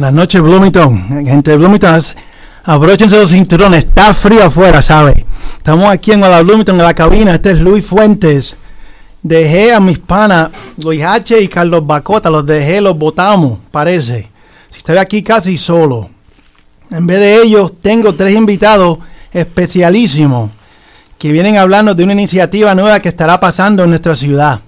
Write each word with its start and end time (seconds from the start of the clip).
Buenas 0.00 0.14
noches, 0.14 0.40
Bloomington. 0.40 1.26
Gente 1.26 1.50
de 1.50 1.56
Bloomington, 1.58 2.00
abróchense 2.64 3.18
los 3.18 3.32
cinturones. 3.32 3.84
Está 3.84 4.14
frío 4.14 4.44
afuera, 4.44 4.80
¿sabe? 4.80 5.26
Estamos 5.58 5.90
aquí 5.90 6.12
en 6.12 6.20
la 6.20 6.40
Bloomington, 6.40 6.80
en 6.80 6.86
la 6.86 6.94
cabina. 6.94 7.34
Este 7.34 7.50
es 7.50 7.60
Luis 7.60 7.84
Fuentes. 7.84 8.56
Dejé 9.22 9.74
a 9.74 9.78
mis 9.78 9.98
panas, 9.98 10.52
Luis 10.82 11.04
H. 11.04 11.38
y 11.38 11.48
Carlos 11.48 11.86
Bacota. 11.86 12.30
Los 12.30 12.46
dejé, 12.46 12.80
los 12.80 12.96
votamos, 12.96 13.58
parece. 13.70 14.30
Si 14.70 14.78
estoy 14.78 14.96
aquí 14.96 15.22
casi 15.22 15.58
solo. 15.58 16.08
En 16.90 17.06
vez 17.06 17.18
de 17.18 17.42
ellos, 17.42 17.74
tengo 17.82 18.14
tres 18.14 18.34
invitados 18.34 19.00
especialísimos 19.30 20.50
que 21.18 21.30
vienen 21.30 21.58
hablando 21.58 21.94
de 21.94 22.04
una 22.04 22.14
iniciativa 22.14 22.74
nueva 22.74 23.00
que 23.00 23.10
estará 23.10 23.38
pasando 23.38 23.84
en 23.84 23.90
nuestra 23.90 24.14
ciudad. 24.14 24.60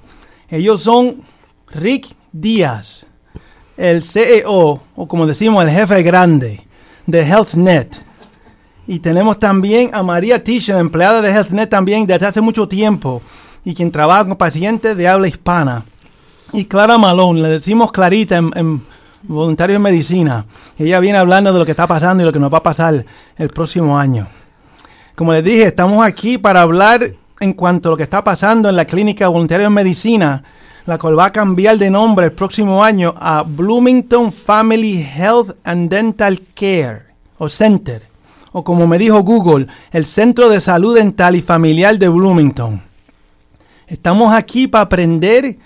Ellos 0.50 0.82
son 0.82 1.22
Rick 1.70 2.14
Díaz 2.32 3.06
el 3.76 4.02
CEO, 4.02 4.82
o 4.94 5.08
como 5.08 5.26
decimos, 5.26 5.64
el 5.64 5.70
jefe 5.70 6.02
grande 6.02 6.60
de 7.06 7.24
HealthNet. 7.24 8.04
Y 8.86 8.98
tenemos 8.98 9.38
también 9.38 9.90
a 9.92 10.02
María 10.02 10.42
Tisha, 10.42 10.78
empleada 10.78 11.22
de 11.22 11.30
HealthNet 11.30 11.70
también 11.70 12.06
desde 12.06 12.26
hace 12.26 12.40
mucho 12.40 12.68
tiempo 12.68 13.22
y 13.64 13.74
quien 13.74 13.92
trabaja 13.92 14.26
con 14.26 14.36
pacientes 14.36 14.96
de 14.96 15.08
habla 15.08 15.28
hispana. 15.28 15.84
Y 16.52 16.64
Clara 16.66 16.98
Malone, 16.98 17.42
le 17.42 17.48
decimos 17.48 17.92
Clarita 17.92 18.36
en, 18.36 18.82
Voluntario 19.22 19.76
en 19.76 19.82
Medicina. 19.82 20.44
Ella 20.76 20.98
viene 20.98 21.16
hablando 21.16 21.52
de 21.52 21.58
lo 21.58 21.64
que 21.64 21.70
está 21.70 21.86
pasando 21.86 22.22
y 22.22 22.26
lo 22.26 22.32
que 22.32 22.40
nos 22.40 22.52
va 22.52 22.58
a 22.58 22.62
pasar 22.62 23.04
el 23.36 23.48
próximo 23.50 23.96
año. 23.96 24.26
Como 25.14 25.32
les 25.32 25.44
dije, 25.44 25.62
estamos 25.62 26.04
aquí 26.04 26.38
para 26.38 26.62
hablar 26.62 27.14
en 27.38 27.52
cuanto 27.52 27.88
a 27.88 27.92
lo 27.92 27.96
que 27.96 28.02
está 28.02 28.24
pasando 28.24 28.68
en 28.68 28.76
la 28.76 28.84
clínica 28.84 29.28
Voluntario 29.28 29.68
en 29.68 29.72
Medicina 29.72 30.42
la 30.86 30.98
cual 30.98 31.18
va 31.18 31.26
a 31.26 31.32
cambiar 31.32 31.78
de 31.78 31.90
nombre 31.90 32.26
el 32.26 32.32
próximo 32.32 32.82
año 32.82 33.14
a 33.16 33.42
Bloomington 33.42 34.32
Family 34.32 35.02
Health 35.02 35.56
and 35.64 35.90
Dental 35.90 36.40
Care 36.54 37.02
o 37.38 37.48
Center, 37.48 38.02
o 38.52 38.64
como 38.64 38.86
me 38.86 38.98
dijo 38.98 39.22
Google, 39.22 39.66
el 39.92 40.04
Centro 40.04 40.48
de 40.48 40.60
Salud 40.60 40.96
Dental 40.96 41.36
y 41.36 41.40
Familiar 41.40 41.98
de 41.98 42.08
Bloomington. 42.08 42.82
Estamos 43.86 44.32
aquí 44.32 44.68
para 44.68 44.84
aprender 44.84 45.56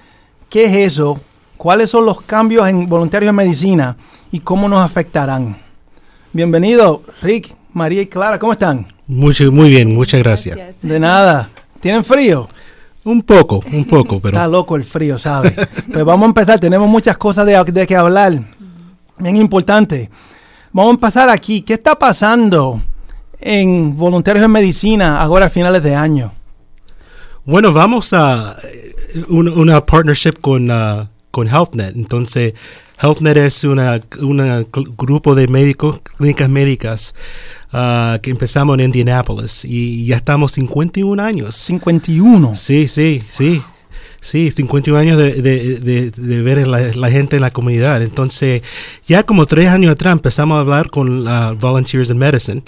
qué 0.49 0.65
es 0.65 0.93
eso, 0.93 1.21
cuáles 1.57 1.91
son 1.91 2.05
los 2.05 2.21
cambios 2.21 2.69
en 2.69 2.87
voluntarios 2.87 3.31
en 3.31 3.37
medicina 3.37 3.97
y 4.31 4.41
cómo 4.41 4.69
nos 4.69 4.85
afectarán. 4.85 5.57
Bienvenido, 6.33 7.03
Rick, 7.23 7.55
María 7.73 8.03
y 8.03 8.07
Clara, 8.07 8.39
¿cómo 8.39 8.53
están? 8.53 8.87
muy 9.51 9.71
bien, 9.71 9.95
muchas 9.95 10.23
gracias. 10.23 10.59
De 10.83 10.99
nada. 10.99 11.51
¿Tienen 11.81 12.05
frío? 12.05 12.49
Un 13.07 13.23
poco, 13.23 13.63
un 13.73 13.85
poco, 13.85 14.21
pero... 14.21 14.37
Está 14.37 14.49
loco 14.49 14.75
el 14.75 14.83
frío, 14.83 15.17
¿sabes? 15.17 15.55
pues 15.93 16.05
vamos 16.05 16.25
a 16.25 16.27
empezar, 16.27 16.59
tenemos 16.59 16.89
muchas 16.89 17.17
cosas 17.17 17.47
de, 17.47 17.63
de 17.65 17.87
que 17.87 17.95
hablar, 17.95 18.33
bien 19.19 19.37
importante. 19.37 20.11
Vamos 20.73 20.91
a 20.91 20.95
empezar 20.95 21.29
aquí. 21.29 21.63
¿Qué 21.63 21.75
está 21.75 21.95
pasando 21.95 22.83
en 23.39 23.97
voluntarios 23.97 24.45
en 24.45 24.51
medicina 24.51 25.23
ahora 25.23 25.47
a 25.47 25.51
finales 25.51 25.85
de 25.85 25.95
año? 25.95 26.33
Bueno, 27.45 27.73
vamos 27.73 28.13
a 28.13 28.57
eh, 28.65 29.25
una, 29.29 29.87
partnership 29.87 30.41
con, 30.41 30.69
uh, 30.69 31.07
con 31.31 31.47
HealthNet. 31.47 31.95
Entonces, 31.95 32.55
HealthNet 33.01 33.37
es 33.37 33.63
un 33.63 34.67
grupo 34.99 35.37
de 35.37 35.47
médicos, 35.47 36.01
clínicas 36.01 36.49
médicas 36.49 37.15
Ah, 37.73 38.21
que 38.23 38.31
empezamos 38.31 38.79
en 38.79 38.85
Indianapolis 38.87 39.65
y 39.65 40.05
ya 40.07 40.17
estamos 40.17 40.53
51 40.53 41.23
años. 41.23 41.55
51. 41.57 42.55
Sí, 42.55 42.89
sí, 42.89 43.23
sí. 43.29 43.63
Sí, 44.21 44.51
51 44.51 44.99
años 44.99 45.19
de, 45.19 45.35
de, 45.41 46.11
de, 46.11 46.43
ver 46.43 46.67
la, 46.67 46.81
la, 46.81 47.11
gente 47.11 47.37
en 47.37 47.43
la 47.43 47.51
comunidad. 47.51 48.03
Entonces, 48.03 48.63
ya 49.07 49.23
como 49.23 49.47
tres 49.47 49.69
años 49.69 49.93
atrás 49.93 50.13
empezamos 50.15 50.57
a 50.57 50.61
hablar 50.61 50.91
con 50.91 51.25
Volunteers 51.61 52.11
in 52.11 52.19
Medicine. 52.19 52.63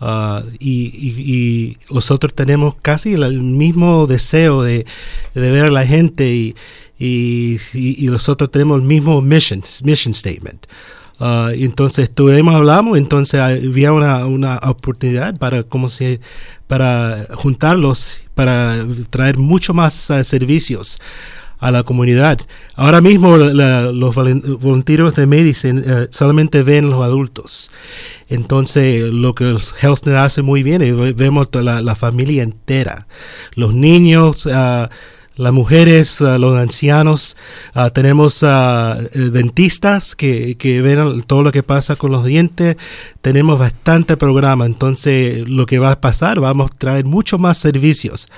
Uh, 0.00 0.42
y, 0.60 0.90
y, 0.94 1.76
nosotros 1.92 2.32
tenemos 2.32 2.76
casi 2.82 3.14
el 3.14 3.42
mismo 3.42 4.06
deseo 4.06 4.62
de, 4.62 4.86
de 5.34 5.50
ver 5.50 5.66
a 5.66 5.70
la 5.70 5.86
gente 5.86 6.32
y, 6.32 6.54
y, 6.98 7.58
y, 7.74 8.06
nosotros 8.06 8.50
tenemos 8.50 8.80
el 8.80 8.86
mismo 8.86 9.20
mission, 9.20 9.62
mission 9.82 10.14
statement. 10.14 10.66
Uh, 11.20 11.50
entonces 11.52 12.04
estuvimos 12.04 12.54
hablamos, 12.54 12.96
entonces 12.96 13.40
había 13.40 13.92
una, 13.92 14.24
una 14.26 14.58
oportunidad 14.58 15.36
para 15.36 15.64
como 15.64 15.88
se 15.88 16.20
para 16.68 17.26
juntarlos 17.34 18.22
para 18.36 18.86
traer 19.10 19.36
mucho 19.36 19.74
más 19.74 20.10
uh, 20.10 20.22
servicios 20.22 21.00
a 21.58 21.72
la 21.72 21.82
comunidad. 21.82 22.38
Ahora 22.76 23.00
mismo 23.00 23.36
los 23.36 24.14
voluntarios 24.14 25.16
de 25.16 25.26
Medicine 25.26 25.80
uh, 25.80 26.06
solamente 26.10 26.62
ven 26.62 26.88
los 26.88 27.02
adultos. 27.02 27.72
Entonces, 28.28 29.12
lo 29.12 29.34
que 29.34 29.56
HealthNet 29.80 30.18
hace 30.18 30.42
muy 30.42 30.62
bien 30.62 30.82
es 30.82 31.16
vemos 31.16 31.48
la, 31.52 31.82
la 31.82 31.96
familia 31.96 32.44
entera. 32.44 33.08
Los 33.54 33.74
niños, 33.74 34.46
las 35.38 35.52
mujeres, 35.52 36.20
los 36.20 36.58
ancianos, 36.58 37.36
ah, 37.72 37.90
tenemos 37.90 38.42
uh, 38.42 39.08
dentistas 39.14 40.16
que, 40.16 40.56
que, 40.56 40.82
ven 40.82 41.22
todo 41.22 41.42
lo 41.42 41.52
que 41.52 41.62
pasa 41.62 41.96
con 41.96 42.10
los 42.10 42.24
dientes, 42.24 42.76
tenemos 43.22 43.58
bastante 43.58 44.16
programa, 44.16 44.66
entonces 44.66 45.48
lo 45.48 45.64
que 45.64 45.78
va 45.78 45.92
a 45.92 46.00
pasar, 46.00 46.40
vamos 46.40 46.72
a 46.72 46.74
traer 46.76 47.04
mucho 47.04 47.38
más 47.38 47.56
servicios 47.56 48.28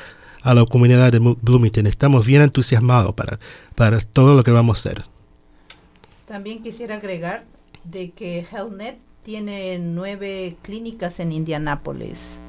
a 0.42 0.54
la 0.54 0.64
comunidad 0.66 1.10
de 1.10 1.18
Bloomington. 1.18 1.86
Estamos 1.86 2.26
bien 2.26 2.42
entusiasmados 2.42 3.14
para, 3.14 3.38
para 3.74 3.98
todo 4.00 4.34
lo 4.34 4.44
que 4.44 4.50
vamos 4.50 4.78
a 4.78 4.90
hacer. 4.90 5.04
También 6.26 6.62
quisiera 6.62 6.96
agregar 6.96 7.44
de 7.84 8.10
que 8.10 8.46
HealthNet 8.50 8.98
tiene 9.22 9.78
nueve 9.78 10.56
clínicas 10.62 11.18
en 11.20 11.32
Indianápolis 11.32 12.40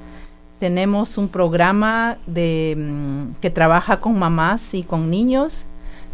tenemos 0.62 1.18
un 1.18 1.28
programa 1.28 2.20
de, 2.28 2.76
mm, 2.78 3.42
que 3.42 3.50
trabaja 3.50 4.00
con 4.00 4.20
mamás 4.20 4.76
y 4.76 4.84
con 4.84 5.10
niños. 5.10 5.66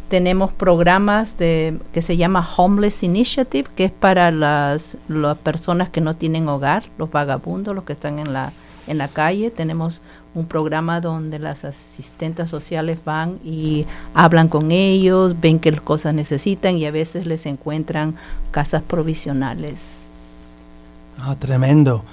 Tenemos 0.08 0.54
programas 0.54 1.38
de, 1.38 1.78
que 1.92 2.02
se 2.02 2.16
llama 2.16 2.48
Homeless 2.56 3.04
Initiative, 3.04 3.68
que 3.76 3.84
es 3.84 3.92
para 3.92 4.32
las, 4.32 4.96
las 5.10 5.38
personas 5.40 5.90
que 5.90 6.00
no 6.00 6.16
tienen 6.16 6.48
hogar, 6.48 6.84
los 6.98 7.12
vagabundos, 7.12 7.76
los 7.76 7.84
que 7.84 7.92
están 7.92 8.20
en 8.20 8.32
la, 8.32 8.54
en 8.88 8.98
la 8.98 9.10
calle. 9.10 9.52
Tenemos 9.52 10.02
un 10.34 10.46
programa 10.46 11.02
donde 11.02 11.40
las 11.40 11.66
asistentes 11.66 12.50
sociales 12.50 13.00
van 13.04 13.40
y 13.44 13.86
hablan 14.14 14.48
con 14.48 14.72
ellos, 14.72 15.36
ven 15.42 15.60
qué 15.60 15.74
cosas 15.74 16.14
necesitan 16.14 16.78
y 16.78 16.86
a 16.86 16.92
veces 16.92 17.28
les 17.28 17.46
encuentran 17.46 18.16
casas 18.52 18.82
provisionales. 18.82 19.98
Ah, 21.20 21.36
tremendo. 21.38 22.06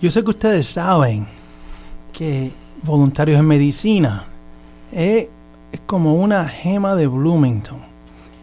Yo 0.00 0.10
sé 0.10 0.24
que 0.24 0.30
ustedes 0.30 0.66
saben 0.66 1.26
que 2.10 2.50
voluntarios 2.82 3.38
en 3.38 3.46
medicina 3.46 4.24
es, 4.90 5.28
como 5.84 6.14
una 6.14 6.48
gema 6.48 6.96
de 6.96 7.06
Bloomington. 7.06 7.78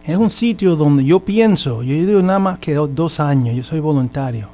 Es 0.04 0.16
un 0.16 0.30
sitio 0.30 0.76
donde 0.76 1.04
yo 1.04 1.20
pienso, 1.20 1.82
yo 1.82 1.94
llevo 1.94 2.22
nada 2.22 2.38
más 2.38 2.58
que 2.58 2.74
dos, 2.74 3.18
años, 3.18 3.56
yo 3.56 3.64
soy 3.64 3.80
voluntario. 3.80 4.48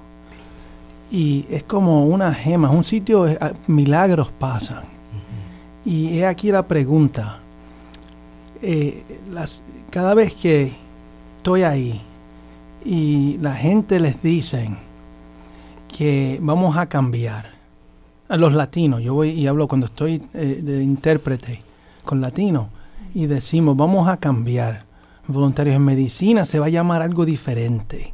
Y 1.11 1.45
es 1.51 1.63
como 1.65 2.07
una 2.07 2.33
gema, 2.33 2.69
es 2.69 2.75
un 2.75 2.85
sitio, 2.85 3.29
eh, 3.29 3.39
milagros 3.67 4.33
pasan. 4.39 4.85
Y 5.85 6.21
es 6.21 6.25
aquí 6.25 6.51
la 6.51 6.67
pregunta. 6.67 7.41
Eh, 8.63 9.05
las, 9.31 9.63
cada 9.91 10.15
vez 10.15 10.33
que 10.33 10.73
estoy 11.37 11.65
ahí 11.65 12.01
y 12.83 13.37
la 13.43 13.55
gente 13.55 14.01
les 14.01 14.21
dicen, 14.23 14.79
que 15.97 16.41
vamos 16.43 16.77
a 16.77 16.87
cambiar 16.87 17.53
a 18.29 18.37
los 18.37 18.53
latinos. 18.53 19.01
Yo 19.01 19.15
voy 19.15 19.31
y 19.31 19.47
hablo 19.47 19.69
cuando 19.69 19.87
estoy 19.87 20.21
eh, 20.35 20.61
de 20.61 20.83
intérprete 20.83 21.63
con 22.05 22.21
latinos 22.21 22.67
y 23.15 23.27
decimos, 23.27 23.77
vamos 23.77 24.09
a 24.09 24.17
cambiar. 24.17 24.87
Voluntarios 25.29 25.77
en 25.77 25.85
medicina 25.85 26.45
se 26.47 26.59
va 26.59 26.67
a 26.67 26.71
llamar 26.71 27.01
algo 27.01 27.25
diferente. 27.25 28.13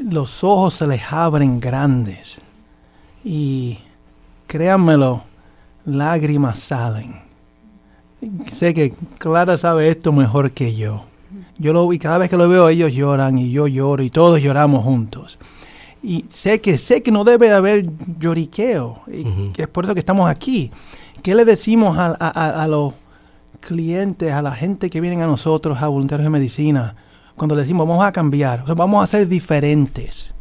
Los 0.00 0.44
ojos 0.44 0.74
se 0.74 0.86
les 0.86 1.02
abren 1.12 1.58
grandes 1.58 2.38
y 3.24 3.78
créanmelo, 4.46 5.24
lágrimas 5.84 6.60
salen. 6.60 7.16
Sé 8.52 8.74
que 8.74 8.94
Clara 9.18 9.58
sabe 9.58 9.90
esto 9.90 10.12
mejor 10.12 10.52
que 10.52 10.74
yo. 10.74 11.04
Yo 11.58 11.72
lo 11.72 11.92
y 11.92 11.98
cada 11.98 12.18
vez 12.18 12.30
que 12.30 12.36
lo 12.36 12.48
veo 12.48 12.68
ellos 12.68 12.92
lloran 12.92 13.38
y 13.38 13.50
yo 13.50 13.66
lloro 13.66 14.04
y 14.04 14.10
todos 14.10 14.40
lloramos 14.40 14.84
juntos. 14.84 15.36
Y 16.06 16.26
sé 16.30 16.60
que 16.60 16.76
sé 16.76 17.02
que 17.02 17.10
no 17.10 17.24
debe 17.24 17.50
haber 17.50 17.86
lloriqueo, 18.20 19.00
y 19.10 19.52
que 19.52 19.62
es 19.62 19.68
por 19.68 19.84
eso 19.84 19.94
que 19.94 20.00
estamos 20.00 20.28
aquí. 20.28 20.70
¿Qué 21.22 21.34
le 21.34 21.46
decimos 21.46 21.96
a, 21.96 22.14
a, 22.20 22.62
a 22.62 22.68
los 22.68 22.92
clientes, 23.60 24.30
a 24.30 24.42
la 24.42 24.52
gente 24.52 24.90
que 24.90 25.00
vienen 25.00 25.22
a 25.22 25.26
nosotros, 25.26 25.80
a 25.80 25.88
voluntarios 25.88 26.24
de 26.24 26.30
medicina, 26.30 26.94
cuando 27.36 27.54
le 27.54 27.62
decimos 27.62 27.88
vamos 27.88 28.04
a 28.04 28.12
cambiar, 28.12 28.60
o 28.60 28.66
sea, 28.66 28.74
vamos 28.74 29.02
a 29.02 29.06
ser 29.06 29.26
diferentes? 29.26 30.34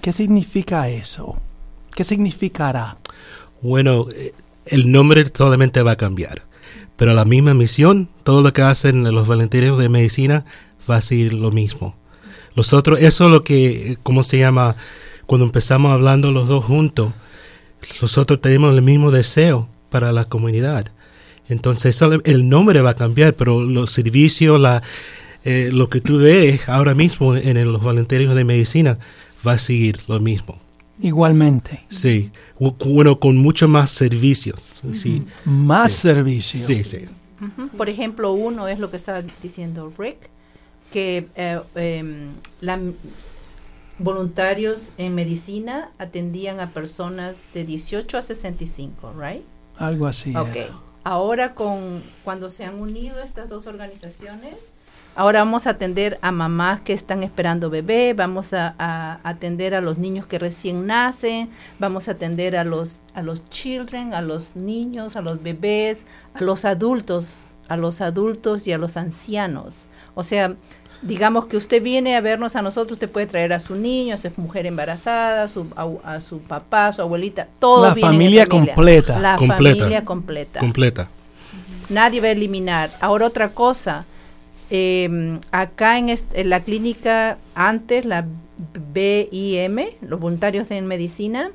¿Qué 0.00 0.12
significa 0.12 0.88
eso? 0.88 1.36
¿Qué 1.94 2.02
significará? 2.02 2.96
Bueno, 3.60 4.06
eh, 4.14 4.32
el 4.64 4.90
nombre 4.90 5.30
solamente 5.34 5.82
va 5.82 5.92
a 5.92 5.96
cambiar, 5.96 6.42
pero 6.96 7.12
la 7.12 7.26
misma 7.26 7.52
misión, 7.52 8.08
todo 8.24 8.40
lo 8.40 8.54
que 8.54 8.62
hacen 8.62 9.04
los 9.04 9.28
voluntarios 9.28 9.78
de 9.78 9.90
medicina 9.90 10.46
va 10.90 10.96
a 10.96 11.02
ser 11.02 11.34
lo 11.34 11.50
mismo. 11.50 11.94
Nosotros, 12.56 12.98
eso 13.00 13.26
es 13.26 13.30
lo 13.30 13.44
que, 13.44 13.98
¿cómo 14.02 14.22
se 14.22 14.38
llama? 14.38 14.76
Cuando 15.26 15.44
empezamos 15.44 15.92
hablando 15.92 16.32
los 16.32 16.48
dos 16.48 16.64
juntos, 16.64 17.12
nosotros 18.00 18.40
tenemos 18.40 18.74
el 18.74 18.82
mismo 18.82 19.10
deseo 19.10 19.68
para 19.90 20.12
la 20.12 20.24
comunidad. 20.24 20.86
Entonces 21.48 22.00
el 22.24 22.48
nombre 22.48 22.80
va 22.80 22.90
a 22.90 22.94
cambiar, 22.94 23.34
pero 23.34 23.60
los 23.60 23.92
servicios, 23.92 24.60
la, 24.60 24.82
eh, 25.44 25.70
lo 25.72 25.88
que 25.88 26.00
tú 26.00 26.18
ves 26.18 26.68
ahora 26.68 26.94
mismo 26.94 27.36
en, 27.36 27.72
los 27.72 27.82
voluntarios 27.82 28.34
de 28.34 28.44
medicina 28.44 28.98
va 29.46 29.52
a 29.52 29.58
seguir 29.58 30.00
lo 30.08 30.18
mismo. 30.18 30.58
Igualmente. 31.00 31.84
Sí, 31.88 32.30
bueno, 32.58 33.20
con 33.20 33.36
mucho 33.36 33.68
más 33.68 33.90
servicios. 33.90 34.82
sí. 34.94 35.24
Más 35.44 35.92
servicios. 35.92 36.64
Sí, 36.64 36.82
sí. 36.84 37.04
Por 37.76 37.90
ejemplo, 37.90 38.32
uno 38.32 38.66
es 38.66 38.78
lo 38.78 38.90
que 38.90 38.96
estaba 38.96 39.22
diciendo 39.42 39.92
Rick, 39.98 40.30
que 40.96 41.28
eh, 41.34 41.60
em, 41.74 42.32
la, 42.62 42.80
voluntarios 43.98 44.92
en 44.96 45.14
medicina 45.14 45.90
atendían 45.98 46.58
a 46.58 46.70
personas 46.70 47.46
de 47.52 47.66
18 47.66 48.16
a 48.16 48.22
65, 48.22 49.12
¿right? 49.14 49.42
Algo 49.76 50.06
así. 50.06 50.34
Ok. 50.34 50.72
Ahora 51.04 51.54
con 51.54 52.02
cuando 52.24 52.48
se 52.48 52.64
han 52.64 52.80
unido 52.80 53.22
estas 53.22 53.50
dos 53.50 53.66
organizaciones, 53.66 54.54
ahora 55.14 55.40
vamos 55.40 55.66
a 55.66 55.70
atender 55.72 56.18
a 56.22 56.32
mamás 56.32 56.80
que 56.80 56.94
están 56.94 57.22
esperando 57.22 57.68
bebé, 57.68 58.14
vamos 58.14 58.54
a, 58.54 58.74
a, 58.78 59.20
atender 59.22 59.74
a 59.74 59.82
los 59.82 59.98
niños 59.98 60.24
que 60.24 60.38
recién 60.38 60.86
nacen, 60.86 61.50
vamos 61.78 62.08
a 62.08 62.12
atender 62.12 62.56
a 62.56 62.64
los 62.64 63.02
a 63.12 63.20
los 63.20 63.46
children, 63.50 64.14
a 64.14 64.22
los 64.22 64.56
niños, 64.56 65.14
a 65.14 65.20
los 65.20 65.42
bebés, 65.42 66.06
a 66.32 66.40
los 66.40 66.64
adultos, 66.64 67.48
a 67.68 67.76
los 67.76 68.00
adultos 68.00 68.66
y 68.66 68.72
a 68.72 68.78
los 68.78 68.96
ancianos. 68.96 69.88
O 70.16 70.22
sea, 70.22 70.56
digamos 71.02 71.46
que 71.46 71.56
usted 71.56 71.82
viene 71.82 72.16
a 72.16 72.20
vernos 72.20 72.56
a 72.56 72.62
nosotros, 72.62 72.92
usted 72.92 73.10
puede 73.10 73.26
traer 73.26 73.52
a 73.52 73.60
su 73.60 73.74
niño, 73.74 74.14
a 74.14 74.18
su 74.18 74.30
mujer 74.36 74.66
embarazada, 74.66 75.44
a 75.44 75.48
su, 75.48 75.66
a, 76.04 76.20
su 76.20 76.40
papá, 76.40 76.88
a 76.88 76.92
su 76.92 77.02
abuelita, 77.02 77.48
todo 77.58 77.88
la 77.88 77.94
familia, 77.94 78.46
completa. 78.46 79.18
La 79.18 79.38
familia 79.38 80.04
completa. 80.04 80.60
Completa. 80.60 81.08
Nadie 81.88 82.20
va 82.20 82.28
a 82.28 82.30
eliminar. 82.32 82.90
Ahora 83.00 83.26
otra 83.26 83.50
cosa, 83.50 84.04
eh, 84.70 85.38
acá 85.52 85.98
en, 85.98 86.08
en, 86.08 86.50
la 86.50 86.60
clínica 86.60 87.38
antes, 87.54 88.04
la 88.04 88.26
BIM, 88.92 89.78
los 90.00 90.18
voluntarios 90.18 90.70
en 90.70 90.86
medicina, 90.86 91.50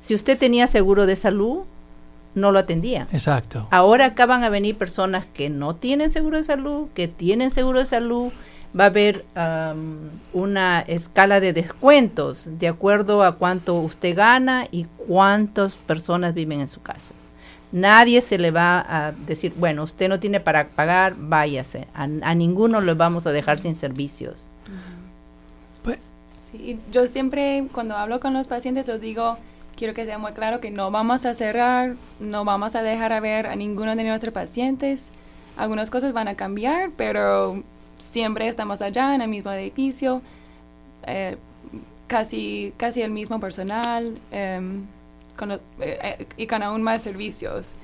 si 0.00 0.14
usted 0.14 0.38
tenía 0.38 0.66
seguro 0.66 1.06
de 1.06 1.16
salud, 1.16 1.64
no 2.36 2.52
lo 2.52 2.58
atendía. 2.58 3.08
Exacto. 3.12 3.66
Ahora 3.70 4.06
acá 4.06 4.26
van 4.26 4.44
a 4.44 4.50
venir 4.50 4.76
personas 4.76 5.24
que 5.24 5.50
no 5.50 5.74
tienen 5.74 6.12
seguro 6.12 6.36
de 6.36 6.44
salud, 6.44 6.88
que 6.94 7.08
tienen 7.08 7.50
seguro 7.50 7.80
de 7.80 7.86
salud, 7.86 8.30
va 8.78 8.84
a 8.84 8.86
haber 8.86 9.24
una 10.32 10.80
escala 10.80 11.40
de 11.40 11.52
descuentos 11.52 12.44
de 12.46 12.68
acuerdo 12.68 13.22
a 13.22 13.36
cuánto 13.36 13.80
usted 13.80 14.14
gana 14.14 14.66
y 14.70 14.86
cuántas 15.06 15.76
personas 15.76 16.34
viven 16.34 16.60
en 16.60 16.68
su 16.68 16.82
casa. 16.82 17.14
Nadie 17.72 18.20
se 18.20 18.38
le 18.38 18.50
va 18.50 18.84
a 18.88 19.12
decir, 19.12 19.52
bueno, 19.56 19.82
usted 19.82 20.08
no 20.08 20.20
tiene 20.20 20.40
para 20.40 20.68
pagar, 20.68 21.14
váyase. 21.16 21.88
A, 21.94 22.34
ninguno 22.34 22.80
le 22.80 22.94
vamos 22.94 23.26
a 23.26 23.32
dejar 23.32 23.58
sin 23.58 23.74
servicios. 23.74 24.44
Pues, 25.82 25.98
sí, 26.50 26.78
yo 26.92 27.06
siempre 27.06 27.66
cuando 27.72 27.96
hablo 27.96 28.20
con 28.20 28.34
los 28.34 28.46
pacientes 28.46 28.86
les 28.86 29.00
digo, 29.00 29.36
quiero 29.76 29.94
que 29.94 30.04
sea 30.04 30.18
muy 30.18 30.32
claro 30.32 30.60
que 30.60 30.70
no 30.70 30.90
vamos 30.90 31.26
a 31.26 31.34
cerrar, 31.34 31.96
no 32.20 32.44
vamos 32.44 32.76
a 32.76 32.82
dejar 32.82 33.12
a 33.12 33.20
ver 33.20 33.46
a 33.46 33.56
ninguno 33.56 33.96
de 33.96 34.04
nuestros 34.04 34.32
pacientes. 34.32 35.08
Algunas 35.56 35.90
cosas 35.90 36.12
van 36.12 36.28
a 36.28 36.34
cambiar, 36.34 36.90
pero 36.96 37.62
siempre 37.98 38.48
estamos 38.48 38.82
allá 38.82 39.14
en 39.14 39.22
el 39.22 39.28
mismo 39.28 39.50
edificio, 39.52 40.22
eh, 41.06 41.36
casi, 42.06 42.72
casi 42.76 43.02
el 43.02 43.10
mismo 43.10 43.40
personal 43.40 44.18
em, 44.30 44.82
eh, 45.42 45.58
eh, 45.80 46.26
y 46.36 46.46
con 46.46 46.62
aún 46.62 46.82
más 46.82 47.02
servicios. 47.02 47.74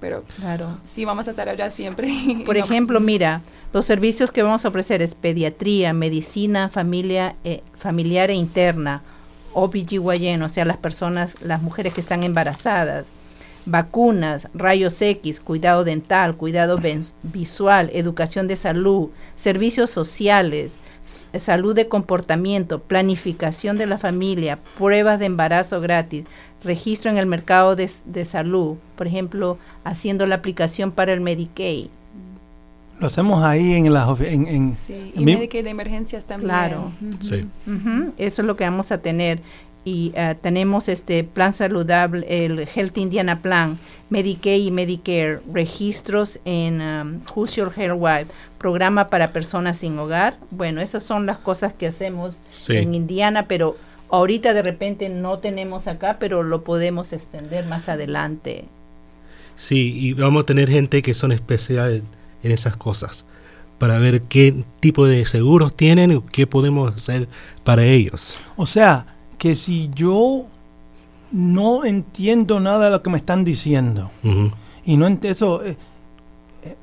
Pero 0.00 0.22
claro. 0.36 0.78
sí 0.84 1.04
vamos 1.04 1.26
a 1.26 1.30
estar 1.30 1.48
allá 1.48 1.70
siempre. 1.70 2.08
Por 2.46 2.56
ejemplo, 2.56 3.00
mira, 3.00 3.40
los 3.72 3.84
servicios 3.84 4.30
que 4.30 4.44
vamos 4.44 4.64
a 4.64 4.68
ofrecer 4.68 5.02
es 5.02 5.16
pediatría, 5.16 5.92
medicina 5.92 6.68
familia, 6.68 7.34
familiar 7.76 8.30
e 8.30 8.34
interna, 8.34 9.02
OBGYN, 9.54 10.42
o 10.42 10.48
sea, 10.48 10.64
las 10.64 10.76
personas, 10.76 11.36
las 11.40 11.60
mujeres 11.62 11.94
que 11.94 12.00
están 12.00 12.22
embarazadas, 12.22 13.06
vacunas, 13.66 14.48
rayos 14.54 15.00
X, 15.00 15.40
cuidado 15.40 15.84
dental, 15.84 16.36
cuidado 16.36 16.78
visual, 17.22 17.90
educación 17.92 18.48
de 18.48 18.56
salud, 18.56 19.10
servicios 19.36 19.90
sociales, 19.90 20.78
salud 21.34 21.74
de 21.74 21.88
comportamiento, 21.88 22.80
planificación 22.80 23.76
de 23.76 23.86
la 23.86 23.98
familia, 23.98 24.58
pruebas 24.76 25.18
de 25.18 25.26
embarazo 25.26 25.80
gratis, 25.80 26.24
registro 26.62 27.10
en 27.10 27.18
el 27.18 27.26
mercado 27.26 27.76
de, 27.76 27.88
salud, 28.24 28.76
por 28.96 29.06
ejemplo, 29.06 29.58
haciendo 29.84 30.26
la 30.26 30.36
aplicación 30.36 30.92
para 30.92 31.12
el 31.12 31.20
Medicaid. 31.20 31.88
Lo 32.98 33.06
hacemos 33.06 33.44
ahí 33.44 33.74
en 33.74 33.92
la... 33.94 34.16
En, 34.20 34.74
sí, 34.74 35.12
y 35.14 35.24
Medicaid 35.24 35.62
de 35.62 35.70
emergencias 35.70 36.24
también. 36.24 36.48
Claro. 36.48 36.90
sí. 37.20 37.46
Eso 38.18 38.42
es 38.42 38.46
lo 38.46 38.56
que 38.56 38.64
vamos 38.64 38.90
a 38.90 38.98
tener 38.98 39.40
y 39.88 40.12
uh, 40.16 40.34
tenemos 40.40 40.88
este 40.88 41.24
plan 41.24 41.52
saludable, 41.52 42.26
el 42.28 42.60
Health 42.60 42.98
Indiana 42.98 43.40
Plan, 43.40 43.78
Medicaid 44.10 44.66
y 44.66 44.70
Medicare, 44.70 45.40
registros 45.50 46.40
en 46.44 46.82
um, 46.82 47.20
Who's 47.34 47.56
Your 47.56 47.72
Health 47.74 47.96
Wife, 47.98 48.26
programa 48.58 49.08
para 49.08 49.32
personas 49.32 49.78
sin 49.78 49.98
hogar. 49.98 50.36
Bueno, 50.50 50.82
esas 50.82 51.02
son 51.04 51.24
las 51.24 51.38
cosas 51.38 51.72
que 51.72 51.86
hacemos 51.86 52.40
sí. 52.50 52.76
en 52.76 52.92
Indiana, 52.94 53.46
pero 53.48 53.78
ahorita 54.10 54.52
de 54.52 54.62
repente 54.62 55.08
no 55.08 55.38
tenemos 55.38 55.86
acá, 55.86 56.18
pero 56.20 56.42
lo 56.42 56.64
podemos 56.64 57.14
extender 57.14 57.64
más 57.64 57.88
adelante. 57.88 58.66
Sí, 59.56 59.94
y 59.98 60.12
vamos 60.12 60.42
a 60.42 60.46
tener 60.46 60.68
gente 60.68 61.00
que 61.00 61.14
son 61.14 61.32
especiales 61.32 62.02
en 62.42 62.52
esas 62.52 62.76
cosas 62.76 63.24
para 63.78 63.98
ver 63.98 64.22
qué 64.22 64.64
tipo 64.80 65.06
de 65.06 65.24
seguros 65.24 65.74
tienen 65.74 66.10
y 66.10 66.20
qué 66.30 66.46
podemos 66.46 66.94
hacer 66.94 67.26
para 67.64 67.84
ellos. 67.84 68.38
O 68.56 68.66
sea, 68.66 69.17
que 69.38 69.54
si 69.54 69.90
yo 69.94 70.46
no 71.32 71.84
entiendo 71.84 72.58
nada 72.60 72.86
de 72.86 72.90
lo 72.92 73.02
que 73.02 73.10
me 73.10 73.18
están 73.18 73.44
diciendo, 73.44 74.10
Uh 74.22 74.28
-huh. 74.28 74.52
y 74.84 74.96
no 74.96 75.06
entiendo 75.06 75.32
eso, 75.34 75.64
eh, 75.64 75.76
eh, 76.64 76.76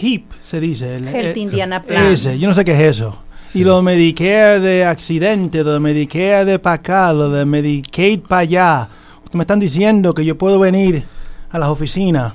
HIP 0.00 0.32
se 0.42 0.60
dice. 0.60 0.96
El, 0.96 1.08
Health 1.08 1.36
eh, 1.36 1.40
Indiana 1.40 1.82
Plan. 1.82 2.06
Ese, 2.06 2.38
yo 2.38 2.48
no 2.48 2.54
sé 2.54 2.64
qué 2.64 2.72
es 2.72 2.80
eso. 2.80 3.16
Sí. 3.50 3.60
Y 3.60 3.64
lo 3.64 3.76
de 3.76 3.82
Medicare 3.82 4.60
de 4.60 4.84
accidente, 4.86 5.62
lo 5.62 5.74
de 5.74 5.80
Medicare 5.80 6.44
de 6.46 6.58
para 6.58 6.76
acá, 6.76 7.12
lo 7.12 7.28
de 7.28 7.44
Medicaid 7.44 8.20
para 8.20 8.40
allá. 8.40 8.88
Ustedes 9.18 9.34
me 9.34 9.42
están 9.42 9.60
diciendo 9.60 10.14
que 10.14 10.24
yo 10.24 10.38
puedo 10.38 10.58
venir 10.58 11.04
a 11.50 11.58
las 11.58 11.68
oficinas 11.68 12.34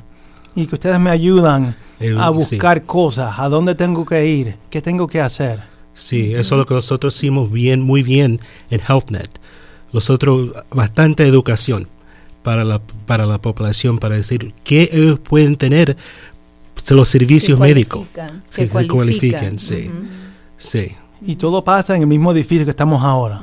y 0.55 0.67
que 0.67 0.75
ustedes 0.75 0.99
me 0.99 1.09
ayudan 1.09 1.75
El- 1.99 2.19
a 2.19 2.29
buscar 2.29 2.77
sí. 2.79 2.83
cosas, 2.85 3.33
a 3.39 3.49
dónde 3.49 3.73
tengo 3.73 4.05
que 4.05 4.27
ir, 4.27 4.57
qué 4.69 4.79
tengo 4.81 5.07
que 5.07 5.19
hacer. 5.19 5.61
Sí, 5.95 6.33
eso 6.35 6.53
es 6.53 6.59
lo 6.59 6.65
que 6.67 6.75
nosotros 6.75 7.15
hicimos 7.15 7.51
bien, 7.51 7.81
muy 7.81 8.03
bien 8.03 8.39
en 8.69 8.79
HealthNet. 8.87 9.39
Nosotros, 9.93 10.51
bastante 10.71 11.25
educación 11.27 11.87
para 12.43 12.63
la, 12.63 12.79
para 13.05 13.25
la 13.25 13.37
población, 13.39 13.99
para 13.99 14.15
decir 14.15 14.53
qué 14.63 14.89
ellos 14.91 15.19
pueden 15.19 15.55
tener 15.55 15.97
los 16.89 17.09
servicios 17.09 17.57
Que 17.59 17.63
médicos. 17.63 18.05
cualifican, 18.13 18.43
Sí, 18.49 18.61
que 18.61 18.67
que 18.79 18.87
cualifican, 18.87 19.59
sí. 19.59 19.89
Ujú. 19.93 20.03
Sí, 20.57 20.91
y 21.21 21.35
todo 21.35 21.63
pasa 21.63 21.95
en 21.95 22.01
el 22.01 22.07
mismo 22.07 22.31
edificio 22.31 22.65
que 22.65 22.71
estamos 22.71 23.03
ahora. 23.03 23.41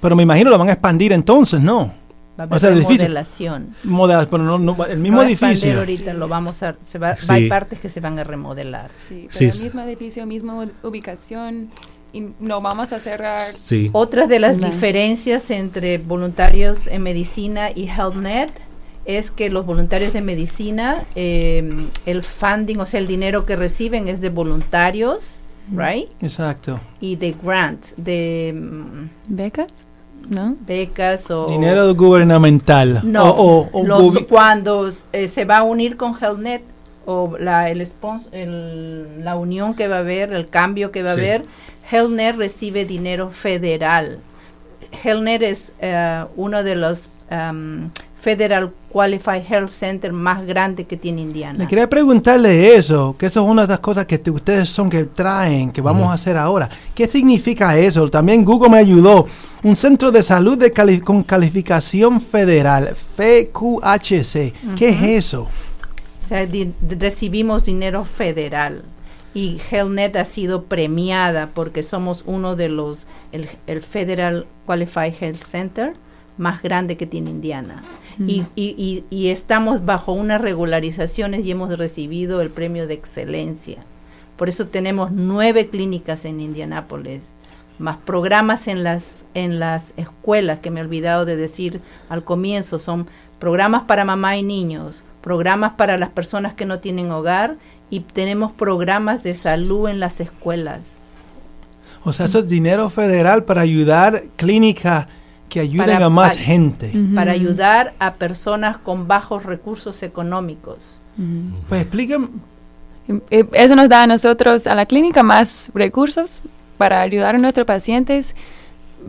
Pero 0.00 0.16
me 0.16 0.22
imagino 0.22 0.50
lo 0.50 0.58
van 0.58 0.68
a 0.68 0.72
expandir 0.72 1.12
entonces, 1.12 1.60
¿no? 1.60 1.94
Va 2.38 2.44
a 2.44 2.46
O 2.46 2.50
haber 2.50 2.60
sea, 2.60 2.68
el 2.70 2.76
edificio. 2.78 3.02
remodelación. 3.02 3.74
Model- 3.84 4.26
pero 4.30 4.42
no, 4.42 4.58
no, 4.58 4.84
el 4.86 4.98
mismo 4.98 5.18
No 5.18 5.28
edificio. 5.28 5.78
ahorita 5.78 6.14
lo 6.14 6.28
vamos 6.28 6.62
a, 6.62 6.76
se 6.84 6.98
va, 6.98 7.14
Sí. 7.14 7.26
va- 7.28 7.34
hay 7.34 7.48
partes 7.48 7.78
que 7.78 7.88
se 7.90 8.00
van 8.00 8.18
a 8.18 8.24
remodelar. 8.24 8.90
Sí, 9.08 9.26
pero 9.28 9.32
Sí, 9.38 9.44
el 9.44 9.52
sí. 9.52 9.64
mismo 9.64 9.82
edificio, 9.82 10.26
misma 10.26 10.66
ubicación 10.82 11.68
y 12.12 12.28
no 12.40 12.60
vamos 12.60 12.92
a 12.92 13.00
cerrar. 13.00 13.38
Sí. 13.38 13.90
Otra 13.92 14.26
de 14.26 14.38
las 14.38 14.58
No. 14.58 14.66
diferencias 14.66 15.50
entre 15.50 15.98
voluntarios 15.98 16.86
en 16.86 17.02
medicina 17.02 17.70
y 17.74 17.86
HealthNet 17.88 18.50
es 19.04 19.30
que 19.30 19.50
los 19.50 19.66
voluntarios 19.66 20.12
de 20.12 20.20
medicina, 20.20 21.04
eh, 21.16 21.86
el 22.06 22.22
funding, 22.22 22.76
o 22.78 22.86
sea, 22.86 23.00
el 23.00 23.06
dinero 23.06 23.44
que 23.46 23.56
reciben 23.56 24.08
es 24.08 24.20
de 24.20 24.28
voluntarios, 24.28 25.46
right? 25.74 26.08
Exacto. 26.22 26.80
Y 27.00 27.16
de 27.16 27.34
grants, 27.42 27.94
de 27.96 28.52
mm, 28.54 29.08
¿Becas? 29.28 29.68
¿No? 30.28 30.54
becas 30.66 31.28
o... 31.32 31.46
Dinero 31.48 31.92
gubernamental. 31.96 33.00
No, 33.02 33.24
O, 33.30 33.62
o- 33.62 33.80
o 33.80 33.84
los- 33.84 34.18
cuando 34.28 34.88
eh, 35.12 35.26
se 35.26 35.44
va 35.44 35.58
a 35.58 35.62
unir 35.64 35.96
con 35.96 36.14
HealthNet 36.14 36.62
o 37.06 37.36
la, 37.40 37.70
el 37.70 37.80
spons- 37.80 38.28
el- 38.30 39.24
la 39.24 39.34
unión 39.34 39.74
que 39.74 39.88
va 39.88 39.96
a 39.96 40.00
haber, 40.00 40.32
el 40.32 40.48
cambio 40.48 40.92
que 40.92 41.02
va 41.02 41.10
a 41.10 41.14
haber, 41.14 41.42
HealthNet 41.92 42.36
recibe 42.36 42.84
dinero 42.86 43.30
federal. 43.30 44.18
HealthNet 45.04 45.42
es 45.42 45.74
eh, 45.80 46.24
uno 46.36 46.62
de 46.62 46.74
los 46.76 47.08
um, 47.30 47.90
Federal 48.20 48.72
Qualified 48.90 49.42
Health 49.48 49.68
Center 49.70 50.12
más 50.12 50.46
grandes 50.46 50.86
que 50.86 50.96
tiene 50.96 51.22
Indiana. 51.22 51.58
Le 51.58 51.66
quería 51.66 51.90
preguntarle 51.90 52.76
eso, 52.76 53.16
que 53.18 53.26
eso 53.26 53.42
es 53.42 53.48
una 53.50 53.62
de 53.62 53.68
las 53.68 53.80
cosas 53.80 54.06
que 54.06 54.16
te- 54.18 54.30
ustedes 54.30 54.68
son 54.68 54.88
que 54.88 55.04
traen, 55.04 55.72
que 55.72 55.80
vamos 55.80 56.08
a 56.08 56.12
hacer 56.12 56.36
ahora. 56.36 56.68
¿Qué 56.94 57.08
significa 57.08 57.76
eso? 57.76 58.08
También 58.08 58.44
Google 58.44 58.70
me 58.70 58.78
ayudó. 58.78 59.26
Un 59.64 59.76
centro 59.76 60.12
de 60.12 60.22
salud 60.22 60.56
de 60.56 60.72
cali- 60.72 61.00
con 61.00 61.22
calificación 61.24 62.20
federal, 62.20 62.94
FQHC. 62.94 64.52
¿Qué 64.76 64.88
es 64.90 65.02
eso? 65.02 65.42
O 66.24 66.28
sea, 66.28 66.46
di- 66.46 66.72
recibimos 66.98 67.64
dinero 67.64 68.04
federal 68.04 68.82
y 69.34 69.58
HealthNet 69.70 70.16
ha 70.16 70.24
sido 70.24 70.64
premiada 70.64 71.48
porque 71.54 71.82
somos 71.82 72.24
uno 72.26 72.56
de 72.56 72.68
los, 72.68 73.06
el, 73.32 73.48
el 73.66 73.82
Federal 73.82 74.46
Qualified 74.66 75.14
Health 75.20 75.42
Center 75.42 75.94
más 76.38 76.62
grande 76.62 76.96
que 76.96 77.06
tiene 77.06 77.30
Indiana. 77.30 77.82
Y, 78.26 78.44
y, 78.56 78.74
y, 78.76 79.04
y 79.10 79.28
estamos 79.28 79.84
bajo 79.84 80.12
unas 80.12 80.40
regularizaciones 80.40 81.46
y 81.46 81.50
hemos 81.50 81.76
recibido 81.78 82.40
el 82.40 82.50
premio 82.50 82.86
de 82.86 82.94
excelencia. 82.94 83.78
Por 84.36 84.48
eso 84.48 84.66
tenemos 84.66 85.12
nueve 85.12 85.68
clínicas 85.68 86.24
en 86.24 86.40
Indianápolis, 86.40 87.32
más 87.78 87.96
programas 87.98 88.68
en 88.68 88.82
las, 88.82 89.26
en 89.34 89.58
las 89.60 89.94
escuelas, 89.96 90.60
que 90.60 90.70
me 90.70 90.80
he 90.80 90.84
olvidado 90.84 91.24
de 91.24 91.36
decir 91.36 91.80
al 92.08 92.22
comienzo, 92.22 92.78
son 92.78 93.06
programas 93.38 93.84
para 93.84 94.04
mamá 94.04 94.36
y 94.36 94.42
niños, 94.42 95.04
programas 95.20 95.72
para 95.74 95.96
las 95.96 96.10
personas 96.10 96.54
que 96.54 96.66
no 96.66 96.80
tienen 96.80 97.10
hogar 97.10 97.56
y 97.92 98.00
tenemos 98.00 98.52
programas 98.52 99.22
de 99.22 99.34
salud 99.34 99.86
en 99.86 100.00
las 100.00 100.18
escuelas. 100.20 101.04
O 102.04 102.12
sea, 102.14 102.24
eso 102.24 102.38
es 102.38 102.48
dinero 102.48 102.88
federal 102.88 103.44
para 103.44 103.60
ayudar 103.60 104.22
clínicas 104.36 105.06
que 105.50 105.60
ayuden 105.60 105.86
Para- 105.96 106.06
a 106.06 106.08
más 106.08 106.30
para- 106.32 106.40
gente. 106.42 106.90
para 107.14 107.32
ayudar 107.32 107.92
a 107.98 108.14
personas 108.14 108.78
con 108.78 109.06
bajos 109.06 109.44
recursos 109.44 110.02
económicos. 110.02 110.78
Pues 111.68 111.82
explíquenme. 111.82 112.28
Eh, 113.30 113.44
Eso 113.52 113.76
nos 113.76 113.90
da 113.90 114.04
a 114.04 114.06
nosotros, 114.06 114.66
a 114.66 114.74
la 114.74 114.86
clínica, 114.86 115.22
más 115.22 115.70
recursos 115.74 116.40
para 116.78 117.02
ayudar 117.02 117.34
a 117.34 117.38
nuestros 117.38 117.66
pacientes, 117.66 118.34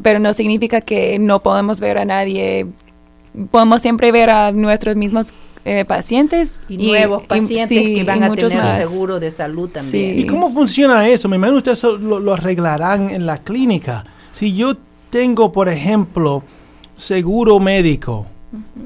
pero 0.02 0.20
no 0.20 0.34
significa 0.34 0.82
que 0.82 1.18
no 1.20 1.40
podemos 1.42 1.80
ver 1.80 1.98
a 2.00 2.04
nadie. 2.04 2.68
Podemos 3.50 3.82
siempre 3.82 4.12
ver 4.12 4.30
a 4.30 4.52
nuestros 4.52 4.98
mismos 4.98 5.34
eh, 5.66 5.86
pacientes 5.86 6.62
Y, 6.68 6.78
nuevos 6.78 7.24
pacientes 7.24 7.70
sí, 7.70 7.96
que 7.96 8.04
van 8.04 8.24
a 8.24 8.30
tener 8.32 8.62
más. 8.62 8.78
seguro 8.78 9.20
de 9.20 9.32
salud 9.32 9.70
también. 9.70 10.16
Sí. 10.16 10.22
¿Y 10.22 10.28
cómo 10.28 10.52
funciona 10.52 11.08
eso? 11.08 11.30
Me 11.30 11.38
imagino 11.38 11.58
ustedes 11.58 11.84
lo, 11.84 12.20
lo 12.20 12.34
arreglarán 12.34 13.10
en 13.10 13.26
la 13.26 13.38
clínica. 13.38 14.04
Si 14.34 14.54
yo 14.54 14.76
tengo, 15.10 15.52
por 15.52 15.70
ejemplo, 15.70 16.44
seguro 16.96 17.60
médico, 17.60 18.26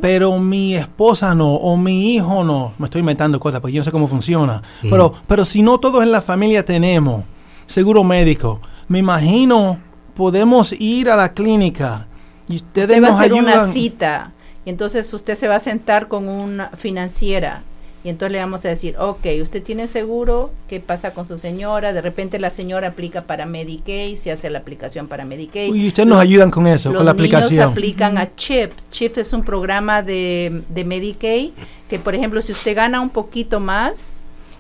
pero 0.01 0.37
mi 0.39 0.75
esposa 0.75 1.33
no, 1.35 1.55
o 1.55 1.75
mi 1.77 2.15
hijo 2.15 2.43
no, 2.43 2.73
me 2.77 2.85
estoy 2.85 2.99
inventando 2.99 3.39
cosas 3.39 3.59
porque 3.59 3.73
yo 3.73 3.81
no 3.81 3.85
sé 3.85 3.91
cómo 3.91 4.07
funciona, 4.07 4.61
pero, 4.81 5.13
pero 5.27 5.43
si 5.45 5.61
no 5.61 5.77
todos 5.79 6.03
en 6.03 6.11
la 6.11 6.21
familia 6.21 6.63
tenemos 6.63 7.23
seguro 7.65 8.03
médico, 8.03 8.61
me 8.87 8.99
imagino 8.99 9.79
podemos 10.15 10.71
ir 10.79 11.09
a 11.09 11.15
la 11.15 11.33
clínica 11.33 12.07
y 12.47 12.57
ustedes 12.57 12.97
Usted 12.97 13.03
va 13.03 13.07
a 13.09 13.19
hacer 13.19 13.33
ayudan. 13.33 13.43
una 13.43 13.73
cita 13.73 14.31
y 14.67 14.69
entonces 14.69 15.13
usted 15.13 15.35
se 15.35 15.47
va 15.47 15.55
a 15.55 15.59
sentar 15.59 16.09
con 16.09 16.27
una 16.27 16.71
financiera 16.71 17.63
y 18.03 18.09
entonces 18.09 18.33
le 18.33 18.39
vamos 18.39 18.65
a 18.65 18.69
decir, 18.69 18.95
ok, 18.99 19.25
usted 19.41 19.63
tiene 19.63 19.87
seguro, 19.87 20.51
¿qué 20.67 20.81
pasa 20.81 21.11
con 21.11 21.25
su 21.25 21.39
señora? 21.39 21.93
De 21.93 22.01
repente 22.01 22.37
la 22.37 22.49
señora 22.49 22.89
aplica 22.89 23.21
para 23.23 23.45
Medicaid, 23.45 24.17
se 24.17 24.29
hace 24.31 24.49
la 24.49 24.59
aplicación 24.59 25.07
para 25.07 25.23
Medicaid. 25.25 25.73
Y 25.73 25.87
ustedes 25.87 26.07
nos 26.07 26.19
ayudan 26.19 26.51
con 26.51 26.67
eso, 26.67 26.89
Los 26.89 26.97
con 26.99 27.05
la 27.05 27.13
niños 27.13 27.33
aplicación. 27.33 27.71
aplican 27.71 28.17
a 28.17 28.35
CHIPS. 28.35 28.85
CHIPS 28.91 29.17
es 29.19 29.33
un 29.33 29.43
programa 29.43 30.03
de, 30.03 30.63
de 30.69 30.83
Medicaid 30.83 31.51
que, 31.89 31.97
por 31.99 32.13
ejemplo, 32.13 32.41
si 32.41 32.51
usted 32.51 32.75
gana 32.75 32.99
un 33.01 33.09
poquito 33.09 33.59
más, 33.61 34.15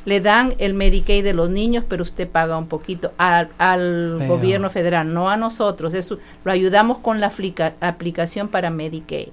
le 0.05 0.19
dan 0.21 0.55
el 0.57 0.73
Medicaid 0.73 1.23
de 1.23 1.33
los 1.33 1.49
niños, 1.49 1.83
pero 1.87 2.03
usted 2.03 2.27
paga 2.29 2.57
un 2.57 2.67
poquito 2.67 3.11
al, 3.17 3.49
al 3.57 4.15
Pero- 4.19 4.29
gobierno 4.35 4.69
federal, 4.69 5.13
no 5.13 5.29
a 5.29 5.35
nosotros. 5.37 5.93
Eso, 5.93 6.17
lo 6.45 6.51
ayudamos 6.53 6.97
con 6.99 7.19
la 7.19 7.27
aplica- 7.27 7.73
aplicación 7.81 8.47
para 8.47 8.69
Medicaid. 8.69 9.29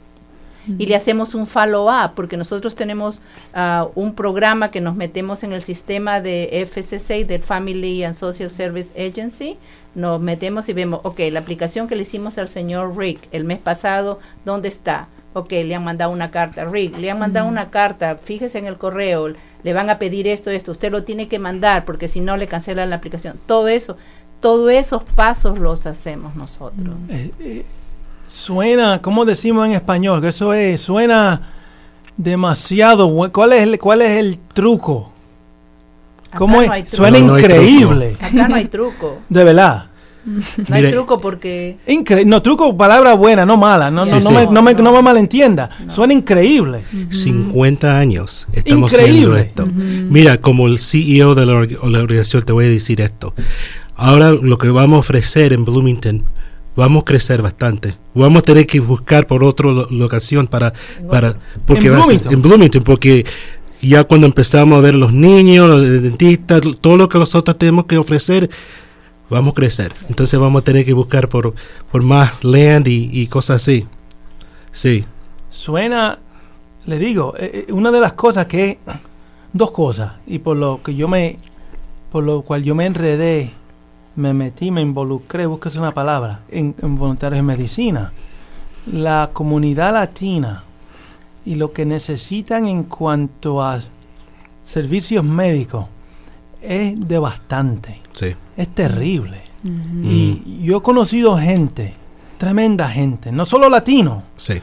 Y 0.66 0.86
le 0.86 0.96
hacemos 0.96 1.34
un 1.34 1.46
follow-up, 1.46 2.14
porque 2.14 2.36
nosotros 2.36 2.74
tenemos 2.74 3.20
ah, 3.52 3.88
un 3.94 4.14
programa 4.14 4.70
que 4.70 4.80
nos 4.80 4.96
metemos 4.96 5.42
en 5.42 5.52
el 5.52 5.62
sistema 5.62 6.20
de 6.20 6.66
FCC, 6.66 7.26
del 7.26 7.42
Family 7.42 8.02
and 8.04 8.14
Social 8.14 8.50
Service 8.50 8.92
Agency. 8.96 9.58
Nos 9.94 10.20
metemos 10.20 10.68
y 10.68 10.72
vemos, 10.72 11.00
ok, 11.04 11.20
la 11.30 11.40
aplicación 11.40 11.86
que 11.86 11.96
le 11.96 12.02
hicimos 12.02 12.38
al 12.38 12.48
señor 12.48 12.96
Rick 12.96 13.28
el 13.30 13.44
mes 13.44 13.58
pasado, 13.58 14.18
¿dónde 14.44 14.68
está? 14.68 15.08
Ok, 15.34 15.50
le 15.50 15.74
han 15.74 15.84
mandado 15.84 16.10
una 16.12 16.30
carta. 16.30 16.64
Rick, 16.64 16.96
le 16.98 17.10
han 17.10 17.18
mandado 17.18 17.46
una 17.46 17.70
carta, 17.70 18.16
fíjese 18.16 18.58
en 18.58 18.66
el 18.66 18.78
correo, 18.78 19.34
le 19.62 19.72
van 19.72 19.90
a 19.90 19.98
pedir 19.98 20.26
esto, 20.28 20.50
esto, 20.50 20.72
usted 20.72 20.90
lo 20.90 21.04
tiene 21.04 21.28
que 21.28 21.38
mandar, 21.38 21.84
porque 21.84 22.08
si 22.08 22.20
no 22.20 22.36
le 22.36 22.46
cancelan 22.46 22.90
la 22.90 22.96
aplicación. 22.96 23.38
Todo 23.46 23.68
eso, 23.68 23.96
todos 24.40 24.70
esos 24.70 25.02
pasos 25.02 25.58
los 25.58 25.86
hacemos 25.86 26.36
nosotros. 26.36 26.96
Eh, 27.08 27.32
eh, 27.40 27.64
suena, 28.28 29.00
¿cómo 29.02 29.24
decimos 29.24 29.66
en 29.66 29.72
español? 29.72 30.20
Que 30.20 30.28
eso 30.28 30.52
es, 30.54 30.80
suena 30.80 31.52
demasiado. 32.16 33.10
¿Cuál 33.32 33.52
es 33.52 33.62
el, 33.62 33.78
cuál 33.78 34.02
es 34.02 34.10
el 34.18 34.38
truco? 34.52 35.10
Acá 36.28 36.38
¿Cómo 36.38 36.62
es? 36.62 36.70
truco. 36.70 36.96
Suena 36.96 37.18
No, 37.18 37.26
no 37.26 37.34
hay 37.34 37.40
increíble. 37.42 38.16
Acá 38.20 38.48
no 38.48 38.54
hay 38.56 38.64
truco. 38.66 39.18
De 39.28 39.44
verdad. 39.44 39.86
No 40.26 40.40
hay 40.74 40.80
Mire. 40.84 40.92
truco 40.92 41.20
porque 41.20 41.76
Incre 41.86 42.24
no, 42.24 42.40
truco, 42.40 42.74
palabra 42.78 43.12
buena, 43.12 43.44
no 43.44 43.58
mala. 43.58 43.90
No, 43.90 44.06
Sí, 44.06 44.12
no, 44.12 44.20
no, 44.20 44.26
sí. 44.28 44.32
me, 44.34 44.46
no, 44.46 44.62
me, 44.62 44.72
No, 44.74 44.92
me 44.92 45.02
malentienda. 45.02 45.68
Suena 45.88 46.14
increíble. 46.14 46.84
50 47.10 47.98
años 47.98 48.48
estamos 48.52 48.90
Increíble. 48.92 49.40
esto. 49.40 49.66
Mira, 49.66 50.38
como 50.40 50.66
el 50.66 50.78
CEO 50.78 51.34
de 51.34 51.44
la, 51.44 51.52
la 51.52 51.98
organización, 52.02 52.42
te 52.42 52.52
voy 52.52 52.64
a 52.64 52.68
decir 52.68 53.00
esto. 53.02 53.34
Ahora 53.96 54.32
lo 54.32 54.56
que 54.56 54.70
vamos 54.70 54.96
a 54.96 55.00
ofrecer 55.00 55.52
en 55.52 55.64
Bloomington, 55.66 56.22
vamos 56.76 57.02
a 57.02 57.04
crecer 57.04 57.42
bastante. 57.42 57.94
Vamos 58.14 58.40
a 58.40 58.42
tener 58.42 58.66
que 58.66 58.80
buscar 58.80 59.26
por 59.26 59.44
otra 59.44 59.70
lo- 59.70 59.88
locación 59.90 60.46
para... 60.46 60.72
para 61.10 61.38
porque 61.66 61.86
En 61.88 61.92
va 61.94 61.98
a 61.98 62.00
ser- 62.00 62.06
Bloomington. 62.18 62.32
en 62.32 62.42
Bloomington, 62.42 62.82
porque 62.82 63.24
ya 63.82 64.04
cuando 64.04 64.26
empezamos 64.26 64.78
a 64.78 64.80
ver 64.80 64.94
los 64.94 65.12
niños, 65.12 65.68
los 65.68 65.82
dentistas, 66.02 66.62
todo 66.80 66.96
lo 66.96 67.08
que 67.08 67.18
nosotros 67.18 67.56
tenemos 67.58 67.84
que 67.86 67.98
ofrecer, 67.98 68.48
vamos 69.30 69.52
a 69.52 69.54
crecer. 69.54 69.92
Entonces 70.08 70.38
vamos 70.40 70.62
a 70.62 70.64
tener 70.64 70.84
que 70.84 70.92
buscar 70.94 71.28
por, 71.28 71.54
por 71.92 72.02
más 72.02 72.42
land 72.44 72.88
y, 72.88 73.10
y 73.12 73.26
cosas 73.26 73.62
así. 73.62 73.86
Sí. 74.72 75.04
Suena, 75.50 76.18
le 76.86 76.98
digo, 76.98 77.34
eh, 77.38 77.66
eh, 77.68 77.72
una 77.72 77.90
de 77.92 78.00
las 78.00 78.14
cosas 78.14 78.46
que 78.46 78.78
dos 79.52 79.70
cosas 79.70 80.14
y 80.26 80.38
por 80.40 80.56
lo 80.56 80.82
que 80.82 80.94
yo 80.96 81.06
me, 81.06 81.38
por 82.10 82.24
lo 82.24 82.42
cual 82.42 82.62
yo 82.64 82.74
me 82.74 82.86
enredé, 82.86 83.52
me 84.16 84.32
metí, 84.34 84.70
me 84.70 84.80
involucré, 84.80 85.46
búsquese 85.46 85.78
una 85.78 85.92
palabra, 85.94 86.40
en, 86.50 86.74
en 86.80 86.96
voluntarios 86.96 87.38
en 87.40 87.46
medicina. 87.46 88.12
La 88.92 89.30
comunidad 89.32 89.92
latina 89.94 90.62
y 91.44 91.54
lo 91.56 91.72
que 91.72 91.84
necesitan 91.86 92.66
en 92.66 92.84
cuanto 92.84 93.62
a 93.62 93.80
servicios 94.62 95.24
médicos 95.24 95.86
es 96.62 96.94
devastante, 97.08 98.00
Sí. 98.14 98.34
es 98.56 98.68
terrible. 98.68 99.42
Y 100.02 100.62
yo 100.62 100.78
he 100.78 100.82
conocido 100.82 101.38
gente, 101.38 101.94
tremenda 102.38 102.86
gente, 102.88 103.32
no 103.32 103.46
solo 103.46 103.68
latinos, 103.70 104.22
Sí. 104.36 104.60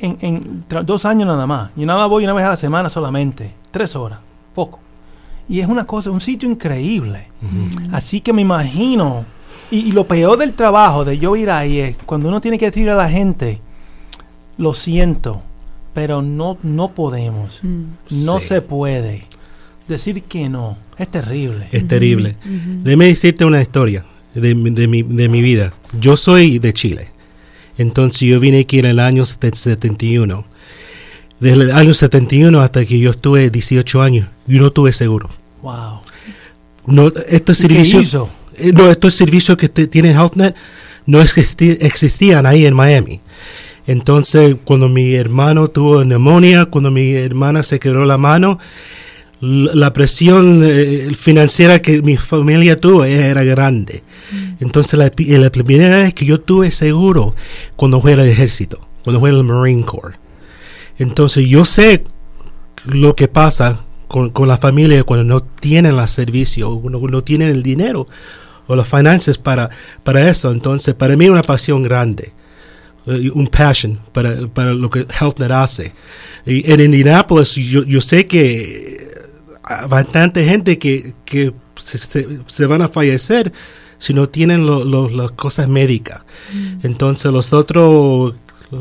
en, 0.00 0.16
en 0.20 0.64
dos 0.86 1.04
años 1.04 1.26
nada 1.26 1.46
más. 1.46 1.70
Yo 1.76 1.86
nada 1.86 2.00
más 2.00 2.08
voy 2.08 2.24
una 2.24 2.32
vez 2.34 2.44
a 2.44 2.50
la 2.50 2.56
semana 2.56 2.88
solamente, 2.90 3.52
tres 3.72 3.96
horas, 3.96 4.20
poco. 4.54 4.78
Y 5.48 5.60
es 5.60 5.68
una 5.68 5.84
cosa, 5.84 6.10
un 6.10 6.20
sitio 6.20 6.48
increíble. 6.50 7.26
Así 7.92 8.20
que 8.20 8.32
me 8.32 8.42
imagino 8.42 9.24
Y, 9.70 9.78
y 9.88 9.92
lo 9.92 10.06
peor 10.06 10.38
del 10.38 10.52
trabajo 10.52 11.04
de 11.04 11.18
yo 11.18 11.34
ir 11.36 11.50
ahí 11.50 11.78
es 11.80 11.96
cuando 12.06 12.28
uno 12.28 12.40
tiene 12.40 12.58
que 12.58 12.66
decirle 12.66 12.90
a 12.92 12.94
la 12.96 13.08
gente, 13.08 13.60
lo 14.58 14.72
siento, 14.74 15.42
pero 15.94 16.22
no, 16.22 16.58
no 16.62 16.92
podemos, 16.92 17.60
no 17.62 18.38
Sí. 18.38 18.46
se 18.46 18.60
puede. 18.62 19.24
Decir 19.88 20.22
que 20.22 20.48
no, 20.48 20.76
es 20.96 21.08
terrible. 21.08 21.66
Es 21.72 21.86
terrible. 21.88 22.36
Déjame 22.82 23.06
decirte 23.06 23.44
una 23.44 23.60
historia 23.60 24.04
de, 24.34 24.54
mi- 24.54 24.70
de 24.70 24.86
mi, 24.86 25.02
de 25.02 25.28
mi 25.28 25.42
vida. 25.42 25.72
Yo 26.00 26.16
soy 26.16 26.58
de 26.58 26.72
Chile. 26.72 27.08
Entonces 27.76 28.20
yo 28.28 28.38
vine 28.40 28.60
aquí 28.60 28.78
en 28.78 28.86
el 28.86 29.00
año 29.00 29.24
sete- 29.26 29.54
71. 29.56 30.44
Desde 31.40 31.62
el 31.62 31.70
año 31.72 31.94
71 31.94 32.60
hasta 32.60 32.84
que 32.84 32.98
yo 32.98 33.10
estuve 33.10 33.50
18 33.50 34.02
años, 34.02 34.28
yo 34.46 34.62
no 34.62 34.70
tuve 34.70 34.92
seguro. 34.92 35.28
Wow. 35.62 36.00
No, 36.86 37.12
estos 37.28 37.60
¿Y 37.60 37.68
qué 37.68 37.84
servicios, 37.84 38.28
eh, 38.56 38.72
no, 38.72 38.90
estos 38.90 39.14
servicios 39.14 39.56
que 39.56 39.68
tiene 39.68 40.12
HealthNet 40.12 40.54
no 41.06 41.20
existían 41.20 42.46
ahí 42.46 42.66
en 42.66 42.74
Miami. 42.74 43.20
Entonces, 43.86 44.56
cuando 44.64 44.88
mi 44.88 45.14
hermano 45.14 45.68
tuvo 45.68 46.04
neumonía, 46.04 46.66
cuando 46.66 46.90
mi 46.90 47.12
hermana 47.12 47.62
se 47.62 47.78
quebró 47.78 48.06
la 48.06 48.16
mano, 48.16 48.58
la 49.40 49.92
presión 49.92 50.62
eh, 50.64 51.10
financiera 51.14 51.82
que 51.82 52.00
mi 52.00 52.16
familia 52.16 52.80
tuvo 52.80 53.04
era 53.04 53.44
grande. 53.44 54.02
Entonces, 54.60 54.98
la, 54.98 55.12
la 55.16 55.50
primera 55.50 55.98
vez 55.98 56.14
que 56.14 56.24
yo 56.24 56.40
tuve 56.40 56.70
seguro, 56.70 57.34
cuando 57.76 58.00
fue 58.00 58.14
al 58.14 58.20
ejército, 58.20 58.80
cuando 59.02 59.20
fue 59.20 59.30
al 59.30 59.44
Marine 59.44 59.84
Corps. 59.84 60.14
Entonces, 60.98 61.46
yo 61.48 61.64
sé 61.64 62.04
lo 62.86 63.14
que 63.16 63.28
pasa 63.28 63.80
con, 64.08 64.30
con 64.30 64.46
la 64.48 64.56
familia 64.58 65.02
cuando 65.04 65.24
no 65.24 65.40
tienen 65.42 65.96
los 65.96 66.10
servicios, 66.10 66.68
o 66.70 66.90
no, 66.90 66.98
no 67.00 67.22
tienen 67.24 67.48
el 67.48 67.62
dinero 67.62 68.06
o 68.66 68.76
las 68.76 68.88
finanzas 68.88 69.38
para, 69.38 69.70
para 70.02 70.28
eso. 70.30 70.50
Entonces, 70.50 70.94
para 70.94 71.16
mí 71.16 71.24
es 71.26 71.30
una 71.30 71.42
pasión 71.42 71.82
grande, 71.82 72.32
eh, 73.06 73.30
un 73.34 73.46
passion 73.48 73.98
para, 74.12 74.46
para 74.48 74.72
lo 74.72 74.88
que 74.90 75.06
HealthNet 75.08 75.50
hace. 75.50 75.92
Y 76.46 76.70
en 76.70 76.80
Indianapolis, 76.80 77.54
yo, 77.54 77.82
yo 77.84 78.00
sé 78.00 78.26
que 78.26 79.08
hay 79.64 79.88
bastante 79.88 80.44
gente 80.46 80.78
que, 80.78 81.12
que 81.24 81.52
se, 81.76 81.98
se- 81.98 82.38
se 82.46 82.66
van 82.66 82.82
a 82.82 82.88
fallecer 82.88 83.52
si 83.98 84.12
no 84.12 84.28
tienen 84.28 84.66
lo- 84.66 84.84
lo- 84.84 85.08
las 85.08 85.30
cosas 85.32 85.68
médicas. 85.68 86.22
Entonces, 86.82 87.32
los 87.32 87.52
otros, 87.52 88.34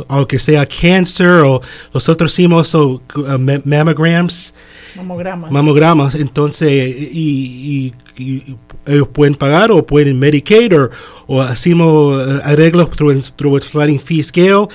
aunque 0.08 0.40
sea 0.40 0.66
cáncer 0.66 1.30
o 1.46 1.62
los 1.94 2.10
otros 2.10 2.32
hicimos 2.34 2.74
o, 2.76 3.02
uh, 3.16 3.38
ma- 3.40 3.62
mammograms, 3.66 4.54
Mamogramas. 4.96 5.52
mamogramas, 5.52 6.16
entonces, 6.16 6.70
y, 6.72 7.94
y- 8.18 8.22
y 8.24 8.56
ellos 8.86 9.08
pueden 9.08 9.36
pagar 9.36 9.72
o 9.72 9.86
pueden 9.86 10.20
Medicaid 10.20 10.80
o, 10.80 10.90
o 11.28 11.42
hacemos 11.42 12.28
eh, 12.28 12.40
arreglos 12.44 12.90
through, 12.92 13.62
sliding 13.64 14.00
fee 14.00 14.22
scale 14.24 14.68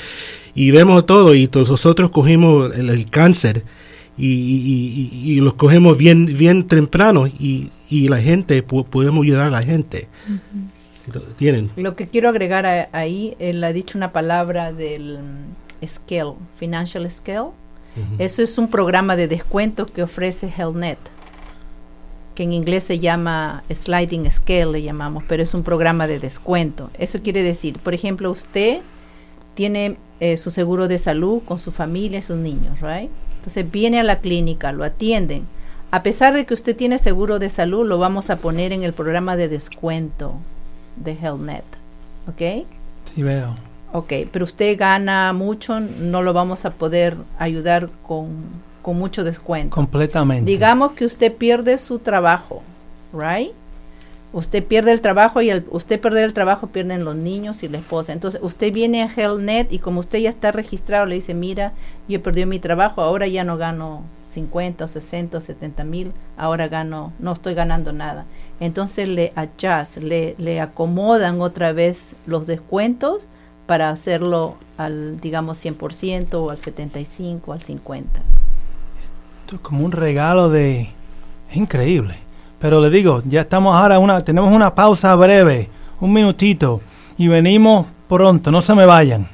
y 0.54 0.70
vemos 0.72 1.06
todo 1.06 1.34
y 1.34 1.46
todos 1.46 1.70
nosotros 1.70 2.10
cogemos 2.10 2.74
el, 2.76 2.90
el 2.90 3.06
cáncer 3.10 3.62
y, 4.16 4.26
y- 4.26 5.10
y- 5.22 5.32
y 5.34 5.40
los 5.40 5.54
cogemos 5.54 5.96
bien 5.96 6.26
bien 6.36 6.64
temprano 6.64 7.28
y, 7.28 7.68
y 7.88 8.08
la 8.08 8.20
gente 8.20 8.62
podemos 8.64 9.22
ayudar 9.24 9.46
a 9.46 9.50
la 9.50 9.62
gente 9.62 10.08
tienen 11.36 11.70
Lo 11.76 11.94
que 11.94 12.06
quiero 12.08 12.28
agregar 12.28 12.66
a- 12.66 12.88
ahí, 12.92 13.36
él 13.38 13.62
ha 13.64 13.72
dicho 13.72 13.96
una 13.98 14.12
palabra 14.12 14.72
del 14.72 15.18
scale, 15.86 16.34
financial 16.56 17.08
scale. 17.10 17.50
Eso 18.18 18.42
es 18.42 18.58
un 18.58 18.68
programa 18.68 19.16
de 19.16 19.26
descuento 19.26 19.86
que 19.86 20.04
ofrece 20.04 20.48
HealthNet, 20.56 20.98
que 22.36 22.44
en 22.44 22.52
inglés 22.52 22.84
se 22.84 23.00
llama 23.00 23.64
sliding 23.72 24.30
scale, 24.30 24.66
le 24.66 24.82
llamamos, 24.82 25.24
pero 25.26 25.42
es 25.42 25.52
un 25.54 25.64
programa 25.64 26.06
de 26.06 26.20
descuento. 26.20 26.90
Eso 26.96 27.20
quiere 27.22 27.42
decir, 27.42 27.78
por 27.80 27.94
ejemplo, 27.94 28.30
usted 28.30 28.78
tiene 29.54 29.96
eh, 30.20 30.36
su 30.36 30.50
seguro 30.52 30.86
de 30.86 30.98
salud 30.98 31.42
con 31.44 31.58
su 31.58 31.72
familia 31.72 32.20
y 32.20 32.22
sus 32.22 32.36
niños, 32.36 32.80
right? 32.80 33.10
Entonces 33.36 33.68
viene 33.70 33.98
a 33.98 34.04
la 34.04 34.20
clínica, 34.20 34.70
lo 34.70 34.84
atienden. 34.84 35.46
A 35.90 36.02
pesar 36.04 36.34
de 36.34 36.44
que 36.46 36.54
usted 36.54 36.76
tiene 36.76 36.98
seguro 36.98 37.38
de 37.40 37.48
salud, 37.50 37.84
lo 37.86 37.98
vamos 37.98 38.30
a 38.30 38.36
poner 38.36 38.72
en 38.72 38.82
el 38.84 38.92
programa 38.92 39.36
de 39.36 39.48
descuento 39.48 40.34
de 41.02 41.12
HealthNet, 41.14 41.64
¿ok? 42.28 42.66
Sí, 43.04 43.22
veo. 43.22 43.56
Ok, 43.92 44.12
pero 44.30 44.44
usted 44.44 44.78
gana 44.78 45.32
mucho, 45.32 45.80
no 45.80 46.22
lo 46.22 46.32
vamos 46.32 46.64
a 46.64 46.70
poder 46.70 47.16
ayudar 47.38 47.88
con, 48.06 48.28
con 48.82 48.98
mucho 48.98 49.24
descuento. 49.24 49.74
Completamente. 49.74 50.50
Digamos 50.50 50.92
que 50.92 51.06
usted 51.06 51.32
pierde 51.34 51.78
su 51.78 51.98
trabajo, 51.98 52.62
right? 53.12 53.52
Usted 54.30 54.62
pierde 54.62 54.92
el 54.92 55.00
trabajo 55.00 55.40
y 55.40 55.50
usted 55.70 55.98
perder 55.98 56.24
el 56.24 56.34
trabajo 56.34 56.66
pierden 56.66 57.02
los 57.02 57.16
niños 57.16 57.62
y 57.62 57.68
la 57.68 57.78
esposa. 57.78 58.12
Entonces 58.12 58.42
usted 58.42 58.72
viene 58.74 59.02
a 59.02 59.08
HealthNet 59.08 59.72
y 59.72 59.78
como 59.78 60.00
usted 60.00 60.18
ya 60.18 60.28
está 60.28 60.52
registrado 60.52 61.06
le 61.06 61.14
dice, 61.14 61.32
mira, 61.32 61.72
yo 62.08 62.22
perdí 62.22 62.44
mi 62.44 62.58
trabajo, 62.58 63.00
ahora 63.00 63.26
ya 63.26 63.42
no 63.42 63.56
gano 63.56 64.02
50 64.28 64.84
o 64.84 64.88
60 64.88 65.38
o 65.38 65.40
70 65.40 65.84
mil, 65.84 66.12
ahora 66.36 66.68
gano, 66.68 67.14
no 67.18 67.32
estoy 67.32 67.54
ganando 67.54 67.92
nada. 67.94 68.26
Entonces 68.60 69.08
le 69.08 69.32
adjust, 69.36 69.98
le, 69.98 70.34
le 70.38 70.60
acomodan 70.60 71.40
otra 71.40 71.72
vez 71.72 72.16
los 72.26 72.46
descuentos 72.46 73.26
para 73.66 73.90
hacerlo 73.90 74.56
al, 74.76 75.20
digamos, 75.20 75.64
100% 75.64 76.34
o 76.34 76.50
al 76.50 76.58
75 76.58 77.50
o 77.50 77.54
al 77.54 77.62
50. 77.62 78.20
Esto 79.40 79.56
es 79.56 79.60
como 79.60 79.84
un 79.84 79.92
regalo 79.92 80.48
de... 80.48 80.90
Es 81.50 81.56
increíble. 81.56 82.14
Pero 82.58 82.80
le 82.80 82.90
digo, 82.90 83.22
ya 83.26 83.42
estamos 83.42 83.76
ahora, 83.76 83.98
una, 83.98 84.22
tenemos 84.22 84.52
una 84.52 84.74
pausa 84.74 85.14
breve, 85.14 85.68
un 86.00 86.12
minutito, 86.12 86.80
y 87.16 87.28
venimos 87.28 87.86
pronto, 88.08 88.50
no 88.50 88.62
se 88.62 88.74
me 88.74 88.84
vayan. 88.84 89.28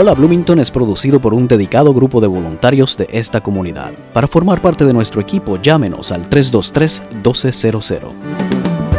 Hola 0.00 0.14
Bloomington 0.14 0.58
es 0.60 0.70
producido 0.70 1.20
por 1.20 1.34
un 1.34 1.46
dedicado 1.46 1.92
grupo 1.92 2.22
de 2.22 2.26
voluntarios 2.26 2.96
de 2.96 3.06
esta 3.12 3.42
comunidad. 3.42 3.92
Para 4.14 4.26
formar 4.26 4.62
parte 4.62 4.86
de 4.86 4.94
nuestro 4.94 5.20
equipo, 5.20 5.60
llámenos 5.60 6.10
al 6.10 6.30
323-1200. 6.30 8.10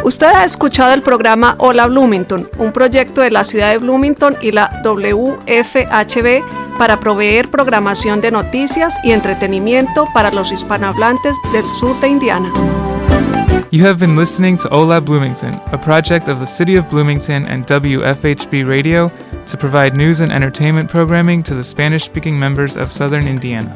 Usted 0.04 0.28
ha 0.28 0.44
escuchado 0.44 0.94
el 0.94 1.02
programa 1.02 1.56
Hola 1.58 1.88
Bloomington, 1.88 2.48
un 2.56 2.70
proyecto 2.70 3.20
de 3.20 3.32
la 3.32 3.42
ciudad 3.42 3.72
de 3.72 3.78
Bloomington 3.78 4.36
y 4.40 4.52
la 4.52 4.80
WFHB 4.84 6.78
para 6.78 7.00
proveer 7.00 7.50
programación 7.50 8.20
de 8.20 8.30
noticias 8.30 8.96
y 9.02 9.10
entretenimiento 9.10 10.06
para 10.14 10.30
los 10.30 10.52
hispanohablantes 10.52 11.36
del 11.52 11.68
sur 11.72 11.98
de 11.98 12.10
Indiana. 12.10 12.52
You 13.72 13.84
have 13.86 13.98
been 13.98 14.14
listening 14.14 14.58
to 14.58 14.68
Hola 14.68 15.00
Bloomington, 15.00 15.54
a 15.72 15.78
project 15.78 16.28
of 16.28 16.40
the 16.40 16.46
City 16.46 16.76
of 16.76 16.90
Bloomington 16.90 17.46
and 17.46 17.66
WFHB 17.66 18.68
Radio 18.68 19.10
to 19.46 19.56
provide 19.56 19.96
news 19.96 20.20
and 20.20 20.30
entertainment 20.30 20.90
programming 20.90 21.42
to 21.44 21.54
the 21.54 21.64
Spanish 21.64 22.04
speaking 22.04 22.38
members 22.38 22.76
of 22.76 22.92
southern 22.92 23.26
Indiana. 23.26 23.74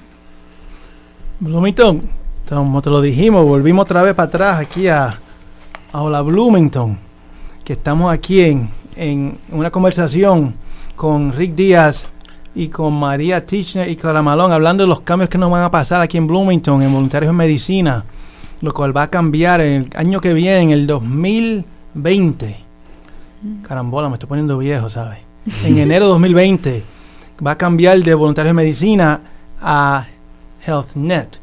Bloomington, 1.42 2.08
como 2.48 2.82
te 2.84 2.92
lo 2.92 3.02
dijimos, 3.02 3.44
volvimos 3.44 3.86
otra 3.86 4.04
vez 4.04 4.14
para 4.14 4.28
atrás 4.28 4.60
aquí 4.60 4.88
a, 4.90 5.20
a 5.92 6.02
Hola 6.04 6.22
Bloomington, 6.22 7.00
que 7.66 7.74
estamos 7.74 8.14
aquí 8.14 8.42
en, 8.42 8.70
en 8.96 9.40
una 9.52 9.72
conversación 9.72 10.54
con 10.96 11.34
Rick 11.34 11.56
Díaz 11.56 12.13
y 12.56 12.68
con 12.68 12.94
María 12.94 13.46
Tichner 13.46 13.90
y 13.90 13.96
Clara 13.96 14.22
Malón, 14.22 14.52
hablando 14.52 14.84
de 14.84 14.88
los 14.88 15.02
cambios 15.02 15.30
que 15.30 15.38
nos 15.38 15.50
van 15.50 15.64
a 15.64 15.72
pasar 15.72 16.02
aquí 16.02 16.18
en 16.18 16.28
Bloomington, 16.28 16.82
en 16.82 16.92
Voluntarios 16.92 17.30
en 17.32 17.36
Medicina, 17.36 18.06
lo 18.62 18.74
cual 18.74 18.96
va 18.96 19.04
a 19.04 19.10
cambiar 19.10 19.62
en 19.62 19.84
el 19.84 19.90
año 19.96 20.22
que 20.22 20.34
viene, 20.34 20.62
en 20.62 20.70
el 20.72 20.88
2020. 20.88 22.58
Carambola, 23.64 24.10
me 24.10 24.16
estoy 24.16 24.30
poniendo 24.30 24.58
viejo, 24.58 24.90
¿sabes? 24.90 25.20
En 25.64 25.78
enero 25.78 26.06
de 26.06 26.12
2020 26.12 26.84
va 27.46 27.52
a 27.52 27.58
cambiar 27.58 28.00
de 28.00 28.14
Voluntarios 28.14 28.52
en 28.52 28.56
Medicina 28.56 29.22
a 29.60 30.06
HealthNet. 30.66 31.40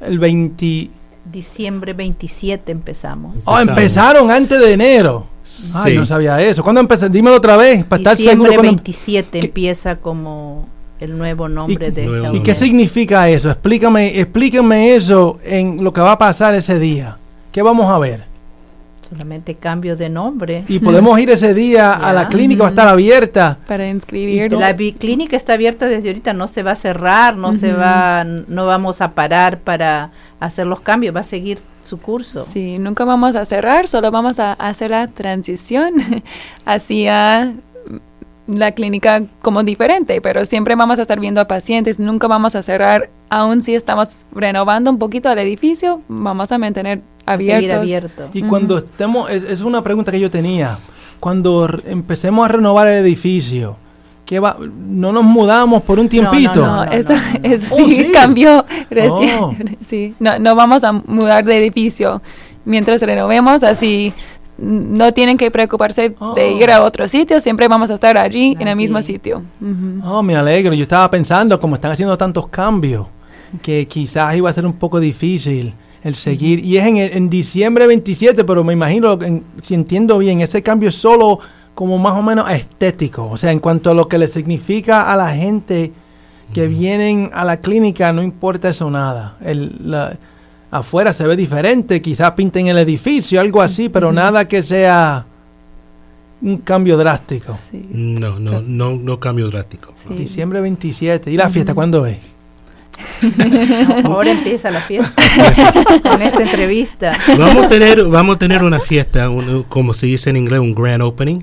El 0.00 0.18
20... 0.18 0.90
Diciembre 1.30 1.92
27 1.92 2.70
empezamos. 2.72 3.36
Oh, 3.44 3.58
empezaron 3.58 4.30
antes 4.30 4.58
de 4.60 4.72
enero. 4.72 5.26
Ay, 5.74 5.92
Sí. 5.92 5.98
no 5.98 6.06
sabía 6.06 6.40
eso. 6.40 6.62
¿Cuándo 6.62 6.80
empezaron? 6.80 7.12
Dímelo 7.12 7.36
otra 7.36 7.56
vez, 7.56 7.84
para 7.84 8.00
estar 8.00 8.16
Diciembre 8.16 8.50
seguro. 8.50 8.62
cuándo- 8.62 8.82
27 8.82 9.40
¿Qué- 9.40 9.46
empieza 9.46 9.96
como 9.96 10.66
el 11.00 11.16
nuevo 11.18 11.48
nombre 11.48 11.90
de 11.90 12.04
Nuevo 12.06 12.34
¿Y 12.34 12.40
qué 12.42 12.54
significa 12.54 13.28
eso? 13.28 13.50
Explícame, 13.50 14.18
explícame 14.18 14.94
eso 14.94 15.38
en 15.44 15.82
lo 15.84 15.92
que 15.92 16.00
va 16.00 16.12
a 16.12 16.18
pasar 16.18 16.54
ese 16.54 16.78
día. 16.78 17.18
¿Qué 17.52 17.60
vamos 17.62 17.90
a 17.92 17.98
ver? 17.98 18.24
Solamente 19.08 19.54
cambio 19.54 19.94
de 19.96 20.08
nombre. 20.08 20.64
Y 20.66 20.80
podemos 20.80 21.16
ir 21.20 21.30
ese 21.30 21.54
día 21.54 21.92
a 21.92 22.12
la 22.12 22.28
clínica, 22.28 22.62
va 22.62 22.68
a 22.68 22.70
estar 22.70 22.88
abierta. 22.88 23.58
Para 23.68 23.88
inscribir. 23.88 24.52
La 24.52 24.74
clínica 24.74 25.36
está 25.36 25.52
abierta 25.52 25.86
desde 25.86 26.08
ahorita, 26.08 26.32
no 26.32 26.48
se 26.48 26.64
va 26.64 26.72
a 26.72 26.76
cerrar, 26.76 27.36
no 27.36 27.52
se 27.52 27.72
va, 27.72 28.24
no 28.24 28.66
vamos 28.66 29.00
a 29.00 29.12
parar 29.14 29.60
para 29.60 30.10
hacer 30.40 30.66
los 30.66 30.80
cambios, 30.80 31.14
va 31.14 31.20
a 31.20 31.24
seguir 31.24 31.58
su 31.82 31.98
curso. 31.98 32.42
Sí, 32.42 32.78
nunca 32.78 33.04
vamos 33.04 33.36
a 33.36 33.44
cerrar, 33.44 33.86
solo 33.86 34.10
vamos 34.10 34.40
a 34.40 34.54
hacer 34.54 34.90
la 34.90 35.06
transición 35.06 35.94
hacia 36.64 37.54
la 38.46 38.72
clínica 38.72 39.22
como 39.40 39.62
diferente, 39.62 40.20
pero 40.20 40.44
siempre 40.44 40.74
vamos 40.74 40.98
a 40.98 41.02
estar 41.02 41.20
viendo 41.20 41.40
a 41.40 41.46
pacientes, 41.46 41.98
nunca 41.98 42.26
vamos 42.26 42.54
a 42.56 42.62
cerrar, 42.62 43.10
aun 43.28 43.62
si 43.62 43.74
estamos 43.74 44.26
renovando 44.32 44.90
un 44.90 44.98
poquito 44.98 45.30
el 45.30 45.38
edificio, 45.38 46.02
vamos 46.08 46.52
a 46.52 46.58
mantener 46.58 47.02
abiertos. 47.26 47.78
abierto. 47.78 48.28
Y 48.32 48.42
cuando 48.42 48.78
estemos, 48.78 49.30
es, 49.30 49.44
es 49.44 49.60
una 49.62 49.82
pregunta 49.82 50.10
que 50.12 50.20
yo 50.20 50.30
tenía, 50.30 50.78
cuando 51.20 51.68
empecemos 51.86 52.44
a 52.44 52.48
renovar 52.48 52.88
el 52.88 53.04
edificio, 53.04 53.76
¿qué 54.24 54.38
va? 54.40 54.56
¿no 54.60 55.12
nos 55.12 55.24
mudamos 55.24 55.82
por 55.82 55.98
un 55.98 56.08
tiempito? 56.08 56.66
No, 56.66 56.84
eso, 56.84 57.14
eso 57.42 57.66
Oh, 57.74 57.76
sí, 57.88 57.96
sí. 57.96 58.12
cambió 58.12 58.64
recién. 58.90 59.38
Oh. 59.40 59.54
Sí, 59.80 60.14
no, 60.18 60.38
no 60.38 60.54
vamos 60.54 60.82
a 60.84 60.92
mudar 60.92 61.44
de 61.44 61.58
edificio 61.58 62.20
mientras 62.64 63.00
renovemos, 63.02 63.62
así 63.62 64.12
no 64.58 65.12
tienen 65.12 65.36
que 65.36 65.50
preocuparse 65.50 66.14
de 66.34 66.52
ir 66.52 66.70
a 66.70 66.82
otro 66.82 67.06
sitio, 67.08 67.40
siempre 67.42 67.68
vamos 67.68 67.90
a 67.90 67.94
estar 67.94 68.16
allí, 68.16 68.56
en 68.58 68.66
el 68.68 68.74
mismo 68.76 69.00
sitio. 69.02 69.42
Ujú. 69.60 70.00
Oh, 70.08 70.22
me 70.22 70.34
alegro. 70.34 70.72
Yo 70.72 70.82
estaba 70.84 71.10
pensando, 71.10 71.60
como 71.60 71.74
están 71.74 71.92
haciendo 71.92 72.16
tantos 72.16 72.48
cambios, 72.48 73.06
que 73.62 73.86
quizás 73.86 74.34
iba 74.34 74.48
a 74.48 74.52
ser 74.54 74.64
un 74.66 74.72
poco 74.72 74.98
difícil 74.98 75.74
el 76.06 76.14
seguir. 76.14 76.60
Y 76.64 76.76
es 76.78 76.86
en, 76.86 76.96
en 76.98 77.28
diciembre 77.30 77.86
27, 77.86 78.44
pero 78.44 78.62
me 78.64 78.72
imagino, 78.72 79.08
lo 79.08 79.18
que- 79.18 79.26
en- 79.26 79.44
si 79.62 79.74
entiendo 79.74 80.18
bien, 80.18 80.40
ese 80.40 80.62
cambio 80.62 80.88
es 80.90 80.94
solo 80.94 81.38
como 81.74 81.98
más 81.98 82.14
o 82.18 82.22
menos 82.22 82.50
estético. 82.50 83.28
O 83.30 83.36
sea, 83.36 83.52
en 83.52 83.58
cuanto 83.58 83.90
a 83.90 83.94
lo 83.94 84.08
que 84.08 84.18
le 84.18 84.26
significa 84.28 85.12
a 85.12 85.16
la 85.16 85.30
gente 85.34 85.92
que 86.52 86.68
vienen 86.68 87.30
a 87.32 87.44
la 87.44 87.58
clínica, 87.60 88.12
no 88.12 88.22
importa 88.22 88.68
eso 88.70 88.90
nada. 88.90 89.36
El, 89.44 89.76
la- 89.90 90.16
afuera 90.70 91.12
se 91.12 91.26
ve 91.26 91.36
diferente, 91.36 92.00
quizás 92.02 92.32
pinten 92.32 92.66
el 92.68 92.78
edificio, 92.78 93.40
algo 93.40 93.62
así, 93.62 93.88
pero 93.88 94.12
nada 94.12 94.46
que 94.46 94.62
sea 94.62 95.24
un 96.42 96.58
cambio 96.58 96.96
drástico. 96.96 97.56
No, 97.90 98.38
no, 98.38 98.60
no, 98.60 98.90
no 98.96 99.18
cambio 99.20 99.48
drástico. 99.48 99.92
Diciembre 100.16 100.60
27. 100.60 101.30
¿Y 101.30 101.36
la 101.36 101.48
fiesta 101.48 101.74
cuándo 101.74 102.04
es? 102.06 102.18
Ahora 104.04 104.30
empieza 104.32 104.70
la 104.70 104.80
fiesta 104.80 105.14
con 106.02 106.22
esta 106.22 106.42
entrevista. 106.42 107.16
Vamos 107.38 107.66
a 107.66 107.68
tener, 107.68 108.04
vamos 108.04 108.36
a 108.36 108.38
tener 108.38 108.62
una 108.62 108.80
fiesta, 108.80 109.30
un- 109.30 109.64
como 109.64 109.94
se 109.94 110.06
dice 110.06 110.30
en 110.30 110.36
inglés, 110.36 110.60
un 110.60 110.74
grand 110.74 111.02
opening, 111.02 111.40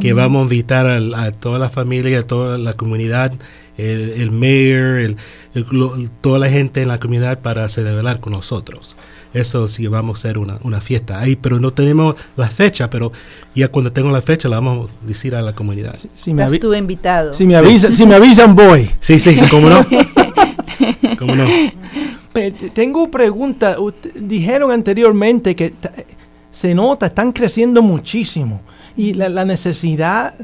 que 0.00 0.12
Ujú. 0.12 0.20
vamos 0.22 0.40
a 0.40 0.42
invitar 0.44 0.86
al- 0.86 1.14
a, 1.14 1.30
toda 1.32 1.58
la 1.58 1.68
familia, 1.68 2.20
a 2.20 2.22
toda 2.22 2.58
la 2.58 2.72
comunidad, 2.72 3.32
el, 3.76 4.10
el 4.16 4.30
mayor, 4.30 4.98
el- 4.98 5.16
el- 5.54 5.66
lo- 5.70 5.96
toda 6.20 6.38
la 6.38 6.48
gente 6.50 6.82
en 6.82 6.88
la 6.88 6.98
comunidad 6.98 7.40
para 7.40 7.68
celebrar 7.68 8.20
con 8.20 8.32
nosotros. 8.32 8.96
Eso 9.34 9.66
sí, 9.66 9.86
vamos 9.86 10.18
a 10.18 10.28
hacer 10.28 10.36
una, 10.36 10.58
una 10.62 10.82
fiesta 10.82 11.18
ahí, 11.18 11.36
pero 11.36 11.58
no 11.58 11.72
tenemos 11.72 12.16
la 12.36 12.50
fecha, 12.50 12.90
pero 12.90 13.12
ya 13.54 13.68
cuando 13.68 13.90
tengo 13.90 14.10
la 14.10 14.20
fecha 14.20 14.46
la 14.46 14.56
vamos 14.56 14.90
a 14.90 15.06
decir 15.06 15.34
a 15.34 15.40
la 15.40 15.54
comunidad. 15.54 15.96
Si 16.14 16.34
me, 16.34 16.44
Estás 16.44 16.60
tú 16.60 16.74
invitado. 16.74 17.32
si 17.32 17.46
me 17.46 17.56
avisa- 17.56 17.92
si 17.92 18.04
me 18.06 18.14
avisan, 18.14 18.54
voy. 18.54 18.90
Sí, 19.00 19.18
sí, 19.18 19.34
sí, 19.34 19.46
cómo 19.48 19.70
no. 19.70 19.86
¿Cómo 21.18 21.34
no? 21.34 21.44
Tengo 22.72 23.10
pregunta. 23.10 23.76
Dijeron 24.14 24.70
anteriormente 24.70 25.54
que 25.54 25.74
se 26.50 26.74
nota, 26.74 27.06
están 27.06 27.32
creciendo 27.32 27.82
muchísimo. 27.82 28.60
Y 28.96 29.14
la, 29.14 29.28
la 29.28 29.44
necesidad, 29.44 30.34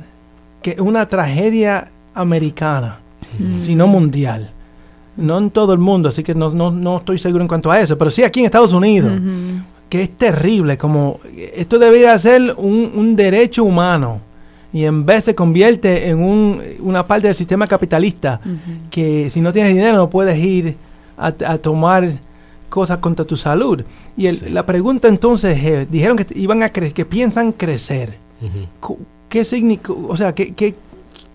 que 0.63 0.73
es 0.73 0.81
una 0.81 1.09
tragedia 1.09 1.89
americana, 2.15 3.01
sino 3.57 3.87
mundial. 3.87 4.51
No 5.17 5.39
en 5.39 5.51
todo 5.51 5.73
el 5.73 5.79
mundo, 5.79 6.11
así 6.11 6.23
que 6.23 6.35
no, 6.35 6.51
no, 6.51 6.71
no 6.71 6.99
estoy 6.99 7.19
seguro 7.19 7.43
en 7.43 7.49
cuanto 7.49 7.71
a 7.71 7.81
eso, 7.81 7.99
pero 7.99 8.11
sí 8.11 8.23
aquí 8.23 8.41
en 8.41 8.47
Estados 8.47 8.73
Unidos, 8.73 9.21
que 9.89 10.03
es 10.03 10.17
terrible, 10.17 10.79
como 10.79 11.19
esto 11.55 11.79
debería 11.79 12.19
ser 12.19 12.55
un, 12.57 12.93
un 12.95 13.17
derecho 13.17 13.65
humano 13.65 14.21
y 14.73 14.85
en 14.85 15.07
vez 15.07 15.25
se 15.25 15.35
convierte 15.35 16.09
en 16.09 16.19
un, 16.23 16.61
una 16.81 17.07
parte 17.07 17.27
del 17.29 17.37
sistema 17.37 17.67
capitalista 17.67 18.41
que 18.91 19.31
si 19.31 19.41
no 19.41 19.53
tienes 19.53 19.73
dinero 19.73 19.97
no 19.97 20.11
puedes 20.11 20.39
ir 20.39 20.77
a, 21.17 21.29
a 21.47 21.59
tomar 21.59 22.11
cosas 22.69 22.99
contra 22.99 23.25
tu 23.25 23.37
salud. 23.37 23.83
Y 24.17 24.27
el- 24.27 24.53
la 24.53 24.67
pregunta 24.67 25.09
entonces 25.09 25.59
es, 25.65 25.91
dijeron 25.91 26.17
que 26.19 26.27
iban 26.39 26.63
a 26.63 26.69
cre 26.71 26.93
que 26.93 27.05
piensan 27.07 27.53
crecer. 27.53 28.15
Cu- 28.81 28.99
¿Qué 29.29 29.45
significa? 29.45 29.93
O 29.93 30.17
sea, 30.17 30.35
¿qué, 30.35 30.53
qué, 30.55 30.75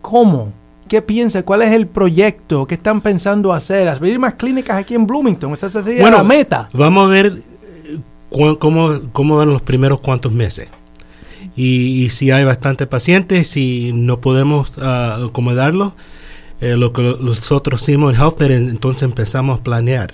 ¿cómo? 0.01 0.51
¿Qué 0.87 1.01
piensa? 1.01 1.41
¿Cuál 1.43 1.63
es 1.63 1.71
el 1.71 1.87
proyecto? 1.87 2.65
¿Qué 2.67 2.75
están 2.75 3.01
pensando 3.01 3.51
hacer? 3.53 3.87
¿Abrir 3.87 4.19
más 4.19 4.35
clínicas 4.35 4.77
aquí 4.77 4.93
en 4.95 5.07
Bloomington? 5.07 5.53
Esa 5.53 5.71
sería 5.71 6.01
Bueno, 6.01 6.17
la 6.17 6.23
meta. 6.23 6.69
Vamos 6.73 7.03
a 7.03 7.07
ver 7.07 7.41
eh, 7.87 7.99
cómo, 8.59 8.99
cómo 9.11 9.37
van 9.37 9.49
los 9.49 9.61
primeros 9.61 9.99
cuantos 10.01 10.31
meses. 10.31 10.67
Y, 11.55 12.03
y 12.05 12.09
si 12.09 12.31
hay 12.31 12.43
bastantes 12.45 12.87
pacientes, 12.87 13.47
si 13.47 13.91
no 13.93 14.19
podemos 14.21 14.73
ah, 14.79 15.19
acomodarlos, 15.29 15.93
eh, 16.61 16.75
lo 16.77 16.93
que 16.93 17.01
nosotros 17.19 17.81
hicimos 17.83 18.13
en 18.15 18.19
HealthNet, 18.21 18.51
en- 18.51 18.69
entonces 18.69 19.03
empezamos 19.03 19.59
a 19.59 19.63
planear 19.63 20.13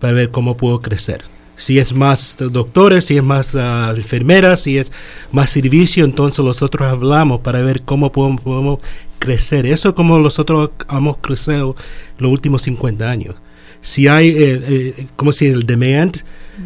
para 0.00 0.12
ver 0.12 0.30
cómo 0.30 0.56
puedo 0.56 0.80
crecer. 0.80 1.22
Si 1.56 1.78
es 1.78 1.92
más 1.92 2.36
doctores, 2.38 3.04
si 3.06 3.16
es 3.18 3.22
más 3.22 3.54
ah, 3.54 3.92
enfermeras, 3.96 4.62
si 4.62 4.78
es 4.78 4.92
más 5.32 5.50
servicio, 5.50 6.04
entonces 6.04 6.44
nosotros 6.44 6.88
hablamos 6.88 7.40
para 7.40 7.60
ver 7.62 7.82
cómo 7.82 8.10
podemos, 8.12 8.40
podemos 8.40 8.78
crecer. 9.18 9.66
Eso 9.66 9.90
es 9.90 9.94
como 9.94 10.18
nosotros 10.18 10.70
hemos 10.90 11.18
crecido 11.18 11.76
los 12.18 12.32
últimos 12.32 12.62
50 12.62 13.10
años. 13.10 13.34
Si 13.80 14.08
hay, 14.08 14.28
eh, 14.28 14.60
eh, 14.62 15.06
¿cómo 15.16 15.32
se 15.32 15.46
dice? 15.46 15.56
El 15.56 15.66
demand, 15.66 16.16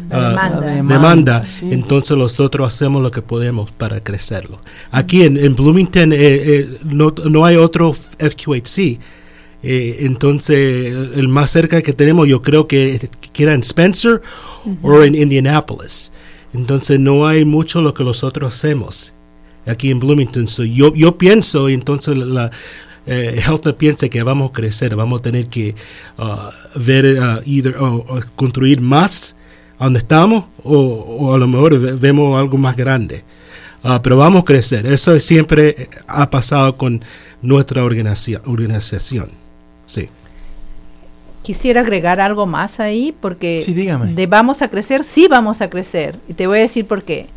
La 0.09 0.29
ah, 0.29 0.59
demanda. 0.61 0.93
demanda, 0.93 1.45
sí. 1.45 1.69
entonces 1.71 2.17
nosotros 2.17 2.73
hacemos 2.73 3.01
lo 3.01 3.11
que 3.11 3.21
podemos 3.21 3.71
para 3.71 4.03
crecerlo. 4.03 4.59
Aquí 4.91 5.23
en, 5.23 5.37
en 5.37 5.55
Bloomington 5.55 6.11
eh, 6.11 6.17
eh, 6.19 6.77
no, 6.83 7.13
no 7.29 7.45
hay 7.45 7.55
otro 7.55 7.93
FQHC. 7.93 8.99
Eh, 9.67 10.05
entonces, 10.05 10.93
el 11.15 11.27
más 11.27 11.49
cerca 11.49 11.81
que 11.81 11.91
tenemos, 11.91 12.27
yo 12.27 12.43
creo 12.43 12.67
que 12.67 13.09
queda 13.33 13.53
en 13.53 13.61
Spencer 13.61 14.21
o 14.83 15.01
en 15.01 15.15
Indianapolis. 15.15 16.11
Entonces, 16.53 16.99
no 16.99 17.25
hay 17.25 17.45
mucho 17.45 17.81
lo 17.81 17.93
que 17.95 18.03
nosotros 18.03 18.53
hacemos 18.53 19.13
aquí 19.65 19.89
en 19.89 19.99
Bloomington. 19.99 20.47
So, 20.47 20.63
yo, 20.63 20.93
yo 20.93 21.17
pienso, 21.17 21.67
entonces 21.67 22.15
la, 22.15 22.51
eh, 23.07 23.39
HealthNet 23.45 23.75
piensa 23.77 24.09
que 24.09 24.23
vamos 24.23 24.49
a 24.49 24.53
crecer, 24.53 24.95
vamos 24.95 25.19
a 25.19 25.21
tener 25.23 25.47
que 25.47 25.75
ah, 26.17 26.49
ver, 26.75 27.17
either, 27.45 27.75
o- 27.77 28.05
o 28.07 28.19
construir 28.35 28.81
más 28.81 29.35
a 29.77 29.83
donde 29.85 29.99
estamos, 29.99 30.45
o, 30.63 30.77
o 30.77 31.33
a 31.33 31.37
lo 31.37 31.47
mejor 31.47 31.77
ve- 31.79 31.93
vemos 31.93 32.37
algo 32.39 32.57
más 32.57 32.75
grande. 32.75 33.23
Ah, 33.83 34.01
pero 34.01 34.17
vamos 34.17 34.41
a 34.41 34.45
crecer. 34.45 34.87
Eso 34.87 35.19
siempre 35.19 35.75
eh, 35.77 35.89
ha 36.07 36.29
pasado 36.29 36.75
con 36.77 37.03
nuestra 37.41 37.83
organización. 37.83 38.41
organización. 38.47 39.29
Sí. 39.85 40.09
Quisiera 41.43 41.81
agregar 41.81 42.19
algo 42.19 42.47
más 42.47 42.79
ahí 42.79 43.13
porque 43.21 43.61
Sí, 43.63 43.75
dígame. 43.75 44.13
de 44.13 44.25
vamos 44.25 44.63
a 44.63 44.69
crecer, 44.69 45.03
sí 45.03 45.27
vamos 45.29 45.61
a 45.61 45.69
crecer. 45.69 46.17
Y 46.27 46.33
te 46.33 46.47
voy 46.47 46.57
a 46.57 46.61
decir 46.61 46.87
por 46.87 47.03
qué. 47.03 47.27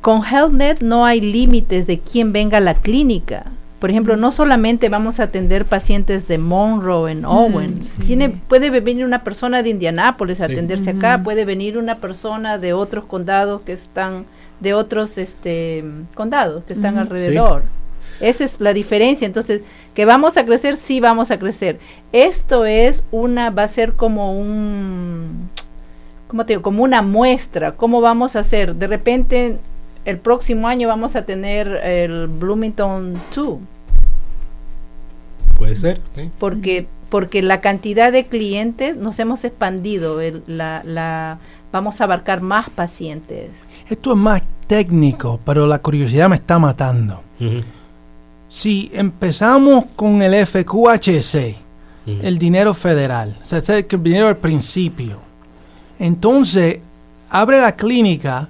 Con 0.00 0.22
HealthNet 0.24 0.80
no 0.82 1.04
hay 1.04 1.20
límites 1.20 1.86
de 1.86 2.00
quién 2.00 2.32
venga 2.32 2.58
a 2.58 2.60
la 2.60 2.74
clínica. 2.74 3.52
Por 3.78 3.90
ejemplo, 3.90 4.16
no 4.16 4.30
solamente 4.32 4.88
vamos 4.88 5.20
a 5.20 5.24
atender 5.24 5.66
pacientes 5.66 6.26
de 6.28 6.38
Monroe 6.38 7.12
en 7.12 7.24
Owens. 7.26 7.94
Tiene, 8.06 8.30
puede 8.30 8.70
venir 8.70 9.04
una 9.04 9.22
persona 9.22 9.62
de 9.62 9.68
Indianápolis 9.68 10.40
a 10.40 10.46
Sí. 10.46 10.52
atenderse 10.54 10.90
acá, 10.90 11.20
puede 11.22 11.44
venir 11.44 11.76
una 11.76 11.98
persona 11.98 12.56
de 12.56 12.72
otros 12.72 13.04
condados 13.04 13.60
que 13.62 13.72
están, 13.72 14.24
de 14.60 14.72
otros 14.72 15.18
este, 15.18 15.84
condados 16.14 16.64
que 16.64 16.72
están 16.72 16.96
alrededor. 16.96 17.64
Esa 18.18 18.44
es 18.44 18.60
la 18.62 18.72
diferencia. 18.72 19.26
Entonces, 19.26 19.60
que 19.94 20.06
vamos 20.06 20.38
a 20.38 20.46
crecer, 20.46 20.76
sí 20.76 21.00
vamos 21.00 21.30
a 21.30 21.38
crecer. 21.38 21.78
Esto 22.12 22.64
es 22.64 23.04
una, 23.10 23.50
va 23.50 23.64
a 23.64 23.68
ser 23.68 23.92
como 23.92 24.38
un, 24.40 25.50
¿cómo 26.28 26.46
te 26.46 26.54
digo? 26.54 26.62
Como 26.62 26.82
una 26.82 27.02
muestra. 27.02 27.72
¿Cómo 27.72 28.00
vamos 28.00 28.34
a 28.34 28.38
hacer? 28.38 28.74
De 28.74 28.86
repente, 28.86 29.58
el 30.06 30.18
próximo 30.18 30.66
año 30.68 30.88
vamos 30.88 31.14
a 31.16 31.24
tener 31.26 31.68
el 31.68 32.26
Bloomington 32.28 33.12
2. 33.34 33.58
Puede 35.58 35.76
ser. 35.76 36.00
sí. 36.14 36.30
Porque, 36.38 36.86
porque 37.08 37.42
la 37.42 37.60
cantidad 37.60 38.12
de 38.12 38.26
clientes 38.26 38.96
nos 38.96 39.18
hemos 39.18 39.44
expandido. 39.44 40.20
el- 40.20 40.42
la, 40.46 40.82
la, 40.84 41.38
vamos 41.72 42.00
a 42.00 42.04
abarcar 42.04 42.40
más 42.40 42.68
pacientes. 42.70 43.50
Esto 43.88 44.12
es 44.12 44.18
más 44.18 44.42
técnico, 44.66 45.40
pero 45.44 45.66
la 45.66 45.78
curiosidad 45.78 46.28
me 46.28 46.36
está 46.36 46.58
matando. 46.58 47.22
Si 48.48 48.90
empezamos 48.94 49.84
con 49.96 50.22
el 50.22 50.46
FQHC, 50.46 51.56
el 52.06 52.38
dinero 52.38 52.72
federal, 52.72 53.36
o 53.42 53.46
sea, 53.46 53.60
el 53.76 53.86
dinero 54.02 54.28
al 54.28 54.36
principio, 54.36 55.18
entonces 55.98 56.78
abre 57.28 57.60
la 57.60 57.72
clínica, 57.72 58.48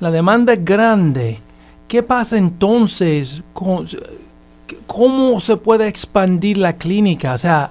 la 0.00 0.10
demanda 0.10 0.52
es 0.52 0.64
grande. 0.64 1.40
¿Qué 1.88 2.02
pasa 2.02 2.36
entonces? 2.38 3.42
con- 3.52 3.86
¿Cómo 4.86 5.40
se 5.40 5.56
puede 5.56 5.86
expandir 5.88 6.58
la 6.58 6.74
clínica? 6.76 7.34
O 7.34 7.38
sea, 7.38 7.70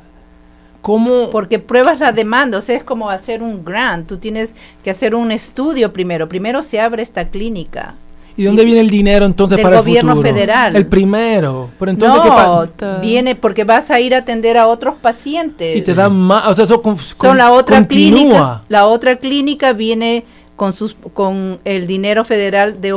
¿cómo...? 0.82 1.30
Porque 1.32 1.60
pruebas 1.60 2.00
la 2.00 2.12
demanda, 2.12 2.58
o 2.58 2.62
sea, 2.62 2.76
es 2.78 2.84
como 2.84 3.10
hacer 3.10 3.42
un 3.44 3.64
grant. 3.64 4.08
Tú 4.08 4.18
tienes 4.18 4.52
que 4.84 4.90
hacer 4.92 5.14
un 5.16 5.32
estudio 5.32 5.94
primero. 5.94 6.28
Primero 6.30 6.64
se 6.64 6.80
abre 6.80 7.04
esta 7.04 7.28
clínica. 7.30 7.96
¿Y 8.36 8.44
dónde 8.44 8.66
viene 8.66 8.82
el 8.82 8.90
dinero 8.92 9.26
entonces 9.26 9.56
Del 9.58 9.64
para 9.64 9.78
el 9.78 9.82
gobierno 9.82 10.12
futuro? 10.16 10.32
federal. 10.32 10.76
El 10.76 10.86
primero. 10.86 11.70
Pero 11.80 11.92
entonces, 11.92 12.22
¿qué 12.22 12.30
no, 12.30 12.36
pa- 12.36 12.98
viene 13.00 13.34
porque 13.36 13.64
vas 13.64 13.90
a 13.90 14.00
ir 14.00 14.14
a 14.14 14.20
atender 14.20 14.58
a 14.60 14.68
otros 14.68 14.94
pacientes. 15.02 15.76
Y 15.78 15.82
te 15.82 15.96
dan 15.96 16.16
más, 16.16 16.48
o 16.48 16.54
sea, 16.54 16.66
eso 16.66 16.82
con- 16.84 16.98
Son 17.00 17.30
con- 17.30 17.38
la 17.38 17.52
otra 17.52 17.78
continúa. 17.78 18.20
clínica. 18.20 18.64
La 18.70 18.86
otra 18.86 19.16
clínica 19.16 19.74
viene 19.74 20.24
con 20.58 20.74
sus 20.74 20.98
con 21.14 21.60
el 21.64 21.88
dinero 21.88 22.26
federal 22.26 22.82
de 22.82 22.92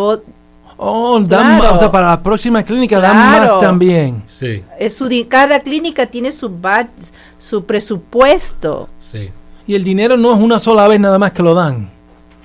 Oh, 0.83 1.21
dan 1.21 1.29
Claro. 1.59 1.63
más, 1.63 1.73
o 1.75 1.79
sea, 1.79 1.93
para 1.93 2.09
la 2.09 2.23
próxima 2.23 2.63
clínica 2.65 2.99
dan 2.99 3.13
Claro. 3.13 3.53
más 3.55 3.61
también. 3.61 4.23
Sí, 4.27 4.65
es 4.79 4.95
su 4.95 5.07
di- 5.07 5.27
cada 5.27 5.61
clínica 5.61 6.07
tiene 6.07 6.33
su 6.33 6.49
su 7.39 7.65
presupuesto. 7.65 8.89
sí. 8.99 9.31
Y 9.67 9.75
el 9.77 9.85
dinero 9.85 10.17
no 10.17 10.33
es 10.35 10.41
una 10.41 10.59
sola 10.59 10.89
vez 10.89 10.99
nada 10.99 11.17
más 11.19 11.31
que 11.33 11.45
lo 11.45 11.55
dan. 11.55 11.91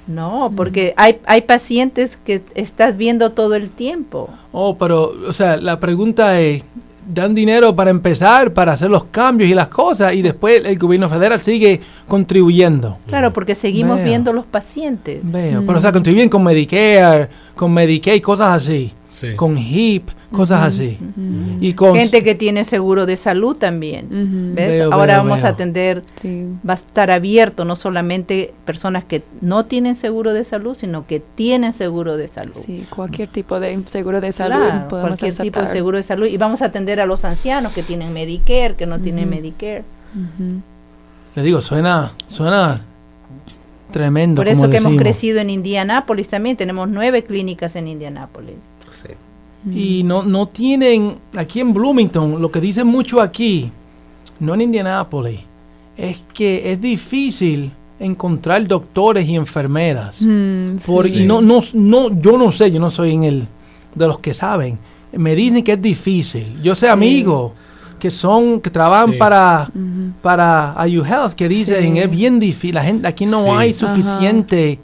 No, 0.05 0.51
porque 0.55 0.93
hay 0.95 1.19
hay 1.25 1.41
pacientes 1.41 2.17
que 2.23 2.43
estás 2.53 2.95
viendo 2.97 3.31
todo 3.31 3.55
el 3.55 3.71
tiempo. 3.71 4.29
Oh, 4.51 4.75
pero, 4.77 5.11
o 5.27 5.33
sea, 5.33 5.57
la 5.57 5.79
pregunta 5.79 6.39
es, 6.39 6.63
dan 7.05 7.35
dinero 7.35 7.75
para 7.75 7.91
empezar, 7.91 8.53
para 8.53 8.73
hacer 8.73 8.89
los 8.89 9.05
cambios 9.05 9.49
y 9.49 9.53
las 9.53 9.67
cosas, 9.67 10.13
y 10.13 10.21
después 10.21 10.63
el 10.65 10.77
gobierno 10.77 11.09
federal 11.09 11.39
sigue 11.39 11.81
contribuyendo. 12.07 12.97
Claro, 13.07 13.31
porque 13.33 13.55
seguimos 13.55 13.97
Veo. 13.97 14.05
viendo 14.05 14.33
los 14.33 14.45
pacientes. 14.45 15.19
Veo, 15.23 15.63
pero 15.65 15.79
o 15.79 15.81
sea, 15.81 15.91
contribuyen 15.91 16.29
con 16.29 16.43
Medicare, 16.43 17.29
con 17.55 17.73
Medicaid, 17.73 18.21
cosas 18.21 18.63
así, 18.63 18.91
Sí. 19.15 19.33
con 19.37 19.57
HIP, 19.57 20.09
cosas 20.29 20.61
así. 20.61 20.97
Y 21.61 21.71
con 21.73 21.95
Gente 21.95 22.21
que 22.21 22.35
tiene 22.35 22.65
seguro 22.65 23.05
de 23.05 23.15
salud 23.15 23.55
también. 23.55 24.53
¿Ves? 24.53 24.71
Veo, 24.71 24.91
Ahora 24.93 25.13
veo, 25.13 25.23
vamos 25.23 25.45
a 25.45 25.47
atender, 25.49 26.01
Sí. 26.15 26.49
va 26.67 26.73
a 26.73 26.75
estar 26.75 27.09
abierto 27.09 27.63
no 27.63 27.77
solamente 27.77 28.53
personas 28.65 29.05
que 29.05 29.23
no 29.39 29.67
tienen 29.67 29.95
seguro 29.95 30.33
de 30.33 30.43
salud, 30.43 30.75
sino 30.75 31.07
que 31.07 31.21
tienen 31.21 31.71
seguro 31.71 32.17
de 32.17 32.27
salud. 32.27 32.57
Sí, 32.65 32.85
cualquier 32.89 33.29
tipo 33.29 33.57
de 33.61 33.81
seguro 33.85 34.19
de 34.19 34.33
salud 34.33 34.57
Claro, 34.57 34.87
podemos 34.89 35.17
cualquier 35.17 35.33
tipo 35.33 35.61
de 35.61 35.69
seguro 35.69 35.95
de 35.95 36.03
salud. 36.03 36.27
Y 36.27 36.35
vamos 36.35 36.61
a 36.61 36.65
atender 36.65 36.99
a 36.99 37.05
los 37.05 37.23
ancianos 37.23 37.71
que 37.71 37.83
tienen 37.83 38.11
Medicare, 38.11 38.75
que 38.75 38.85
no 38.85 38.99
tienen 38.99 39.29
Medicare. 39.29 39.85
Le 41.35 41.41
digo, 41.41 41.61
suena, 41.61 42.11
suena 42.27 42.81
tremendo. 43.91 44.41
Por 44.41 44.49
eso 44.49 44.61
como 44.63 44.71
que 44.71 44.77
hemos 44.77 44.97
crecido 44.97 45.39
en 45.39 45.49
Indianápolis 45.49 46.27
también. 46.27 46.57
Tenemos 46.57 46.89
nueve 46.89 47.23
clínicas 47.23 47.77
en 47.77 47.87
Indianápolis. 47.87 48.55
Y 49.71 50.03
no, 50.03 50.23
no 50.23 50.47
tienen, 50.47 51.15
aquí 51.35 51.59
en 51.59 51.73
Bloomington, 51.73 52.41
lo 52.41 52.51
que 52.51 52.61
dicen 52.61 52.85
mucho 52.87 53.19
aquí, 53.19 53.71
no 54.39 54.53
en 54.53 54.61
Indianápolis, 54.61 55.39
es 55.97 56.17
que 56.33 56.71
es 56.71 56.79
difícil 56.79 57.71
encontrar 57.99 58.67
doctores 58.67 59.27
y 59.27 59.35
enfermeras. 59.35 60.17
Mm, 60.21 60.77
sí. 60.77 60.85
Por, 60.91 61.05
Sí. 61.07 61.19
Y 61.21 61.25
no, 61.25 61.41
no, 61.41 61.61
no, 61.73 62.19
yo 62.21 62.37
no 62.37 62.51
sé, 62.51 62.69
yo 62.71 62.79
no 62.79 62.91
soy 62.91 63.13
en 63.13 63.23
el 63.23 63.47
de 63.95 64.07
los 64.07 64.19
que 64.19 64.33
saben. 64.33 64.77
Me 65.13 65.33
dicen 65.33 65.63
que 65.63 65.71
es 65.73 65.81
difícil. 65.81 66.61
Yo 66.61 66.75
sé 66.75 66.89
amigos 66.89 67.53
que 67.99 68.11
son, 68.11 68.59
que 68.59 68.69
trabajan 68.69 69.13
Sí. 69.13 69.17
para, 69.17 69.69
Ujú. 69.73 70.11
para 70.21 70.75
IU 70.87 71.03
Health, 71.05 71.33
que 71.33 71.47
dicen 71.47 71.93
Sí. 71.93 71.99
es 71.99 72.11
bien 72.11 72.39
difícil. 72.39 72.75
La 72.75 72.83
gente, 72.83 73.07
aquí 73.07 73.25
no 73.25 73.43
Sí. 73.45 73.49
hay 73.55 73.69
Ajá. 73.71 73.79
suficiente 73.95 74.79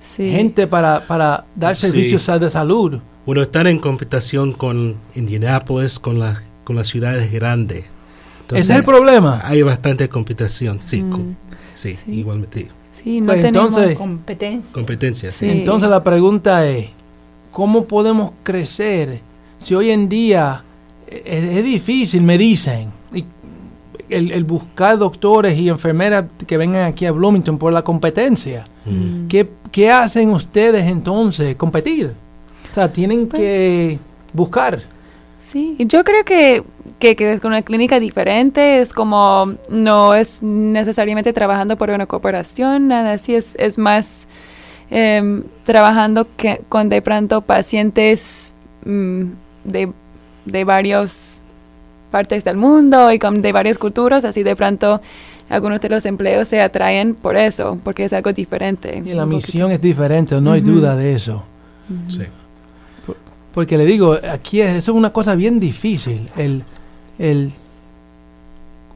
Sí. 0.00 0.30
gente 0.30 0.66
para, 0.66 1.06
para 1.06 1.44
dar 1.54 1.76
Sí. 1.76 1.86
servicios 1.86 2.26
de 2.40 2.50
salud. 2.50 2.98
Bueno, 3.24 3.42
están 3.42 3.66
en 3.68 3.78
competición 3.78 4.52
con 4.52 4.96
Indianapolis, 5.14 5.98
con, 5.98 6.18
la, 6.18 6.42
con 6.64 6.76
las 6.76 6.88
ciudades 6.88 7.30
grandes. 7.32 7.84
Entonces, 8.42 8.64
Ese 8.64 8.72
es 8.72 8.78
el 8.80 8.84
problema. 8.84 9.40
Hay 9.44 9.62
bastante 9.62 10.08
competición, 10.08 10.80
sí, 10.84 11.02
Mm. 11.02 11.10
con- 11.10 11.36
sí, 11.74 11.94
Sí. 11.94 12.12
igualmente. 12.12 12.68
Sí, 12.90 13.20
no 13.20 13.28
Pues 13.28 13.42
tenemos... 13.42 13.68
entonces- 13.68 13.98
Competencia. 13.98 14.72
Competencia, 14.72 15.30
sí. 15.30 15.46
Sí. 15.46 15.50
Entonces 15.50 15.88
la 15.88 16.02
pregunta 16.02 16.66
es, 16.68 16.88
¿cómo 17.52 17.84
podemos 17.84 18.32
crecer 18.42 19.20
si 19.58 19.74
hoy 19.74 19.90
en 19.90 20.08
día 20.08 20.64
eh, 21.06 21.22
es, 21.24 21.58
es 21.58 21.64
difícil, 21.64 22.22
me 22.22 22.36
dicen, 22.38 22.90
y 23.14 23.24
el, 24.08 24.32
el 24.32 24.44
buscar 24.44 24.98
doctores 24.98 25.56
y 25.58 25.68
enfermeras 25.68 26.24
que 26.46 26.56
vengan 26.56 26.86
aquí 26.86 27.06
a 27.06 27.12
Bloomington 27.12 27.56
por 27.58 27.72
la 27.72 27.82
competencia? 27.82 28.64
Mm. 28.84 29.28
¿Qué, 29.28 29.48
qué 29.70 29.90
hacen 29.90 30.30
ustedes 30.30 30.84
entonces? 30.90 31.54
¿Competir? 31.56 32.14
O 32.72 32.74
sea, 32.74 32.92
tienen 32.92 33.28
Pues 33.28 33.40
que 33.40 33.98
buscar. 34.32 34.80
Sí, 35.44 35.76
yo 35.80 36.02
creo 36.02 36.24
que, 36.24 36.64
que, 36.98 37.14
que 37.14 37.38
con 37.38 37.50
una 37.50 37.60
clínica 37.60 38.00
diferente 38.00 38.80
es 38.80 38.94
como, 38.94 39.54
no 39.68 40.14
es 40.14 40.42
necesariamente 40.42 41.34
trabajando 41.34 41.76
por 41.76 41.90
una 41.90 42.06
corporación, 42.06 42.88
nada 42.88 43.12
así, 43.12 43.34
es, 43.34 43.54
es 43.58 43.76
más 43.76 44.26
em, 44.90 45.42
trabajando 45.64 46.26
que, 46.36 46.62
con 46.70 46.88
de 46.88 47.02
pronto 47.02 47.42
pacientes 47.42 48.54
mm, 48.86 49.24
de, 49.64 49.92
de 50.46 50.64
varias 50.64 51.42
partes 52.10 52.44
del 52.44 52.56
mundo 52.56 53.12
y 53.12 53.18
con, 53.18 53.42
de 53.42 53.52
varias 53.52 53.76
culturas, 53.76 54.24
así 54.24 54.42
de 54.42 54.56
pronto 54.56 55.02
algunos 55.50 55.82
de 55.82 55.90
los 55.90 56.06
empleos 56.06 56.48
se 56.48 56.62
atraen 56.62 57.14
por 57.14 57.36
eso, 57.36 57.78
porque 57.84 58.04
es 58.06 58.14
algo 58.14 58.32
diferente. 58.32 59.02
Y 59.04 59.12
la 59.12 59.24
poquito. 59.24 59.26
misión 59.26 59.70
es 59.70 59.82
diferente, 59.82 60.40
no 60.40 60.52
hay 60.52 60.62
duda 60.62 60.96
de 60.96 61.12
eso. 61.14 61.42
Sí. 62.08 62.22
Porque 63.54 63.76
le 63.76 63.84
digo, 63.84 64.16
aquí 64.30 64.60
es, 64.60 64.70
eso 64.76 64.92
es 64.92 64.96
una 64.96 65.12
cosa 65.12 65.34
bien 65.34 65.60
difícil. 65.60 66.28
El, 66.36 66.64
el 67.18 67.52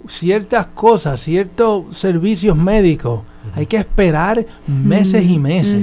ciertas 0.08 0.66
cosas, 0.66 1.20
ciertos 1.20 1.96
servicios 1.96 2.56
médicos, 2.56 3.20
hay 3.54 3.66
que 3.66 3.76
esperar 3.76 4.44
meses 4.66 5.24
y 5.24 5.38
meses 5.38 5.80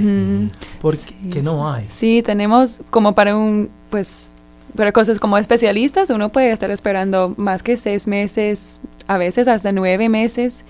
porque 0.81 0.99
Sí, 0.99 1.29
que 1.31 1.41
no 1.41 1.69
hay. 1.69 1.85
Sí, 1.89 2.21
tenemos 2.23 2.81
como 2.89 3.13
para 3.15 3.35
un, 3.35 3.69
pues, 3.89 4.29
para 4.75 4.91
cosas 4.91 5.19
como 5.19 5.37
especialistas, 5.37 6.09
uno 6.09 6.29
puede 6.29 6.51
estar 6.51 6.71
esperando 6.71 7.33
más 7.37 7.63
que 7.63 7.77
seis 7.77 8.07
meses, 8.07 8.79
a 9.07 9.17
veces 9.17 9.47
hasta 9.47 9.71
nueve 9.71 10.09
meses 10.09 10.65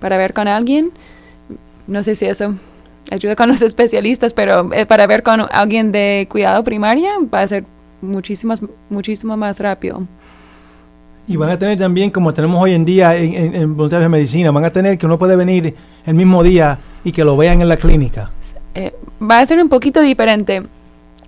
para 0.00 0.16
ver 0.16 0.32
con 0.32 0.48
alguien. 0.48 0.90
No 1.86 2.02
sé 2.02 2.14
si 2.14 2.26
eso 2.26 2.54
ayuda 3.10 3.36
con 3.36 3.48
los 3.48 3.60
especialistas, 3.62 4.32
pero 4.32 4.72
eh, 4.72 4.86
para 4.86 5.06
ver 5.06 5.22
con 5.22 5.46
alguien 5.50 5.92
de 5.92 6.26
cuidado 6.30 6.62
primaria 6.64 7.12
va 7.32 7.40
a 7.40 7.48
ser 7.48 7.64
muchísimo, 8.00 8.54
muchísimo 8.90 9.36
más 9.36 9.58
rápido. 9.60 10.06
Y 11.28 11.36
van 11.36 11.50
a 11.50 11.58
tener 11.58 11.78
también, 11.78 12.10
como 12.10 12.34
tenemos 12.34 12.60
hoy 12.60 12.72
en 12.74 12.84
día 12.84 13.16
en, 13.16 13.34
en- 13.34 13.54
en 13.54 13.76
voluntarios 13.76 14.06
de 14.06 14.08
medicina, 14.16 14.50
van 14.50 14.64
a 14.64 14.70
tener 14.70 14.98
que 14.98 15.06
uno 15.06 15.18
puede 15.18 15.36
venir 15.36 15.74
el 16.04 16.14
mismo 16.14 16.42
día 16.42 16.78
y 17.04 17.12
que 17.12 17.24
lo 17.24 17.36
vean 17.36 17.60
en 17.60 17.68
la 17.68 17.76
clínica. 17.76 18.30
eh, 18.74 18.92
va 19.20 19.38
a 19.38 19.46
ser 19.46 19.60
un 19.62 19.68
poquito 19.68 20.00
diferente. 20.00 20.62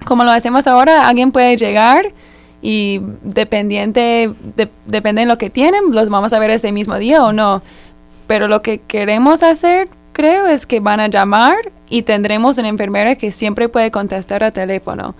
Como 0.04 0.24
lo 0.24 0.30
hacemos 0.32 0.66
ahora, 0.66 1.06
alguien 1.08 1.30
puede 1.30 1.56
llegar 1.56 2.06
y 2.60 3.00
dependiente, 3.22 4.32
de- 4.56 4.68
depende 4.86 5.20
de 5.22 5.26
lo 5.26 5.38
que 5.38 5.50
tienen, 5.50 5.80
los 5.92 6.08
vamos 6.08 6.32
a 6.32 6.38
ver 6.38 6.50
ese 6.50 6.72
mismo 6.72 6.96
día 6.98 7.22
o 7.24 7.32
no. 7.32 7.62
Pero 8.26 8.48
lo 8.48 8.62
que 8.62 8.78
queremos 8.78 9.42
hacer, 9.42 9.88
creo, 10.14 10.46
es 10.46 10.64
que 10.66 10.80
van 10.80 11.00
a 11.00 11.08
llamar 11.08 11.56
y 11.90 12.00
tendremos 12.02 12.56
una 12.56 12.68
enfermera 12.68 13.14
que 13.16 13.30
siempre 13.30 13.68
puede 13.68 13.90
contestar 13.90 14.42
al 14.42 14.52
teléfono. 14.52 15.14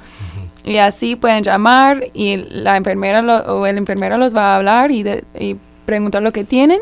Y 0.65 0.79
así 0.79 1.15
pueden 1.17 1.45
llamar 1.45 2.07
y 2.15 2.37
la 2.49 2.79
enfermera 2.79 3.21
lo- 3.21 3.41
o 3.59 3.67
el 3.67 3.77
enfermero 3.77 4.17
los 4.17 4.35
va 4.35 4.55
a 4.55 4.57
hablar 4.57 4.91
y, 4.91 5.03
de- 5.03 5.25
y 5.39 5.57
preguntar 5.85 6.23
lo 6.23 6.33
que 6.33 6.45
tienen. 6.45 6.81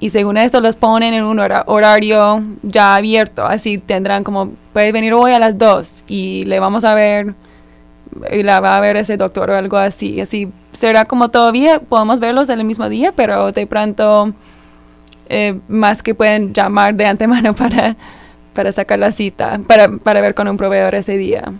Y 0.00 0.10
según 0.10 0.36
esto 0.36 0.60
los 0.60 0.76
ponen 0.76 1.14
en 1.14 1.24
un 1.24 1.38
hora- 1.40 1.64
horario 1.66 2.42
ya 2.62 2.94
abierto. 2.96 3.46
Así 3.46 3.78
tendrán 3.78 4.24
como, 4.24 4.50
puede 4.74 4.92
venir 4.92 5.14
hoy 5.14 5.32
a 5.32 5.38
las 5.38 5.56
2 5.56 6.04
y 6.06 6.44
le 6.44 6.60
vamos 6.60 6.84
a 6.84 6.94
ver, 6.94 7.34
y 8.30 8.42
la 8.42 8.60
va 8.60 8.76
a 8.76 8.80
ver 8.80 8.96
ese 8.96 9.16
doctor 9.16 9.50
o 9.50 9.56
algo 9.56 9.76
así. 9.78 10.20
Así 10.20 10.50
será 10.72 11.06
como 11.06 11.30
todavía, 11.30 11.80
podemos 11.80 12.20
verlos 12.20 12.48
en 12.50 12.58
el 12.60 12.64
mismo 12.66 12.88
día, 12.88 13.12
pero 13.16 13.50
de 13.52 13.66
pronto 13.66 14.34
eh, 15.28 15.58
más 15.68 16.02
que 16.02 16.14
pueden 16.14 16.52
llamar 16.52 16.94
de 16.94 17.06
antemano 17.06 17.54
para, 17.56 17.96
para 18.54 18.72
sacar 18.72 18.98
la 18.98 19.12
cita, 19.12 19.60
para, 19.66 19.88
para 19.98 20.20
ver 20.20 20.34
con 20.34 20.48
un 20.48 20.56
proveedor 20.56 20.94
ese 20.94 21.16
día. 21.16 21.52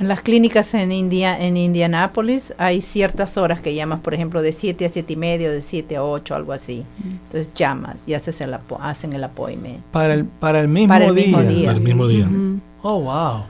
En 0.00 0.08
las 0.08 0.20
clínicas 0.20 0.74
en 0.74 0.90
India, 0.90 1.38
en 1.38 1.56
Indianápolis 1.56 2.52
hay 2.58 2.80
ciertas 2.80 3.36
horas 3.36 3.60
que 3.60 3.72
llamas, 3.74 4.00
por 4.00 4.14
ejemplo, 4.14 4.42
de 4.42 4.52
7 4.52 4.84
a 4.84 4.88
7 4.88 5.12
y 5.12 5.16
medio, 5.16 5.52
de 5.52 5.62
7 5.62 5.94
a 5.96 6.02
8, 6.02 6.34
algo 6.34 6.52
así. 6.52 6.82
Entonces 7.04 7.54
llamas 7.54 8.02
y 8.08 8.14
haces 8.14 8.40
el 8.40 8.52
apo- 8.54 8.78
hacen 8.80 9.12
el 9.12 9.22
appointment. 9.22 9.78
Para 9.92 10.14
el, 10.14 10.24
para 10.24 10.58
el 10.60 10.66
mismo 10.66 10.88
Para 10.92 11.06
el 11.06 11.14
día. 11.14 11.26
mismo 11.26 11.42
día. 11.42 11.70
Al 11.70 11.80
mismo 11.80 12.06
día. 12.08 12.26
Ujú. 12.26 12.58
Oh, 12.82 13.00
wow. 13.00 13.44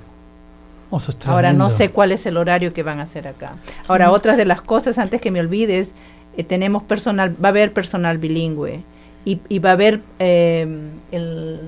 Oh, 0.91 0.99
eso 0.99 1.13
es 1.13 1.27
Ahora 1.27 1.55
no 1.55 1.71
sé 1.71 1.89
cuál 1.89 2.13
es 2.13 2.27
el 2.27 2.37
horario 2.37 2.75
que 2.75 2.83
van 2.83 3.01
a 3.01 3.05
hacer 3.05 3.27
acá. 3.27 3.55
Ahora, 3.89 4.11
otras 4.11 4.37
de 4.37 4.45
las 4.45 4.61
cosas, 4.61 4.99
antes 4.99 5.23
que 5.23 5.31
me 5.31 5.41
olvides, 5.41 5.95
eh, 6.37 6.45
tenemos 6.45 6.83
personal, 6.83 7.35
va 7.43 7.49
a 7.49 7.51
haber 7.51 7.73
personal 7.73 8.19
bilingüe 8.19 8.83
y, 9.25 9.41
y 9.49 9.59
va 9.59 9.71
a 9.71 9.73
haber 9.73 10.01
eh, 10.19 10.67
el, 11.11 11.61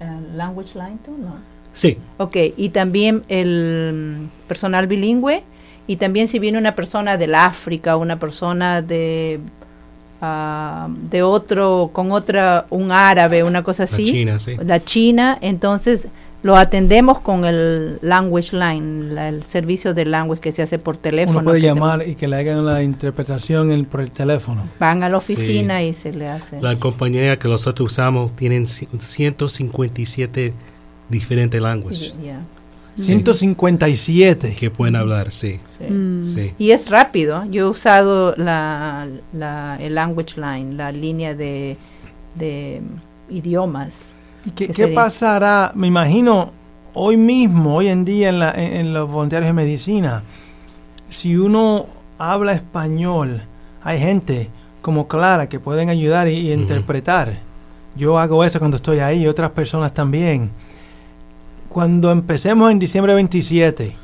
uh, 0.00 0.36
language 0.36 0.74
line 0.74 0.98
too, 1.04 1.16
no? 1.16 1.36
Sí, 1.72 1.98
Ok, 2.16 2.36
y 2.56 2.70
también 2.70 3.22
el 3.28 4.28
personal 4.48 4.86
bilingüe, 4.86 5.42
y 5.86 5.96
también 5.96 6.26
si 6.26 6.38
viene 6.38 6.56
una 6.56 6.74
persona 6.74 7.18
del 7.18 7.34
África, 7.34 7.98
una 7.98 8.18
persona 8.18 8.80
de 8.80 9.40
ah, 10.22 10.88
de 11.10 11.22
otro, 11.22 11.90
con 11.92 12.12
otra, 12.12 12.66
un 12.70 12.92
árabe, 12.92 13.44
una 13.44 13.62
cosa 13.62 13.82
la 13.82 13.92
así, 13.92 14.04
China, 14.06 14.38
sí. 14.38 14.56
la 14.64 14.80
China, 14.80 15.38
entonces 15.42 16.08
lo 16.46 16.56
atendemos 16.56 17.18
con 17.20 17.44
el 17.44 17.98
language 18.02 18.56
line, 18.56 19.12
la- 19.12 19.28
el 19.28 19.42
servicio 19.44 19.92
de 19.94 20.04
language 20.04 20.40
que 20.40 20.52
se 20.52 20.62
hace 20.62 20.78
por 20.78 20.96
teléfono. 20.96 21.38
Uno 21.40 21.44
puede 21.44 21.60
te- 21.60 21.66
llamar 21.66 22.06
y 22.06 22.14
que 22.14 22.28
le 22.28 22.36
hagan 22.36 22.64
la 22.64 22.82
interpretación 22.82 23.72
en- 23.72 23.84
por 23.84 24.00
el 24.00 24.10
teléfono. 24.10 24.68
Van 24.78 25.02
a 25.02 25.08
la 25.08 25.18
Sí. 25.20 25.32
oficina 25.34 25.82
y 25.82 25.92
se 25.92 26.12
le 26.12 26.28
hace. 26.28 26.60
La 26.62 26.76
compañía 26.76 27.38
que 27.38 27.48
nosotros 27.48 27.92
usamos 27.92 28.34
tienen 28.36 28.66
ci- 28.66 28.86
157 29.00 30.52
diferentes 31.08 31.60
languages 31.60 32.16
Sí. 32.96 33.02
157. 33.02 34.54
que 34.58 34.70
pueden 34.70 34.96
hablar, 34.96 35.30
sí. 35.30 35.60
sí. 35.76 35.84
Mm. 35.84 36.24
sí. 36.24 36.54
Y 36.58 36.70
es 36.70 36.88
rápido. 36.90 37.44
Yo 37.50 37.66
he 37.66 37.68
usado 37.68 38.34
la, 38.36 39.06
la- 39.34 39.76
el 39.80 39.94
language 39.94 40.40
line, 40.40 40.74
la 40.74 40.92
línea 40.92 41.34
de, 41.34 41.76
de 42.36 42.80
idiomas. 43.28 44.12
¿Y 44.46 44.50
qué, 44.50 44.88
pasará? 44.88 45.72
Me 45.74 45.86
imagino 45.88 46.52
hoy 46.94 47.16
mismo, 47.16 47.76
hoy 47.76 47.88
en 47.88 48.04
día 48.04 48.28
en, 48.30 48.38
la- 48.38 48.52
en- 48.52 48.72
en 48.74 48.94
los 48.94 49.10
voluntarios 49.10 49.48
de 49.48 49.52
medicina, 49.52 50.22
si 51.10 51.36
uno 51.36 51.86
habla 52.18 52.52
español, 52.52 53.42
hay 53.82 53.98
gente 53.98 54.50
como 54.82 55.08
Clara 55.08 55.48
que 55.48 55.58
pueden 55.60 55.88
ayudar 55.88 56.28
y, 56.28 56.52
interpretar. 56.52 57.38
Yo 57.96 58.18
hago 58.18 58.44
eso 58.44 58.58
cuando 58.58 58.76
estoy 58.76 58.98
ahí 59.00 59.22
y 59.22 59.26
otras 59.26 59.50
personas 59.50 59.92
también. 59.94 60.50
Cuando 61.68 62.10
empecemos 62.10 62.70
en 62.70 62.78
diciembre 62.78 63.14
27, 63.14 63.96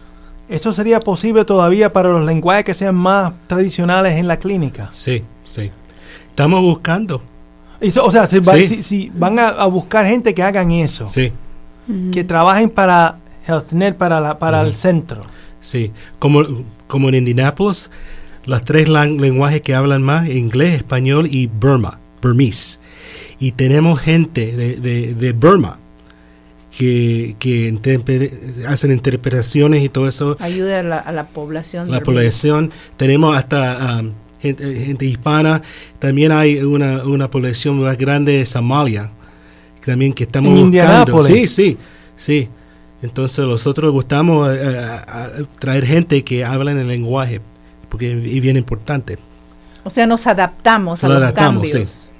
¿esto 0.49 0.73
sería 0.73 1.01
posible 1.01 1.45
todavía 1.45 1.93
para 1.93 2.11
los 2.11 2.25
lenguajes 2.25 2.65
que 2.65 2.75
sean 2.75 2.95
más 2.95 3.33
tradicionales 3.47 4.15
en 4.15 4.29
la 4.29 4.39
clínica? 4.39 4.89
Sí, 4.93 5.23
sí. 5.45 5.71
Estamos 6.29 6.61
buscando. 6.61 7.23
O 8.03 8.11
sea, 8.11 8.27
si, 8.27 8.39
va- 8.41 8.55
Sí. 8.55 8.67
si- 8.69 8.83
si 8.83 9.13
van 9.15 9.39
a, 9.39 9.49
a 9.49 9.67
buscar 9.67 10.07
gente 10.07 10.35
que 10.35 10.43
hagan 10.43 10.71
eso. 10.71 11.09
Sí, 11.09 11.33
que 12.13 12.23
trabajen 12.25 12.71
para 12.71 13.19
HealthNet, 13.47 13.97
para, 13.97 14.21
la, 14.21 14.39
para 14.39 14.61
el 14.63 14.75
centro. 14.75 15.23
sí. 15.61 15.91
Como, 16.19 16.43
como 16.87 17.09
en 17.09 17.15
Indianapolis, 17.17 17.91
las 18.45 18.65
tres 18.65 18.89
lenguajes 18.89 19.63
que 19.63 19.75
hablan 19.75 20.03
más, 20.03 20.29
inglés, 20.29 20.75
español 20.77 21.27
y 21.31 21.47
Burma, 21.49 21.99
Burmese. 22.21 22.79
Y 23.41 23.53
tenemos 23.53 23.99
gente 24.01 24.55
de, 24.55 24.77
de, 24.77 25.15
de 25.15 25.33
Burma 25.33 25.79
que, 26.77 27.35
que 27.39 27.73
interpre- 27.73 28.65
hacen 28.67 28.93
interpretaciones 28.93 29.83
y 29.85 29.89
todo 29.89 30.09
eso. 30.09 30.37
Ayuda 30.39 30.81
a 30.81 30.83
la, 30.83 30.99
a 30.99 31.13
la 31.13 31.25
población. 31.27 31.91
la 31.91 32.01
población, 32.01 32.71
tenemos 32.97 33.37
hasta 33.37 34.01
um, 34.01 34.13
gente, 34.43 34.75
gente 34.85 35.07
hispana, 35.07 35.63
también 35.99 36.33
hay 36.33 36.59
una, 36.59 37.05
una 37.05 37.31
población 37.31 37.81
más 37.81 37.97
grande 37.97 38.33
de 38.33 38.45
Somalia, 38.45 39.11
también 39.85 40.13
que 40.13 40.25
estamos 40.25 40.49
En 40.51 40.55
buscando. 40.71 40.77
Indianápolis. 40.79 41.27
Sí, 41.27 41.47
sí, 41.49 41.79
sí. 42.17 42.49
Entonces 43.03 43.45
nosotros 43.47 43.91
gustamos 43.93 44.49
a- 44.49 45.03
a- 45.25 45.29
traer 45.59 45.85
gente 45.87 46.23
que 46.23 46.45
habla 46.45 46.71
en 46.73 46.79
el 46.79 46.89
lenguaje, 46.89 47.41
porque 47.89 48.13
es 48.13 48.43
bien 48.43 48.57
importante. 48.57 49.19
O 49.85 49.91
sea, 49.91 50.07
nos 50.07 50.27
adaptamos 50.27 51.03
a 51.03 51.09
Nos 51.09 51.15
los 51.15 51.23
adaptamos, 51.25 51.63
cambios. 51.71 52.13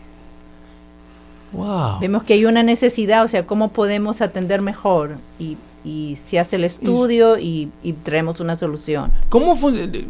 Wow. 1.53 2.01
Vemos 2.01 2.25
que 2.25 2.33
hay 2.35 2.45
una 2.47 2.63
necesidad, 2.63 3.25
o 3.25 3.29
sea, 3.29 3.47
cómo 3.47 3.73
podemos 3.73 4.21
atender 4.23 4.63
mejor. 4.63 5.17
Y, 5.39 5.57
y 5.85 6.17
se 6.23 6.39
hace 6.39 6.57
el 6.57 6.65
estudio 6.65 7.39
y, 7.39 7.69
y 7.83 7.93
traemos 7.95 8.39
una 8.41 8.55
solución. 8.57 9.11
¿Cómo 9.29 9.57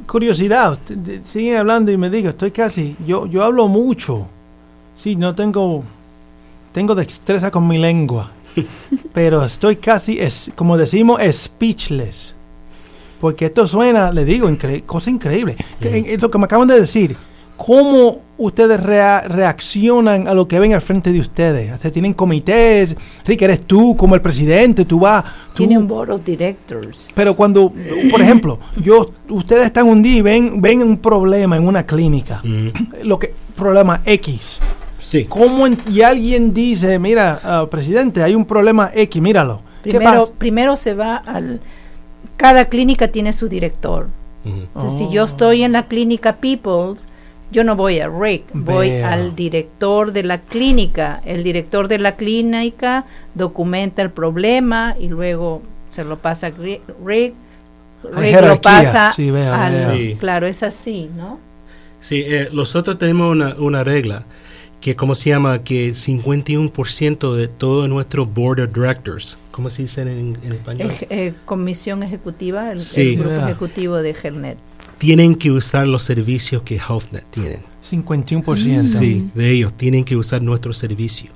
Curiosidad, 0.07 0.79
siguen 1.25 1.57
hablando 1.57 1.91
y 1.93 1.97
me 1.97 2.11
digo, 2.11 2.29
estoy 2.31 2.51
casi, 2.51 2.97
yo, 3.07 3.27
yo 3.27 3.43
hablo 3.43 3.69
mucho. 3.69 4.27
Sí, 4.97 5.17
no 5.17 5.35
tengo, 5.35 5.83
tengo 6.73 6.95
destreza 6.95 7.51
con 7.51 7.67
mi 7.67 7.79
lengua, 7.79 8.31
pero 9.15 9.45
estoy 9.45 9.77
casi, 9.77 10.19
es, 10.21 10.51
como 10.55 10.77
decimos, 10.77 11.21
speechless. 11.33 12.35
Porque 13.21 13.47
esto 13.47 13.67
suena, 13.69 14.11
le 14.13 14.25
digo, 14.25 14.49
incre- 14.51 14.85
cosa 14.85 15.09
increíble. 15.09 15.57
Que- 15.81 15.97
en- 15.99 16.07
es 16.07 16.21
lo 16.21 16.31
que 16.31 16.39
me 16.39 16.45
acaban 16.45 16.69
de 16.69 16.81
decir. 16.81 17.17
¿Cómo 17.57 18.19
ustedes 18.39 18.83
rea- 18.83 19.21
reaccionan 19.29 20.27
a 20.27 20.35
lo 20.35 20.49
que 20.49 20.59
ven 20.59 20.75
al 20.75 20.81
frente 20.81 21.13
de 21.13 21.21
ustedes? 21.21 21.73
O 21.73 21.79
sea, 21.79 21.93
tienen 21.93 22.13
comités, 22.15 22.97
Rick, 23.25 23.43
eres 23.43 23.63
tú 23.67 23.97
como 23.97 24.15
el 24.17 24.21
presidente, 24.21 24.85
tú 24.85 25.01
vas... 25.01 25.25
tú- 25.55 25.59
Tiene 25.59 25.79
un 25.79 25.87
board 25.87 26.11
of 26.11 26.25
directors. 26.25 27.07
pero 27.15 27.37
cuando, 27.37 27.73
por 28.11 28.21
ejemplo, 28.21 28.59
yo, 28.83 29.13
ustedes 29.29 29.67
están 29.67 29.87
un 29.89 30.03
día 30.03 30.17
y 30.19 30.23
ven, 30.23 30.61
ven 30.61 30.83
un 30.83 30.97
problema 30.99 31.57
en 31.57 31.67
una 31.67 31.87
clínica, 31.87 32.43
lo 33.05 33.19
que, 33.19 33.33
problema 33.55 34.01
X. 34.05 34.59
Sí. 34.99 35.25
¿Cómo 35.27 35.67
en- 35.67 35.79
y 35.91 36.01
alguien 36.03 36.53
dice, 36.55 36.99
mira, 36.99 37.39
ah, 37.45 37.67
presidente, 37.71 38.23
hay 38.23 38.35
un 38.35 38.45
problema 38.45 38.91
X, 38.95 39.21
míralo? 39.23 39.61
¿Qué 39.85 39.91
Primero, 39.91 40.33
primero 40.39 40.77
se 40.77 40.95
va 40.95 41.17
al... 41.17 41.61
Cada 42.37 42.65
clínica 42.67 43.09
tiene 43.09 43.33
su 43.33 43.49
director. 43.49 44.09
Ujú. 44.45 44.55
Entonces, 44.75 44.99
si 44.99 45.09
yo 45.15 45.25
estoy 45.25 45.63
en 45.65 45.73
la 45.73 45.87
clínica 45.87 46.37
Peoples, 46.37 47.07
yo 47.53 47.63
no 47.65 47.77
voy 47.77 48.01
a 48.01 48.09
Rick, 48.09 48.45
voy 48.53 48.91
Vea. 48.91 49.13
al 49.13 49.37
director 49.37 50.13
de 50.13 50.25
la 50.25 50.41
clínica. 50.41 51.23
El 51.25 51.45
director 51.45 51.87
de 51.87 51.99
la 51.99 52.17
clínica 52.17 53.05
documenta 53.35 54.03
el 54.03 54.11
problema 54.11 54.97
y 54.99 55.09
luego 55.09 55.63
se 55.89 56.03
lo 56.03 56.19
pasa 56.19 56.49
a 56.49 56.51
Rick. 56.51 56.81
Rick 57.05 57.35
lo 58.43 58.61
pasa 58.61 59.13
sí, 59.15 59.29
al... 59.31 59.97
Sí. 59.97 60.17
Claro, 60.19 60.47
es 60.47 60.63
así, 60.63 61.09
¿no? 61.17 61.39
Sí, 62.01 62.25
eh, 62.27 62.49
nosotros 62.53 62.99
tenemos 62.99 63.31
una, 63.31 63.55
una 63.59 63.85
regla 63.85 64.25
que, 64.83 64.97
¿cómo 64.97 65.15
se 65.15 65.31
llama? 65.31 65.63
Que 65.63 65.93
51% 65.93 67.35
de 67.35 67.49
todo 67.49 67.87
nuestro 67.87 68.27
board 68.27 68.61
of 68.61 68.75
directors, 68.75 69.39
¿cómo 69.53 69.71
se 69.71 69.83
dice 69.83 70.03
en, 70.03 70.37
en 70.43 70.53
español? 70.53 70.93
Eh, 71.09 71.33
comisión 71.45 72.03
ejecutiva, 72.03 72.73
el, 72.73 72.79
grupo 73.17 73.31
Yeah. 73.31 73.45
ejecutivo 73.45 73.97
de 73.99 74.13
Gernet. 74.13 74.59
Tienen 75.03 75.35
que 75.35 75.51
usar 75.51 75.89
los 75.89 76.05
servicios 76.05 76.63
que 76.63 76.79
HealthNet 76.79 77.25
tienen. 77.33 77.61
51%. 77.91 78.83
Sí, 78.85 79.29
de 79.35 79.51
ellos 79.51 79.77
tienen 79.77 80.05
que 80.05 80.17
usar 80.17 80.43
nuestro 80.43 80.73
servicio. 80.73 81.33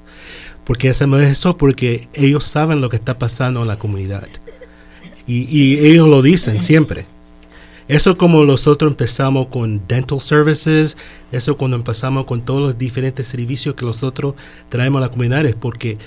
Porque 0.63 0.89
hacemos 0.89 1.21
eso 1.21 1.57
porque 1.57 2.09
ellos 2.15 2.45
saben 2.45 2.81
lo 2.81 2.89
que 2.89 2.95
está 2.95 3.19
pasando 3.19 3.63
en 3.63 3.67
la 3.67 3.77
comunidad. 3.77 4.29
Y, 5.27 5.49
y 5.51 5.85
ellos 5.85 6.07
lo 6.07 6.23
dicen 6.23 6.63
siempre. 6.63 7.07
Eso 7.89 8.17
como 8.17 8.45
nosotros 8.45 8.89
empezamos 8.89 9.49
con 9.49 9.83
dental 9.89 10.21
services, 10.21 10.97
eso 11.33 11.57
cuando 11.57 11.77
empezamos 11.77 12.25
con 12.25 12.43
todos 12.43 12.61
los 12.61 12.79
diferentes 12.79 13.27
servicios 13.27 13.75
que 13.75 13.85
nosotros 13.85 14.37
traemos 14.69 15.01
a 15.01 15.07
la 15.07 15.11
comunidad 15.11 15.45
es 15.45 15.57
porque 15.57 15.99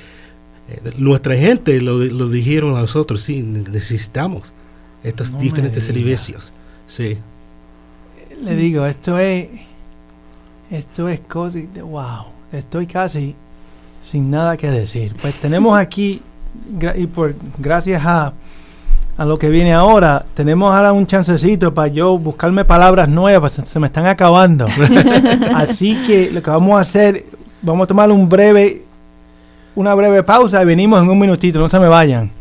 eh, 0.70 0.92
nuestra 0.96 1.36
gente 1.36 1.82
lo, 1.82 1.98
lo 1.98 2.30
dijeron 2.30 2.78
a 2.78 2.80
nosotros, 2.80 3.22
sí, 3.22 3.42
necesitamos 3.42 4.54
estos 5.04 5.34
No 5.34 5.40
diferentes 5.40 5.84
servicios. 5.84 6.54
Sí. 6.88 7.18
Le 8.44 8.56
digo, 8.56 8.86
esto 8.86 9.20
es, 9.20 9.48
esto 10.72 11.10
es 11.10 11.22
wow, 11.28 12.26
estoy 12.52 12.88
casi 12.88 13.36
sin 14.04 14.32
nada 14.32 14.58
que 14.58 14.70
decir. 14.70 15.16
Pues 15.22 15.36
tenemos 15.40 15.78
aquí, 15.80 16.22
y 16.96 17.08
por 17.08 17.36
gracias 17.58 18.06
a, 18.06 18.34
a 19.18 19.26
lo 19.26 19.38
que 19.38 19.50
viene 19.50 19.74
ahora, 19.74 20.26
tenemos 20.34 20.74
ahora 20.74 20.94
un 20.94 21.06
chancecito 21.06 21.74
para 21.74 21.90
yo 21.90 22.18
buscarme 22.18 22.66
palabras 22.66 23.10
nuevas, 23.10 23.54
se 23.72 23.80
me 23.80 23.88
están 23.88 24.06
acabando. 24.06 24.68
Así 25.54 26.02
que 26.04 26.32
lo 26.32 26.42
que 26.42 26.50
vamos 26.50 26.78
a 26.78 26.82
hacer, 26.82 27.26
vamos 27.62 27.84
a 27.84 27.88
tomar 27.88 28.10
un 28.12 28.30
breve, 28.30 28.84
una 29.76 29.94
breve 29.94 30.24
pausa 30.24 30.62
y 30.62 30.66
venimos 30.66 31.02
en 31.02 31.10
un 31.10 31.20
minutito, 31.20 31.60
no 31.60 31.68
se 31.68 31.80
me 31.80 31.88
vayan. 31.88 32.39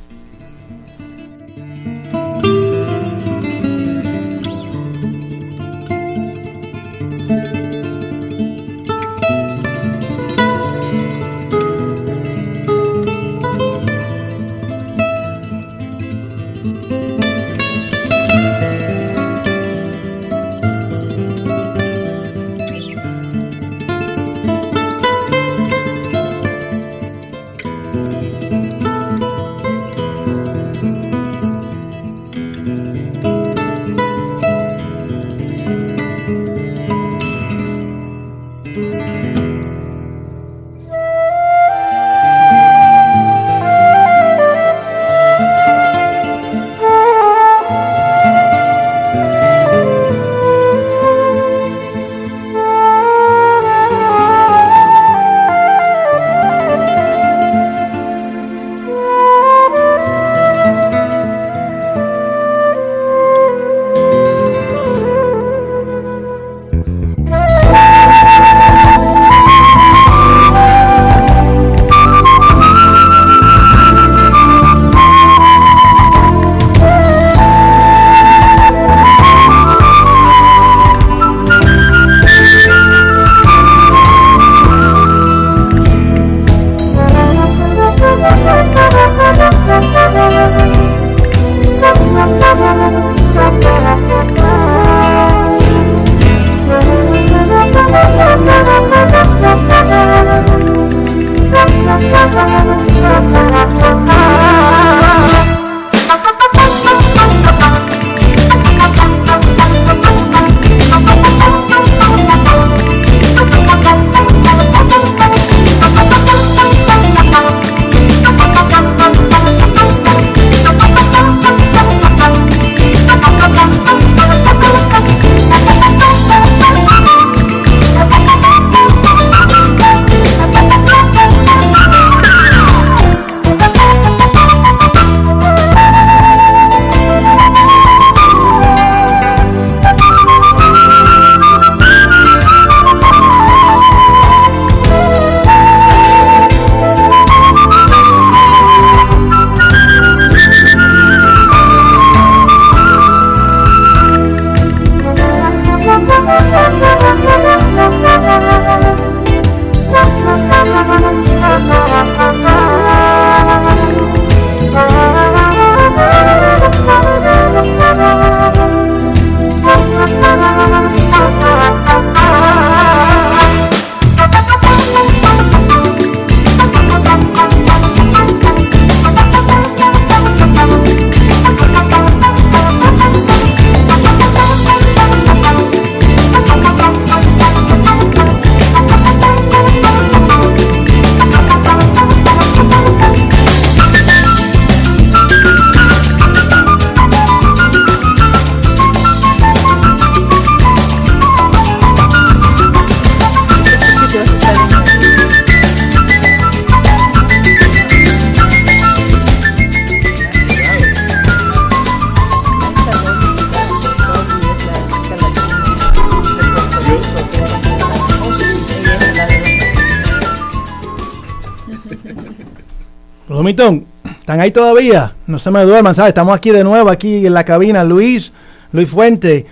¿Están 223.51 224.41
ahí 224.41 224.51
todavía? 224.51 225.15
No 225.27 225.39
se 225.39 225.51
me 225.51 225.63
duerman, 225.65 225.95
¿sabes? 225.95 226.11
Estamos 226.11 226.37
aquí 226.37 226.51
de 226.51 226.65
nuevo, 226.65 226.91
aquí 226.91 227.27
en 227.27 227.35
la 227.35 227.45
cabina, 227.45 227.85
Luis, 227.85 228.33
Luis 228.73 228.89
Fuente. 228.89 229.47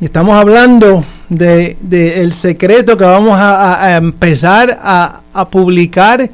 Y 0.00 0.06
estamos 0.06 0.34
hablando 0.36 1.04
de, 1.28 1.76
el 2.20 2.32
secreto 2.32 2.96
que 2.96 3.04
vamos 3.04 3.38
a, 3.38 3.84
a 3.84 3.96
empezar 3.96 4.76
a, 4.82 5.20
a, 5.32 5.48
publicar 5.48 6.28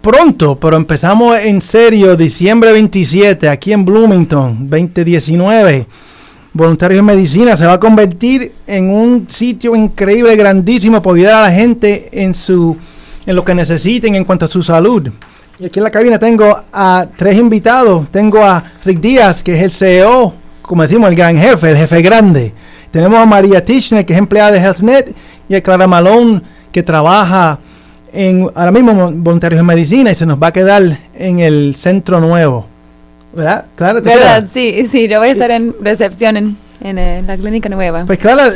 pronto, 0.00 0.58
pero 0.58 0.76
empezamos 0.76 1.36
en 1.38 1.60
serio 1.60 2.16
diciembre 2.16 2.72
27 2.72 3.48
aquí 3.48 3.72
en 3.72 3.84
Bloomington, 3.84 4.68
2019. 4.70 5.86
Voluntarios 6.54 7.00
en 7.00 7.06
Medicina 7.06 7.56
se 7.56 7.66
va 7.66 7.74
a 7.74 7.80
convertir 7.80 8.52
en 8.66 8.88
un 8.88 9.26
sitio 9.28 9.74
increíble, 9.74 10.36
grandísimo, 10.36 11.02
para 11.02 11.16
ayudar 11.16 11.34
a 11.34 11.48
la 11.48 11.50
gente 11.50 12.08
en 12.12 12.32
su 12.32 12.76
en 13.26 13.36
lo 13.36 13.44
que 13.44 13.54
necesiten 13.54 14.14
en 14.14 14.24
cuanto 14.24 14.44
a 14.44 14.48
su 14.48 14.62
salud. 14.62 15.10
Y 15.58 15.66
aquí 15.66 15.78
en 15.78 15.84
la 15.84 15.90
cabina 15.90 16.18
tengo 16.18 16.56
a 16.72 17.06
tres 17.16 17.36
invitados. 17.38 18.08
Tengo 18.10 18.42
a 18.44 18.62
Rick 18.84 19.00
Díaz, 19.00 19.42
que 19.42 19.54
es 19.54 19.62
el 19.62 19.70
CEO, 19.70 20.34
como 20.62 20.82
decimos, 20.82 21.08
el 21.08 21.14
gran 21.16 21.36
jefe, 21.36 21.70
el 21.70 21.76
jefe 21.76 22.02
grande. 22.02 22.52
Tenemos 22.90 23.18
a 23.18 23.26
María 23.26 23.64
Tichner, 23.64 24.04
que 24.04 24.12
es 24.12 24.18
empleada 24.18 24.50
de 24.52 24.58
HealthNet, 24.60 25.14
y 25.48 25.54
a 25.54 25.62
Clara 25.62 25.86
Malone, 25.86 26.42
que 26.72 26.82
trabaja 26.82 27.58
en 28.12 28.48
ahora 28.54 28.70
mismo 28.72 29.12
voluntarios 29.12 29.60
en 29.60 29.66
medicina 29.66 30.12
y 30.12 30.14
se 30.14 30.24
nos 30.26 30.40
va 30.40 30.48
a 30.48 30.52
quedar 30.52 30.82
en 31.14 31.40
el 31.40 31.74
centro 31.76 32.20
nuevo. 32.20 32.66
¿Verdad? 33.32 33.66
Clara, 33.74 34.00
¿te 34.00 34.08
¿Verdad? 34.08 34.48
Sí, 34.48 34.86
sí, 34.88 35.08
yo 35.08 35.18
voy 35.18 35.28
a 35.28 35.32
estar 35.32 35.50
en 35.50 35.74
recepción 35.80 36.36
en, 36.36 36.56
en, 36.80 36.98
eh, 36.98 37.22
la 37.26 37.36
clínica 37.36 37.68
nueva. 37.68 38.04
Pues 38.06 38.18
Clara, 38.18 38.52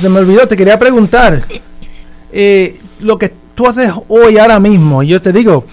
se 0.00 0.08
me 0.08 0.20
olvidó, 0.20 0.46
te 0.46 0.56
quería 0.56 0.78
preguntar. 0.78 1.44
eh, 2.32 2.78
lo 3.00 3.18
que 3.18 3.32
tú 3.56 3.66
haces 3.66 3.90
hoy, 4.08 4.38
ahora 4.38 4.60
mismo, 4.60 5.02
yo 5.02 5.20
te 5.20 5.32
digo, 5.32 5.64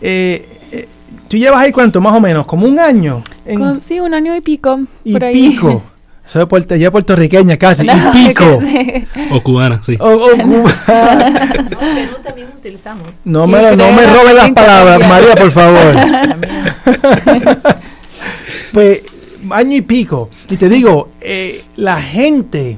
eh, 0.00 0.46
eh, 0.72 0.88
tú 1.28 1.36
llevas 1.36 1.60
ahí 1.60 1.72
cuánto, 1.72 2.00
más 2.00 2.12
o 2.14 2.20
menos, 2.20 2.46
como 2.46 2.66
un 2.66 2.78
año. 2.78 3.22
en- 3.44 3.58
Con- 3.58 3.82
sí, 3.82 4.00
un 4.00 4.14
año 4.14 4.34
y 4.36 4.40
pico. 4.40 4.80
y 5.04 5.12
por 5.12 5.24
ahí. 5.24 5.50
pico. 5.50 5.82
Soy 6.28 6.44
puerto, 6.44 6.76
ya 6.76 6.90
puertorriqueña 6.90 7.56
casi. 7.56 7.84
No, 7.86 7.94
y 8.12 8.26
pico. 8.28 8.60
O 9.32 9.42
cubana, 9.42 9.80
sí. 9.82 9.96
O- 9.98 10.06
o 10.26 10.36
Cuba. 10.42 10.70
No, 11.70 11.78
Perú 11.78 12.16
también 12.22 12.48
utilizamos. 12.54 13.08
No 13.24 13.46
me, 13.46 13.62
no 13.74 13.92
me 13.92 14.06
robes 14.06 14.34
las 14.34 14.50
palabras, 14.50 14.98
también. 15.00 15.08
María, 15.08 15.34
por 15.36 15.50
favor. 15.50 15.94
Pues 18.72 19.00
año 19.50 19.76
y 19.76 19.80
pico. 19.82 20.28
Y 20.50 20.56
te 20.56 20.68
digo, 20.68 21.08
eh, 21.20 21.62
la 21.76 22.00
gente, 22.00 22.76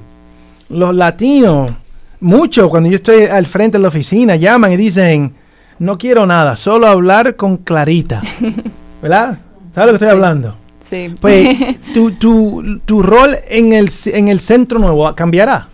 los 0.68 0.94
latinos, 0.94 1.72
mucho 2.20 2.68
cuando 2.68 2.88
yo 2.88 2.96
estoy 2.96 3.24
al 3.24 3.46
frente 3.46 3.78
de 3.78 3.82
la 3.82 3.88
oficina, 3.88 4.36
llaman 4.36 4.72
y 4.72 4.76
dicen, 4.76 5.32
no 5.80 5.98
quiero 5.98 6.26
nada, 6.26 6.54
solo 6.56 6.86
hablar 6.86 7.34
con 7.34 7.56
Clarita. 7.56 8.22
¿Verdad? 9.02 9.38
¿Sabes 9.74 9.86
lo 9.86 9.98
que 9.98 10.04
estoy 10.04 10.08
hablando? 10.08 10.56
Sí. 10.88 11.14
Pues 11.20 11.56
tu, 11.94 12.12
tu, 12.12 12.80
tu 12.84 13.02
rol 13.02 13.30
en 13.48 13.72
el, 13.72 13.90
en 14.06 14.28
el 14.28 14.38
centro 14.40 14.78
nuevo 14.78 15.12
cambiará. 15.14 15.66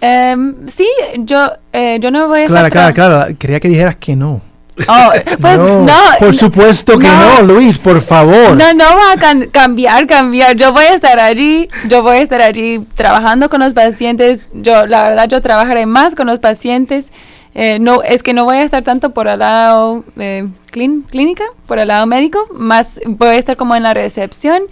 Em, 0.00 0.54
sí, 0.68 0.88
yo, 1.18 1.50
eh, 1.72 1.98
yo 2.00 2.10
no 2.10 2.28
voy 2.28 2.42
a 2.42 2.46
Clara, 2.46 2.68
tra- 2.70 2.92
Clara, 2.92 3.28
quería 3.34 3.60
que 3.60 3.68
dijeras 3.68 3.96
que 3.96 4.14
no. 4.16 4.42
Oh, 4.88 5.10
pues 5.40 5.56
no, 5.56 5.84
no, 5.84 5.92
por 6.18 6.34
supuesto 6.34 6.98
que 6.98 7.06
no, 7.08 7.36
no. 7.42 7.54
Luis, 7.54 7.78
por 7.78 8.00
favor. 8.02 8.54
No, 8.56 8.74
no 8.74 8.84
va 8.84 9.12
a 9.12 9.16
can- 9.16 9.46
cambiar, 9.50 10.06
cambiar. 10.06 10.54
Yo 10.56 10.72
voy 10.72 10.84
a 10.84 10.94
estar 10.94 11.18
allí, 11.18 11.68
yo 11.88 12.02
voy 12.02 12.18
a 12.18 12.20
estar 12.22 12.42
allí 12.42 12.84
trabajando 12.94 13.48
con 13.48 13.60
los 13.60 13.72
pacientes. 13.72 14.50
Yo, 14.52 14.86
la 14.86 15.04
verdad, 15.08 15.28
yo 15.28 15.40
trabajaré 15.40 15.86
más 15.86 16.14
con 16.14 16.26
los 16.26 16.38
pacientes. 16.40 17.10
Eh, 17.58 17.78
no, 17.78 18.02
es 18.02 18.22
que 18.22 18.34
no 18.34 18.44
voy 18.44 18.56
a 18.58 18.62
estar 18.64 18.82
tanto 18.82 19.10
por 19.14 19.28
el 19.28 19.38
lado 19.38 20.04
eh, 20.18 20.46
clín- 20.70 21.04
clínica, 21.08 21.44
por 21.66 21.78
el 21.78 21.88
lado 21.88 22.06
médico, 22.06 22.46
más 22.52 23.00
voy 23.06 23.28
a 23.28 23.34
estar 23.36 23.56
como 23.56 23.74
en 23.74 23.82
la 23.82 23.94
recepción 23.94 24.64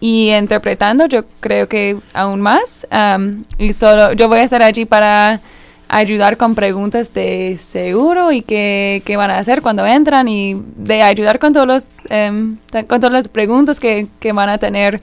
y 0.00 0.30
interpretando, 0.34 1.06
yo 1.06 1.24
creo 1.40 1.66
que 1.66 1.96
aún 2.12 2.42
más. 2.42 2.86
am, 2.90 3.44
y 3.56 3.72
solo, 3.72 4.12
yo 4.12 4.28
voy 4.28 4.40
a 4.40 4.42
estar 4.42 4.62
allí 4.62 4.84
para 4.84 5.40
ayudar 5.88 6.36
con 6.36 6.54
preguntas 6.54 7.14
de 7.14 7.56
seguro 7.58 8.30
y 8.32 8.42
qué, 8.42 9.00
qué 9.06 9.16
van 9.16 9.30
a 9.30 9.38
hacer 9.38 9.62
cuando 9.62 9.86
entran 9.86 10.28
y 10.28 10.60
de 10.76 11.00
ayudar 11.02 11.38
con 11.38 11.54
todos 11.54 11.66
los 11.66 11.86
em, 12.10 12.58
con 12.86 13.00
todas 13.00 13.12
las 13.12 13.28
preguntas 13.28 13.80
que, 13.80 14.08
que 14.20 14.32
van 14.32 14.50
a 14.50 14.58
tener 14.58 15.00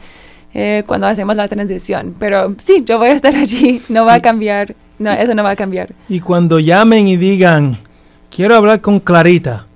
eh, 0.53 0.83
cuando 0.85 1.07
hacemos 1.07 1.35
la 1.35 1.47
transición. 1.47 2.13
Pero 2.19 2.53
sí, 2.59 2.83
yo 2.85 2.99
voy 2.99 3.09
a 3.09 3.13
estar 3.13 3.35
allí, 3.35 3.81
no 3.89 4.05
va 4.05 4.15
a 4.15 4.21
cambiar, 4.21 4.75
no, 5.03 5.11
eso 5.11 5.35
no 5.35 5.43
va 5.43 5.51
a 5.51 5.55
cambiar. 5.55 5.93
Y 6.09 6.19
cuando 6.19 6.59
llamen 6.59 7.07
y 7.07 7.17
digan, 7.17 7.77
quiero 8.29 8.55
hablar 8.55 8.81
con 8.81 8.99
Clarita, 8.99 9.67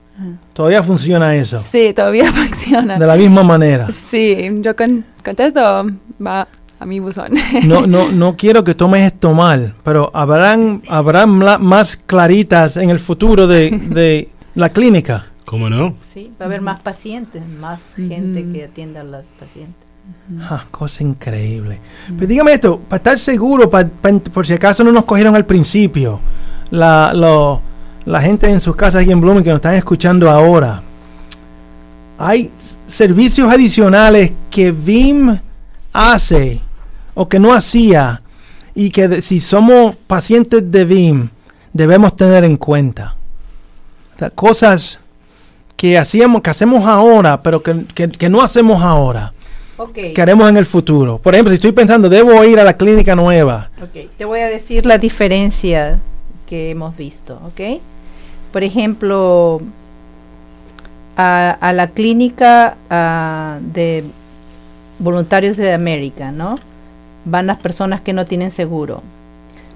todavía 0.54 0.82
funciona 0.82 1.36
eso. 1.36 1.62
Sí, 1.66 1.94
todavía 1.96 2.32
funciona. 2.34 2.98
De 2.98 3.06
la 3.06 3.16
misma 3.16 3.44
manera. 3.44 3.92
Sí, 3.92 4.50
yo 4.60 4.76
con- 4.76 5.06
contesto, 5.24 5.62
va 6.26 6.48
a 6.80 6.86
mi 6.86 7.00
buzón. 7.00 7.34
No, 7.64 7.86
no, 7.88 8.12
no 8.12 8.36
quiero 8.36 8.64
que 8.64 8.74
tomes 8.76 9.02
esto 9.12 9.34
mal, 9.34 9.74
pero 9.84 10.10
habrán, 10.14 10.82
habrán 10.88 11.30
más 11.30 11.98
claritas 11.98 12.78
en 12.78 12.90
el 12.90 13.00
futuro 13.00 13.48
de, 13.48 13.72
de 13.72 14.30
la 14.56 14.70
clínica. 14.70 15.28
¿Cómo 15.46 15.70
no? 15.70 15.96
Sí, 16.14 16.32
va 16.40 16.46
a 16.46 16.48
haber 16.48 16.62
más 16.62 16.82
pacientes, 16.82 17.42
más 17.48 17.82
gente 17.96 18.46
que 18.52 18.66
atienda 18.66 19.02
a 19.02 19.04
los 19.06 19.28
pacientes. 19.40 19.87
Ah, 20.42 20.66
cosa 20.72 21.04
increíble. 21.04 21.80
Pero 22.16 22.28
dígame 22.28 22.54
esto, 22.54 22.80
para 22.80 22.98
estar 22.98 23.20
seguro, 23.20 23.70
pa- 23.70 23.86
pa- 23.88 24.12
por 24.34 24.46
si 24.46 24.54
acaso 24.54 24.84
no 24.84 24.92
nos 24.92 25.06
cogieron 25.06 25.36
al 25.36 25.46
principio, 25.46 26.20
la, 26.70 27.14
lo- 27.14 27.62
la 28.06 28.22
gente 28.22 28.50
en 28.50 28.60
sus 28.60 28.76
casas 28.76 29.02
aquí 29.04 29.12
en 29.12 29.22
Blooming 29.22 29.44
que 29.44 29.50
nos 29.52 29.58
están 29.58 29.76
escuchando 29.76 30.30
ahora, 30.30 30.82
hay 32.18 32.52
servicios 32.88 33.52
adicionales 33.52 34.32
que 34.50 34.72
VIM 34.72 35.40
hace 35.94 36.62
o 37.14 37.28
que 37.28 37.40
no 37.40 37.54
hacía 37.54 38.22
y 38.76 38.90
que 38.92 39.08
de- 39.08 39.22
si 39.22 39.40
somos 39.40 39.96
pacientes 39.96 40.70
de 40.72 40.86
VIM 40.86 41.30
debemos 41.74 42.16
tener 42.16 42.44
en 42.44 42.58
cuenta. 42.58 43.16
O 44.16 44.20
sea, 44.20 44.30
cosas 44.32 45.00
que 45.76 45.98
hacíamos, 45.98 46.42
que 46.42 46.50
hacemos 46.50 46.86
ahora, 46.88 47.42
pero 47.44 47.62
que, 47.62 47.86
que- 47.94 48.10
que 48.10 48.30
no 48.30 48.42
hacemos 48.42 48.82
ahora 48.84 49.34
Ok, 49.78 49.94
que 50.16 50.22
haremos 50.22 50.50
en 50.50 50.58
el 50.58 50.66
futuro. 50.66 51.20
Por 51.20 51.34
ejemplo, 51.36 51.52
si 51.52 51.56
estoy 51.56 51.72
pensando, 51.72 52.10
debo 52.10 52.44
ir 52.44 52.60
a 52.60 52.64
la 52.64 52.74
clínica 52.74 53.16
nueva. 53.16 53.70
Te 54.18 54.26
voy 54.26 54.40
a 54.40 54.48
decir 54.48 54.86
la 54.86 54.98
diferencia 54.98 56.00
que 56.48 56.72
hemos 56.72 56.96
visto, 56.98 57.40
¿ok? 57.46 57.80
Por 58.52 58.64
ejemplo, 58.64 59.60
a, 61.16 61.52
a 61.60 61.74
la 61.74 61.88
clínica 61.90 62.78
de 63.62 64.04
voluntarios 65.00 65.58
de 65.58 65.74
América, 65.74 66.32
¿no? 66.32 66.56
Van 67.26 67.46
las 67.48 67.58
personas 67.60 68.02
que 68.02 68.14
no 68.14 68.26
tienen 68.26 68.52
seguro. 68.52 69.04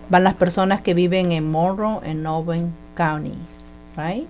Van 0.09 0.23
las 0.23 0.35
personas 0.35 0.81
que 0.81 0.93
viven 0.93 1.31
en 1.31 1.49
Monroe, 1.49 1.99
en 2.03 2.25
Owen 2.25 2.71
County, 2.95 3.33
right? 3.97 4.25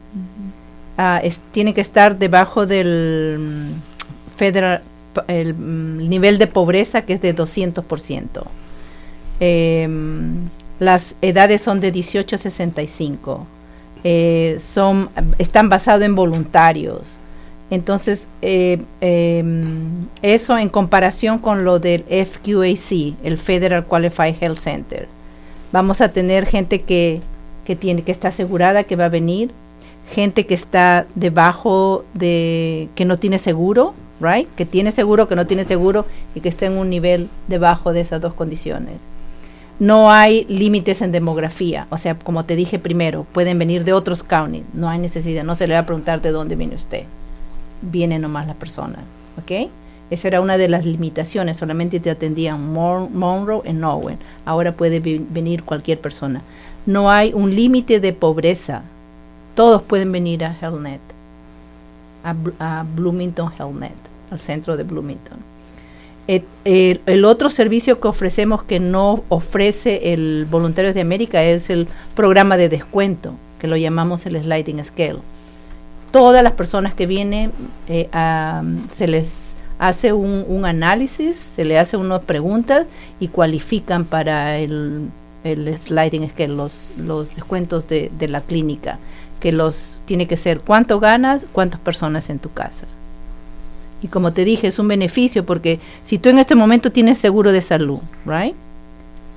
Ah, 0.97 1.19
es- 1.24 1.39
tiene 1.51 1.74
que 1.74 1.82
estar 1.82 2.17
debajo 2.17 2.65
del 2.65 3.38
mm, 3.39 4.38
federal 4.38 4.82
el 5.28 5.53
mm, 5.53 6.09
nivel 6.09 6.38
de 6.38 6.47
pobreza 6.47 7.03
que 7.03 7.14
es 7.14 7.22
de 7.22 7.36
200%. 7.36 8.43
Em, 9.39 10.49
las 10.80 11.16
edades 11.22 11.62
son 11.62 11.80
de 11.80 11.91
18 11.91 12.36
a 12.36 12.39
65. 12.39 13.47
Eh, 14.03 14.57
son, 14.59 15.09
están 15.38 15.70
basados 15.70 16.03
en 16.03 16.16
voluntarios. 16.16 17.18
Entonces, 17.70 18.28
eh, 18.41 18.82
em, 18.99 20.07
eso 20.22 20.57
en 20.57 20.70
comparación 20.70 21.39
con 21.39 21.64
lo 21.64 21.80
del 21.80 22.03
FQAC, 22.03 23.16
el 23.24 23.38
Federal 23.38 23.86
Qualified 23.86 24.36
Health 24.41 24.57
Center. 24.57 25.07
Vamos 25.72 26.01
a 26.01 26.09
tener 26.09 26.45
gente 26.45 26.82
que, 26.82 27.22
que 27.66 27.76
tiene 27.78 28.01
que 28.01 28.12
está 28.12 28.28
asegurada 28.28 28.84
que 28.84 28.97
va 28.97 29.05
a 29.05 29.09
venir, 29.09 29.51
gente 30.12 30.45
que 30.45 30.53
está 30.53 31.07
debajo 31.16 32.05
de 32.14 32.89
que 32.95 33.05
no 33.05 33.18
tiene 33.18 33.39
seguro, 33.39 33.93
right? 34.20 34.47
Que 34.55 34.66
tiene 34.66 34.91
seguro, 34.91 35.28
que 35.28 35.36
no 35.36 35.47
tiene 35.47 35.64
seguro 35.64 36.05
y 36.36 36.41
que 36.41 36.49
está 36.49 36.66
en 36.68 36.78
un 36.78 36.89
nivel 36.89 37.30
debajo 37.47 37.93
de 37.93 38.01
esas 38.01 38.22
dos 38.22 38.34
condiciones. 38.34 38.97
No 39.80 40.12
hay 40.12 40.45
límites 40.47 41.01
en 41.01 41.12
demografía, 41.12 41.88
o 41.89 41.97
sea, 41.97 42.14
como 42.14 42.45
te 42.45 42.55
dije 42.55 42.78
primero, 42.78 43.26
pueden 43.32 43.57
venir 43.57 43.84
de 43.84 43.93
otros 43.93 44.22
counties, 44.22 44.64
no 44.74 44.88
hay 44.88 44.99
necesidad, 44.99 45.43
no 45.43 45.55
se 45.55 45.66
le 45.66 45.74
va 45.74 45.80
a 45.80 45.86
preguntar 45.88 46.22
de 46.22 46.30
dónde 46.30 46.55
viene 46.55 46.76
usted. 46.76 47.05
Viene 47.82 48.20
nomás 48.20 48.45
la 48.45 48.53
persona, 48.53 48.99
¿ok? 49.41 49.72
Esa 50.12 50.28
era 50.28 50.41
una 50.41 50.57
de 50.57 50.68
las 50.68 50.86
limitaciones, 50.86 51.57
solamente 51.57 51.99
te 51.99 52.12
atendían 52.12 52.72
Mon- 52.74 53.18
Monroe 53.18 53.62
en 53.64 53.84
Owen. 53.84 54.20
Ahora 54.45 54.74
puede 54.74 54.99
venir 54.99 55.64
cualquier 55.64 55.99
persona. 55.99 56.41
No 56.86 57.09
hay 57.09 57.32
un 57.34 57.55
límite 57.55 57.99
de 57.99 58.12
pobreza. 58.14 58.84
Todos 59.56 59.82
pueden 59.82 60.12
venir 60.12 60.43
a 60.43 60.58
HealthNet, 60.60 61.02
a, 62.24 62.36
a 62.60 62.86
Bloomington 62.95 63.52
HealthNet, 63.58 63.95
al 64.32 64.39
centro 64.39 64.78
de 64.78 64.84
Bloomington. 64.84 65.52
El, 66.64 67.26
otro 67.26 67.49
servicio 67.49 67.99
que 67.99 68.08
ofrecemos 68.08 68.64
que 68.64 68.80
no 68.80 69.24
ofrece 69.30 70.14
el 70.14 70.47
Voluntarios 70.49 70.93
de 70.93 71.02
América 71.02 71.43
es 71.43 71.70
el 71.70 71.88
programa 72.16 72.58
de 72.58 72.70
descuento, 72.70 73.34
que 73.60 73.68
lo 73.68 73.76
llamamos 73.76 74.26
el 74.26 74.41
Sliding 74.41 74.84
Scale. 74.86 75.20
todas 76.12 76.43
las 76.43 76.54
personas 76.54 76.93
que 76.93 77.06
vienen 77.08 77.52
eh, 77.88 78.08
se 78.93 79.08
les 79.08 79.56
hace 79.80 80.14
un, 80.14 80.64
análisis, 80.64 81.36
se 81.36 81.66
le 81.66 81.80
hace 81.80 81.97
unas 81.97 82.22
preguntas 82.22 82.86
y 83.20 83.28
cualifican 83.28 84.06
para 84.06 84.58
el, 84.60 85.10
sliding 85.43 86.30
scale, 86.30 86.54
los, 86.54 87.34
descuentos 87.34 87.88
de, 87.88 88.12
de 88.18 88.28
la 88.28 88.41
clínica, 88.41 88.99
que 89.42 89.52
los 89.52 90.02
tiene 90.06 90.28
que 90.28 90.38
ser 90.38 90.62
cuánto 90.62 91.02
ganas, 91.02 91.46
cuántas 91.52 91.82
personas 91.82 92.30
en 92.30 92.39
tu 92.39 92.54
casa. 92.54 92.86
Y 94.02 94.08
como 94.08 94.34
te 94.34 94.46
dije, 94.46 94.68
es 94.68 94.80
un 94.80 94.88
beneficio 94.88 95.46
porque 95.46 95.80
si 96.04 96.18
tú 96.18 96.30
en 96.30 96.39
este 96.39 96.56
momento 96.56 96.92
tienes 96.92 97.18
seguro 97.18 97.52
de 97.52 97.62
salud, 97.62 98.00
right? 98.26 98.56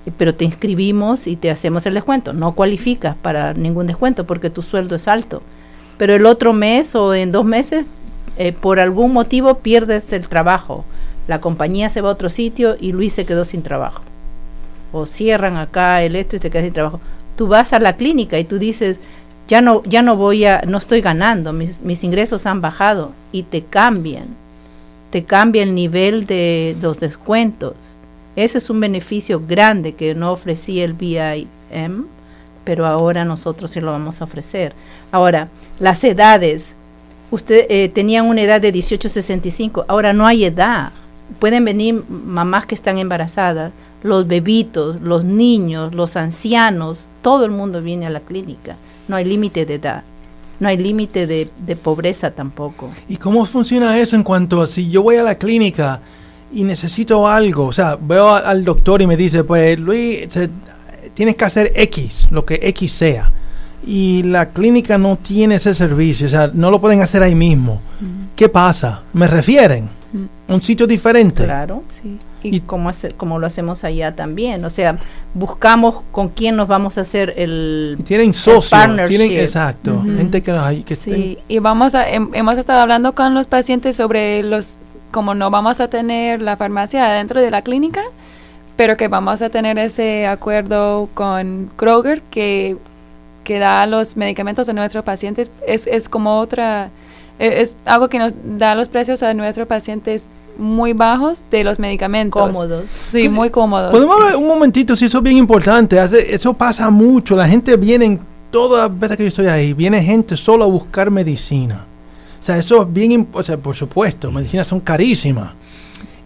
Eh, 0.07 0.13
Pero 0.17 0.35
te 0.35 0.45
inscribimos 0.45 1.27
y 1.27 1.37
te 1.37 1.51
hacemos 1.51 1.85
el 1.87 1.95
descuento. 1.95 2.33
No 2.33 2.55
cualificas 2.55 3.17
para 3.17 3.53
ningún 3.55 3.87
descuento 3.87 4.25
porque 4.27 4.51
tu 4.51 4.63
sueldo 4.63 4.97
es 4.97 5.09
alto. 5.09 5.43
Pero 5.99 6.15
el 6.15 6.27
otro 6.27 6.53
mes 6.53 6.95
o 6.95 7.15
en 7.15 7.31
dos 7.31 7.45
meses, 7.45 7.85
eh, 8.37 8.53
por 8.53 8.81
algún 8.81 9.13
motivo 9.13 9.59
pierdes 9.59 10.13
el 10.13 10.29
trabajo. 10.29 10.85
La 11.29 11.41
compañía 11.41 11.89
se 11.89 12.01
va 12.01 12.09
a 12.09 12.13
otro 12.13 12.29
sitio 12.31 12.77
y 12.81 12.93
Luis 12.93 13.13
se 13.13 13.25
quedó 13.25 13.45
sin 13.45 13.63
trabajo. 13.63 14.03
O 14.93 15.07
cierran 15.07 15.57
acá 15.57 16.03
el 16.03 16.17
esto 16.17 16.37
y 16.37 16.39
te 16.41 16.51
quedas 16.51 16.65
sin 16.65 16.75
trabajo. 16.75 17.01
Tú 17.37 17.49
vas 17.49 17.73
a 17.73 17.81
la 17.81 17.97
clínica 17.97 18.39
y 18.39 18.45
tú 18.45 18.59
dices, 18.59 19.01
ya 19.49 19.61
no, 19.61 19.83
ya 19.85 20.03
no 20.03 20.17
voy 20.17 20.45
a, 20.45 20.63
no 20.67 20.79
estoy 20.79 21.01
ganando, 21.01 21.53
mis, 21.53 21.81
mis 21.81 22.05
ingresos 22.05 22.47
han 22.47 22.61
bajado 22.61 23.13
y 23.33 23.43
te 23.45 23.63
cambian 23.63 24.45
te 25.15 25.23
cambia 25.23 25.63
el 25.63 25.77
nivel 25.77 26.27
de 26.27 26.77
los 26.83 26.99
descuentos. 26.99 27.77
Ese 28.35 28.59
es 28.59 28.69
un 28.69 28.81
beneficio 28.81 29.41
grande 29.47 29.95
que 29.95 30.13
no 30.13 30.33
ofrecía 30.33 30.85
el 30.85 30.95
BIM, 30.95 32.07
pero 32.65 32.85
ahora 32.85 33.25
nosotros 33.25 33.71
sí 33.71 33.81
lo 33.81 33.93
vamos 33.93 34.21
a 34.21 34.25
ofrecer. 34.25 34.75
Ahora, 35.13 35.51
las 35.79 36.03
edades. 36.03 36.75
Usted 37.31 37.67
eh, 37.69 37.91
tenían 37.91 38.27
una 38.27 38.43
edad 38.43 38.61
de 38.61 38.73
18 38.73 39.07
a 39.07 39.11
65, 39.13 39.85
ahora 39.87 40.13
no 40.13 40.27
hay 40.27 40.47
edad. 40.47 40.91
Pueden 41.39 41.65
venir 41.65 42.03
mamás 42.09 42.67
que 42.67 42.75
están 42.75 42.99
embarazadas, 42.99 43.71
los 44.03 44.27
bebitos, 44.27 45.01
los 45.01 45.25
niños, 45.25 45.95
los 45.95 46.17
ancianos, 46.17 47.07
todo 47.23 47.45
el 47.45 47.53
mundo 47.53 47.81
viene 47.83 48.07
a 48.07 48.11
la 48.11 48.19
clínica. 48.19 48.75
No 49.09 49.17
hay 49.17 49.25
límite 49.25 49.65
de 49.67 49.75
edad. 49.75 50.03
No 50.61 50.69
hay 50.69 50.77
límite 50.77 51.27
de, 51.27 51.49
de 51.67 51.77
pobreza 51.77 52.31
tampoco. 52.31 52.91
¿Y 53.09 53.17
cómo 53.17 53.45
funciona 53.45 53.99
eso 53.99 54.17
en 54.17 54.23
cuanto 54.23 54.63
a 54.63 54.67
si 54.67 54.89
yo 54.89 55.03
voy 55.03 55.17
a 55.17 55.23
la 55.25 55.37
clínica 55.37 56.01
y 56.53 56.63
necesito 56.65 57.27
algo? 57.29 57.67
O 57.67 57.73
sea, 57.73 57.97
veo 58.01 58.29
a- 58.29 58.39
al 58.39 58.65
doctor 58.65 59.03
y 59.03 59.07
me 59.07 59.17
dice, 59.17 59.43
pues 59.45 59.79
Luis, 59.79 60.29
te- 60.29 60.49
tienes 61.13 61.35
que 61.35 61.45
hacer 61.45 61.73
X, 61.75 62.29
lo 62.31 62.45
que 62.45 62.61
X 62.63 62.93
sea. 62.93 63.31
Y 63.87 64.23
la 64.23 64.51
clínica 64.51 64.97
no 64.97 65.17
tiene 65.17 65.57
ese 65.57 65.75
servicio, 65.75 66.27
o 66.27 66.31
sea, 66.31 66.51
no 66.55 66.71
lo 66.71 66.81
pueden 66.81 67.03
hacer 67.03 67.23
ahí 67.23 67.35
mismo. 67.35 67.83
¿Qué 68.35 68.49
pasa? 68.49 69.03
¿Me 69.13 69.27
refieren? 69.27 69.89
¿Un 70.49 70.63
sitio 70.63 70.87
diferente? 70.87 71.45
Claro, 71.45 71.83
sí. 72.03 72.17
Y, 72.45 72.61
como, 72.61 72.89
hace- 72.91 73.13
como 73.13 73.39
lo 73.39 73.47
hacemos 73.47 73.85
allá 73.85 74.15
también. 74.15 74.65
O 74.65 74.71
sea, 74.71 74.99
buscamos 75.35 76.03
con 76.13 76.29
quién 76.29 76.57
nos 76.57 76.69
vamos 76.69 76.99
a 76.99 77.03
hacer 77.03 77.35
el. 77.37 77.97
Tienen 78.05 78.33
socios, 78.35 78.69
tienen, 79.09 79.33
exacto, 79.41 80.03
gente 80.03 80.43
que, 80.43 80.51
ay, 80.53 80.83
que 80.83 80.95
Sí, 80.97 81.39
y 81.49 81.59
vamos 81.59 81.95
a, 81.95 82.09
hem- 82.11 82.31
hemos 82.35 82.59
estado 82.59 82.81
hablando 82.81 83.15
con 83.15 83.35
los 83.35 83.47
pacientes 83.47 83.97
sobre 83.97 84.43
los, 84.43 84.77
como 85.11 85.35
no 85.35 85.51
vamos 85.51 85.81
a 85.81 85.89
tener 85.89 86.43
la 86.43 86.57
farmacia 86.57 87.07
adentro 87.07 87.41
de 87.41 87.51
la 87.51 87.63
clínica, 87.63 88.03
pero 88.77 88.97
que 88.97 89.09
vamos 89.09 89.41
a 89.43 89.49
tener 89.51 89.79
ese 89.79 90.27
acuerdo 90.27 91.09
con 91.15 91.71
Kroger 91.77 92.23
que, 92.23 92.77
que 93.45 93.59
da 93.59 93.87
los 93.87 94.17
medicamentos 94.17 94.69
a 94.69 94.73
nuestros 94.73 95.05
pacientes. 95.05 95.51
Es, 95.67 95.87
es 95.87 96.09
como 96.09 96.39
otra, 96.41 96.91
e- 97.39 97.63
es 97.63 97.77
algo 97.85 98.09
que 98.09 98.19
nos 98.19 98.33
da 98.45 98.75
los 98.75 98.89
precios 98.89 99.23
a 99.23 99.33
nuestros 99.35 99.67
pacientes 99.69 100.27
muy 100.59 100.93
bajos 100.93 101.43
de 101.51 101.65
los 101.65 101.79
medicamentos. 101.79 102.43
Cómodos. 102.43 102.85
Sí, 103.09 103.29
muy 103.29 103.51
cómodos. 103.51 103.91
Podemos 103.91 104.17
hablar 104.17 104.37
un 104.37 104.47
momentito, 104.49 104.95
si 104.97 105.07
eso 105.07 105.19
es 105.19 105.25
bien 105.25 105.37
importante. 105.37 105.99
hace- 106.01 106.35
eso 106.35 106.55
pasa 106.55 106.91
mucho. 106.91 107.37
La 107.37 107.49
gente 107.49 107.77
viene, 107.77 108.19
todas 108.51 108.89
las 108.89 108.99
veces 109.01 109.17
que 109.17 109.23
yo 109.25 109.29
estoy 109.29 109.47
ahí, 109.47 109.73
viene 109.73 110.03
gente 110.03 110.37
solo 110.37 110.65
a 110.65 110.67
buscar 110.69 111.11
medicina. 111.11 111.85
O 112.41 112.43
sea, 112.45 112.59
eso 112.59 112.83
es 112.83 112.93
bien, 112.93 113.27
o 113.33 113.43
sea, 113.43 113.57
por 113.57 113.75
supuesto, 113.75 114.31
medicinas 114.31 114.67
son 114.67 114.81
carísimas. 114.81 115.53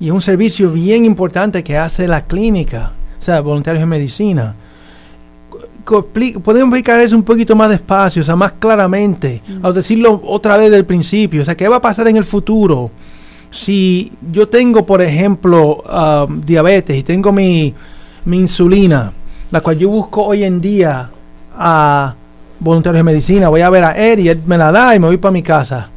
Y 0.00 0.06
es 0.06 0.12
un 0.12 0.22
servicio 0.22 0.70
bien 0.70 1.04
importante 1.04 1.62
que 1.64 1.76
hace 1.76 2.06
la 2.08 2.24
clínica, 2.24 2.92
o 3.20 3.22
sea, 3.22 3.40
voluntarios 3.40 3.82
en 3.82 3.88
medicina. 3.88 4.54
Podemos 5.84 6.68
explicar 6.68 7.00
eso 7.00 7.16
un 7.16 7.22
poquito 7.22 7.56
más 7.56 7.70
despacio, 7.70 8.20
o 8.20 8.24
sea, 8.24 8.36
más 8.36 8.52
claramente, 8.58 9.40
al 9.62 9.72
decirlo 9.72 10.20
otra 10.26 10.58
vez 10.58 10.70
del 10.70 10.84
principio. 10.84 11.40
O 11.40 11.44
sea, 11.46 11.56
¿qué 11.56 11.66
va 11.66 11.76
a 11.76 11.80
pasar 11.80 12.06
en 12.08 12.16
el 12.18 12.24
futuro? 12.24 12.90
Si 13.50 14.12
yo 14.32 14.48
tengo, 14.48 14.84
por 14.84 15.02
ejemplo, 15.02 15.82
ah, 15.86 16.26
diabetes 16.28 16.96
y 16.96 17.02
tengo 17.02 17.32
mi, 17.32 17.74
mi 18.24 18.38
insulina, 18.38 19.12
la 19.50 19.60
cual 19.60 19.78
yo 19.78 19.88
busco 19.88 20.24
hoy 20.24 20.44
en 20.44 20.60
día 20.60 21.10
a 21.54 22.14
voluntarios 22.60 22.98
de 22.98 23.04
medicina, 23.04 23.48
voy 23.48 23.60
a 23.60 23.70
ver 23.70 23.84
a 23.84 23.92
él 23.92 24.20
y 24.20 24.28
él 24.28 24.42
me 24.46 24.58
la 24.58 24.72
da 24.72 24.94
y 24.94 24.98
me 24.98 25.06
voy 25.06 25.16
para 25.16 25.32
mi 25.32 25.42
casa. 25.42 25.90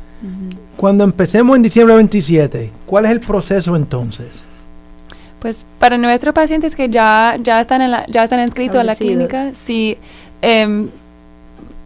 Cuando 0.77 1.03
empecemos 1.03 1.55
en 1.55 1.61
diciembre 1.61 1.95
27, 1.95 2.71
¿cuál 2.85 3.05
es 3.05 3.11
el 3.11 3.19
proceso 3.19 3.75
entonces? 3.75 4.43
Pues 5.39 5.65
para 5.79 5.97
nuestros 5.97 6.33
pacientes 6.33 6.75
que 6.75 6.89
ya, 6.89 7.37
ya 7.41 7.61
están 7.61 7.81
en 7.81 7.91
la, 7.91 8.05
ya 8.07 8.23
están 8.23 8.39
inscritos 8.39 8.77
a 8.77 8.83
la 8.83 8.95
clínica, 8.95 9.51
sí, 9.53 9.97
em, 10.41 10.89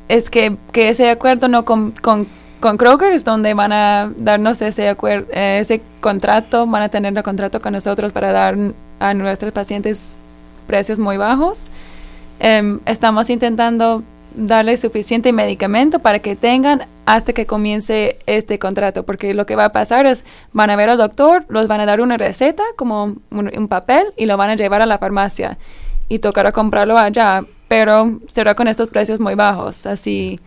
es 0.08 0.30
que, 0.30 0.58
que 0.72 0.90
ese 0.90 1.10
acuerdo 1.10 1.48
no 1.48 1.66
con, 1.66 1.92
con, 2.02 2.28
con 2.60 2.78
Kroger 2.78 3.14
es 3.14 3.24
donde 3.24 3.54
van 3.54 3.72
a 3.72 4.12
darnos 4.18 4.62
ese 4.62 4.90
acuerdo, 4.90 5.28
ese 5.32 5.82
contrato, 6.00 6.66
van 6.66 6.84
a 6.84 6.90
tener 6.90 7.16
el 7.16 7.24
contrato 7.24 7.62
con 7.62 7.74
nosotros 7.74 8.12
para 8.12 8.32
dar 8.32 8.56
a 9.00 9.14
nuestros 9.14 9.52
pacientes 9.52 10.16
precios 10.68 11.00
muy 11.00 11.18
bajos. 11.18 11.70
Em, 12.40 12.80
estamos 12.86 13.30
intentando 13.30 14.04
darles 14.36 14.82
suficiente 14.82 15.32
medicamento 15.32 16.00
para 16.00 16.20
que 16.20 16.36
tengan 16.36 16.88
hasta 17.06 17.34
que 17.34 17.46
comience 17.46 18.18
este 18.26 18.60
contrato, 18.60 19.04
porque 19.04 19.34
lo 19.34 19.46
que 19.46 19.56
va 19.56 19.66
a 19.66 19.72
pasar 19.72 20.06
es 20.06 20.26
van 20.52 20.70
a 20.70 20.76
ver 20.76 20.90
al 20.90 20.98
doctor, 20.98 21.46
los 21.48 21.68
van 21.68 21.80
a 21.82 21.86
dar 21.86 22.02
una 22.02 22.18
receta 22.18 22.64
como 22.76 23.16
un, 23.32 23.52
un 23.56 23.68
papel 23.68 24.08
y 24.18 24.26
lo 24.26 24.36
van 24.38 24.50
a 24.50 24.56
llevar 24.56 24.82
a 24.82 24.86
la 24.86 24.98
farmacia 24.98 25.58
y 26.10 26.20
tocará 26.20 26.52
comprarlo 26.52 26.98
allá, 26.98 27.46
pero 27.68 28.20
será 28.28 28.56
con 28.56 28.68
estos 28.68 28.90
precios 28.90 29.20
muy 29.20 29.36
bajos, 29.36 29.86
así 29.86 30.40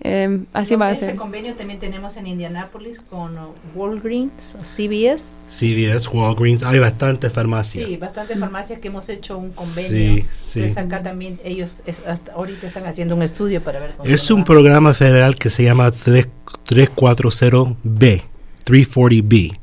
em, 0.00 0.46
así 0.52 0.74
va 0.76 0.88
a 0.88 0.92
Ese 0.92 1.06
ser. 1.06 1.16
convenio 1.16 1.54
también 1.54 1.78
tenemos 1.80 2.16
en 2.16 2.26
Indianápolis 2.26 3.00
con 3.00 3.38
uh, 3.38 3.52
Walgreens 3.74 4.56
CVS. 4.62 5.42
CVS, 5.48 6.08
Walgreens, 6.12 6.62
hay 6.62 6.78
bastante 6.78 7.30
farmacia. 7.30 7.86
Sí, 7.86 7.96
bastantes 7.96 8.38
farmacias 8.38 8.78
que 8.80 8.88
hemos 8.88 9.08
hecho 9.08 9.38
un 9.38 9.50
convenio. 9.52 9.88
Sí, 9.90 10.24
sí. 10.36 10.58
Entonces 10.60 10.76
acá 10.84 11.02
también 11.02 11.38
ellos 11.44 11.82
es- 11.86 12.02
hasta 12.06 12.32
ahorita 12.32 12.66
están 12.66 12.86
haciendo 12.86 13.14
un 13.16 13.22
estudio 13.22 13.62
para 13.62 13.80
ver 13.80 13.94
cómo 13.96 14.08
Es 14.08 14.30
un 14.30 14.44
programa 14.44 14.92
federal 14.94 15.34
que 15.36 15.50
se 15.50 15.64
llama 15.64 15.88
3- 15.90 16.28
340B, 16.68 18.22
340B, 18.64 19.58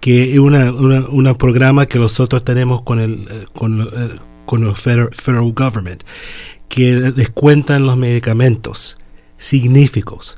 que 0.00 0.32
es 0.32 0.38
una, 0.38 0.72
una, 0.72 1.00
una 1.08 1.34
programa 1.34 1.86
que 1.86 1.98
nosotros 1.98 2.44
tenemos 2.44 2.82
con 2.82 3.00
el, 3.00 3.26
eh, 3.30 3.46
con, 3.54 3.82
eh, 3.82 3.86
con 4.46 4.64
el 4.66 4.74
federal, 4.74 5.10
federal 5.12 5.52
government, 5.52 6.02
que 6.68 6.94
descuentan 6.94 7.84
los 7.86 7.96
medicamentos 7.96 8.96
signíficos. 9.40 10.36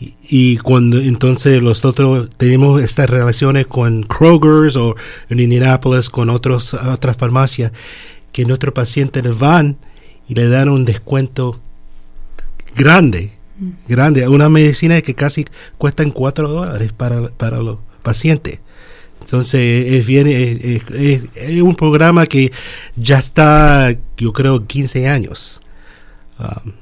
Y, 0.00 0.14
y 0.22 0.56
cuando 0.58 0.98
entonces 0.98 1.62
nosotros 1.62 2.30
tenemos 2.36 2.80
estas 2.82 3.10
relaciones 3.10 3.66
con 3.66 4.02
Kroger's 4.04 4.76
o 4.76 4.96
en 5.28 5.40
Indianapolis 5.40 6.08
con 6.10 6.30
otros, 6.30 6.72
otras 6.74 7.16
farmacias, 7.16 7.72
que 8.32 8.44
nuestros 8.44 8.72
pacientes 8.74 9.38
van 9.38 9.76
y 10.28 10.34
le 10.34 10.48
dan 10.48 10.68
un 10.70 10.84
descuento 10.84 11.60
grande, 12.74 13.32
grande, 13.88 14.26
una 14.28 14.48
medicina 14.48 15.00
que 15.02 15.14
casi 15.14 15.44
cuesta 15.78 16.02
en 16.02 16.10
4 16.10 16.48
dólares 16.48 16.92
para, 16.92 17.28
para 17.28 17.58
los 17.58 17.78
pacientes. 18.02 18.60
Entonces 19.20 19.92
es 19.92 20.06
bien, 20.06 20.26
es, 20.26 20.64
es- 20.64 20.90
es- 20.90 21.22
es 21.36 21.62
un 21.62 21.76
programa 21.76 22.26
que 22.26 22.50
ya 22.96 23.18
está, 23.18 23.94
yo 24.16 24.32
creo, 24.32 24.66
15 24.66 25.06
años. 25.08 25.60
Um, 26.40 26.72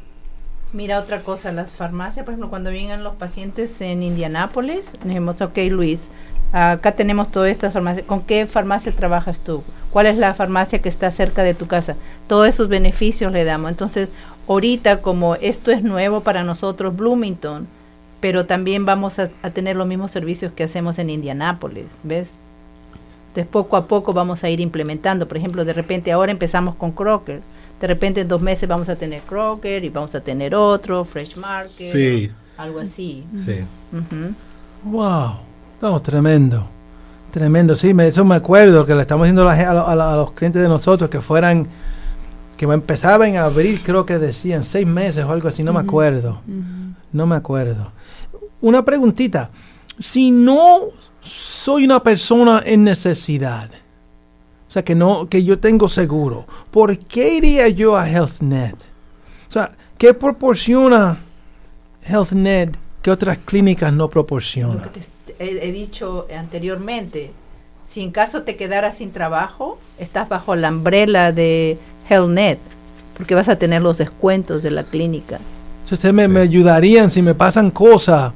Mira 0.73 1.01
otra 1.01 1.25
cosa, 1.25 1.51
las 1.51 1.73
farmacias, 1.73 2.25
por 2.25 2.33
ejemplo, 2.33 2.49
cuando 2.49 2.71
vengan 2.71 3.03
los 3.03 3.17
pacientes 3.17 3.81
en 3.81 4.05
Indianápolis, 4.05 4.97
dijimos, 5.03 5.41
ok 5.41 5.59
Luis, 5.69 6.13
acá 6.53 6.93
tenemos 6.93 7.33
todas 7.33 7.51
estas 7.51 7.73
farmacias, 7.73 8.07
¿con 8.07 8.23
qué 8.23 8.47
farmacia 8.47 8.95
trabajas 8.95 9.41
tú? 9.41 9.65
¿Cuál 9.91 10.07
es 10.07 10.17
la 10.17 10.33
farmacia 10.33 10.81
que 10.81 10.89
está 10.89 11.11
cerca 11.11 11.43
de 11.43 11.55
tu 11.55 11.67
casa? 11.67 11.97
Todos 12.29 12.47
esos 12.47 12.69
beneficios 12.69 13.33
le 13.33 13.43
damos. 13.45 13.73
Entonces, 13.73 14.11
ahorita 14.47 15.03
como 15.03 15.35
esto 15.35 15.73
es 15.73 15.83
nuevo 15.83 16.21
para 16.21 16.45
nosotros, 16.45 16.97
Bloomington, 16.97 17.67
pero 18.21 18.47
también 18.47 18.87
vamos 18.87 19.19
a, 19.19 19.29
a 19.43 19.51
tener 19.51 19.75
los 19.75 19.89
mismos 19.89 20.13
servicios 20.13 20.53
que 20.53 20.63
hacemos 20.63 21.01
en 21.01 21.11
Indianápolis, 21.11 21.97
¿ves? 22.05 22.31
Entonces, 23.31 23.51
poco 23.51 23.77
a 23.77 23.89
poco 23.89 24.13
vamos 24.13 24.45
a 24.45 24.51
ir 24.51 24.61
implementando. 24.61 25.27
Por 25.27 25.37
ejemplo, 25.37 25.65
de 25.65 25.73
repente 25.73 26.13
ahora 26.13 26.31
empezamos 26.31 26.77
con 26.77 26.93
Kroger. 26.93 27.43
De 27.81 27.87
repente 27.87 28.21
en 28.21 28.29
dos 28.29 28.43
meses 28.43 28.69
vamos 28.69 28.89
a 28.89 28.97
tener 28.97 29.23
Kroger 29.23 29.83
y 29.85 29.89
vamos 29.89 30.15
a 30.15 30.21
tener 30.21 30.55
otro, 30.55 31.05
Fresh 31.05 31.37
Market. 31.39 31.93
Sí. 31.93 32.31
algo 32.59 32.81
así. 32.81 33.25
Sí. 33.47 33.61
Wow, 34.85 35.41
no, 35.81 36.03
tremendo, 36.03 36.69
tremendo. 37.31 37.75
Sí, 37.75 37.95
me, 37.95 38.09
eso 38.09 38.25
me 38.25 38.35
acuerdo 38.35 38.85
que 38.85 38.95
le 38.95 39.01
estamos 39.01 39.27
diciendo 39.27 39.49
a, 39.49 39.55
a 39.55 40.17
los 40.17 40.33
clientes 40.33 40.61
de 40.61 40.69
nosotros 40.69 41.09
que 41.09 41.21
fueran, 41.21 41.69
que 42.57 42.67
empezaban 42.67 43.31
en 43.31 43.37
abril, 43.39 43.81
creo 43.83 44.05
que 44.05 44.19
decían 44.19 44.63
seis 44.63 44.87
meses 44.87 45.25
o 45.25 45.33
algo 45.33 45.49
así, 45.49 45.63
no 45.63 45.73
me 45.73 45.81
acuerdo, 45.81 46.43
no 47.13 47.27
me 47.27 47.37
acuerdo. 47.37 47.93
Una 48.61 48.85
preguntita, 48.85 49.51
si 49.99 50.31
no 50.31 50.81
soy 51.23 51.85
una 51.85 52.03
persona 52.03 52.63
en 52.65 52.85
necesidad, 52.85 53.71
o 54.71 54.73
sea, 54.73 54.85
que 54.85 54.95
no, 54.95 55.29
que 55.29 55.43
yo 55.43 55.59
tengo 55.59 55.89
seguro, 55.89 56.47
¿por 56.71 56.97
qué 56.97 57.35
iría 57.35 57.69
yo 57.69 57.97
a 57.97 58.09
HealthNet? 58.09 58.77
O 59.49 59.53
sea, 59.53 59.73
¿qué 59.99 60.15
proporciona 60.15 61.19
HealthNet 62.07 62.77
que 63.03 63.11
otras 63.11 63.39
clínicas 63.39 63.93
no 63.93 64.05
Lo 64.05 64.11
proporcionan? 64.11 64.91
que 64.91 65.01
te 65.33 65.35
he, 65.45 65.69
he 65.69 65.73
dicho 65.73 66.27
anteriormente, 66.37 67.33
si 67.85 68.03
en 68.03 68.13
caso 68.13 68.43
te 68.43 68.55
quedaras 68.57 68.99
sin 68.99 69.11
trabajo, 69.11 69.79
estás 69.99 70.29
bajo 70.29 70.55
la 70.55 70.69
umbrella 70.69 71.33
de 71.33 71.77
HealthNet, 72.09 72.59
porque 73.17 73.35
vas 73.35 73.49
a 73.49 73.57
tener 73.57 73.83
los 73.83 73.99
descuentos 73.99 74.63
de 74.63 74.71
la 74.71 74.85
clínica. 74.85 75.41
Ustedes 75.91 76.15
me, 76.15 76.27
Sí. 76.27 76.31
me 76.31 76.41
ayudarían 76.41 77.11
si 77.11 77.21
me 77.23 77.35
pasan 77.35 77.73
cosas. 77.73 78.33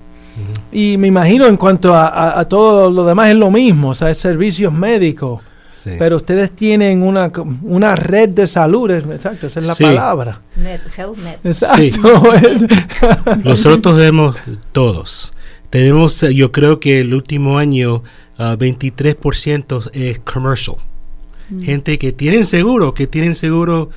Y 0.73 0.99
me 0.99 1.07
imagino 1.07 1.47
en 1.47 1.57
cuanto 1.57 1.95
a, 1.95 2.09
a- 2.09 2.41
a 2.41 2.49
todo 2.49 2.91
lo 2.91 3.05
demás 3.05 3.29
es 3.29 3.37
lo 3.37 3.53
mismo, 3.53 3.91
o 3.91 3.95
sea, 3.95 4.11
es 4.11 4.19
servicios 4.19 4.73
médicos. 4.73 5.41
Sí. 5.85 5.91
Pero 5.99 6.17
ustedes 6.17 6.51
tienen 6.53 7.03
una, 7.03 7.31
una 7.63 7.95
red 7.95 8.31
de 8.31 8.47
salud, 8.47 8.91
exacto, 8.91 9.49
esa 9.49 9.61
es 9.61 9.67
la 9.67 9.75
Sí. 9.75 9.85
palabra. 9.85 10.41
Net, 10.57 10.81
HealthNet. 10.97 11.45
Exacto. 11.45 12.35
es- 12.37 13.45
Nosotros 13.45 13.95
tenemos 13.97 14.37
todos. 14.73 15.35
Tenemos, 15.69 16.23
eh, 16.23 16.35
yo 16.35 16.53
creo 16.53 16.81
que 16.81 17.01
el 17.01 17.13
último 17.13 17.59
año, 17.59 18.03
ah, 18.39 18.57
23% 18.59 19.91
es 19.93 20.21
commercial. 20.21 20.77
Gente 21.61 21.99
que 21.99 22.13
tienen 22.13 22.47
seguro, 22.47 22.95
que 22.95 23.07
tienen 23.07 23.35
seguro 23.35 23.91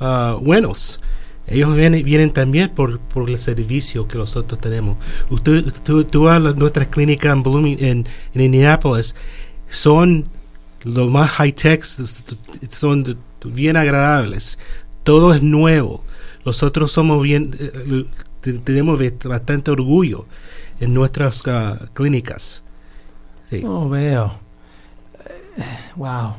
ah, 0.00 0.38
buenos. 0.40 1.00
Ellos 1.46 1.74
vienen, 1.76 2.04
vienen 2.04 2.30
también 2.30 2.70
por, 2.70 3.00
por 3.00 3.28
el 3.28 3.36
servicio 3.38 4.06
que 4.08 4.16
nosotros 4.16 4.58
tenemos. 4.60 4.96
Usted, 5.28 5.64
tú, 5.82 6.04
tú 6.04 6.22
vas 6.22 6.36
a 6.36 6.38
la- 6.40 6.52
nuestras 6.52 6.88
clínicas 6.88 7.34
en, 7.36 7.42
Blooming- 7.44 7.82
en, 7.82 8.06
en 8.34 8.40
Indianapolis, 8.40 9.14
son 9.68 10.26
lo 10.84 11.08
más 11.08 11.30
high 11.32 11.52
tech, 11.52 11.82
son 12.70 13.16
bien 13.44 13.76
agradables. 13.76 14.58
Todo 15.02 15.34
es 15.34 15.42
nuevo. 15.42 16.02
Nosotros 16.44 16.92
somos 16.92 17.22
bien, 17.22 17.54
eh, 17.58 18.04
te- 18.40 18.54
tenemos 18.54 19.00
bastante 19.24 19.70
orgullo 19.70 20.26
en 20.80 20.94
nuestras 20.94 21.42
ah, 21.46 21.78
clínicas. 21.94 22.62
Sí. 23.50 23.62
Oh, 23.66 23.88
veo. 23.88 24.32
Eh, 25.56 25.62
Wow. 25.96 26.34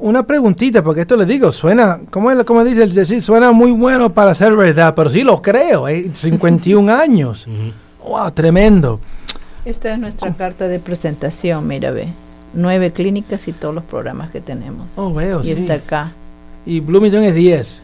Una 0.00 0.24
preguntita, 0.24 0.82
porque 0.84 1.00
esto 1.00 1.16
le 1.16 1.26
digo, 1.26 1.50
suena, 1.50 2.00
¿cómo, 2.10 2.30
es, 2.30 2.44
cómo 2.44 2.62
dice 2.64 2.84
el 2.84 2.94
decir? 2.94 3.20
Suena 3.20 3.50
muy 3.50 3.72
bueno 3.72 4.14
para 4.14 4.32
ser 4.32 4.54
verdad, 4.54 4.94
pero 4.94 5.10
sí 5.10 5.24
lo 5.24 5.42
creo, 5.42 5.88
eh, 5.88 6.10
51 6.14 6.88
años. 6.94 7.48
Wow, 8.06 8.30
tremendo. 8.30 9.00
Esta 9.64 9.92
es 9.92 9.98
nuestra 9.98 10.34
carta 10.36 10.68
de 10.68 10.78
presentación, 10.78 11.66
mira, 11.66 11.90
ve. 11.90 12.12
Nueve 12.54 12.92
clínicas 12.92 13.46
y 13.48 13.52
todos 13.52 13.74
los 13.74 13.84
programas 13.84 14.30
que 14.30 14.40
tenemos. 14.40 14.90
Oh, 14.96 15.12
veo, 15.12 15.40
y 15.40 15.44
sí. 15.44 15.50
está 15.52 15.74
acá. 15.74 16.12
Y 16.66 16.80
Bloomington 16.80 17.24
es 17.24 17.34
10. 17.34 17.78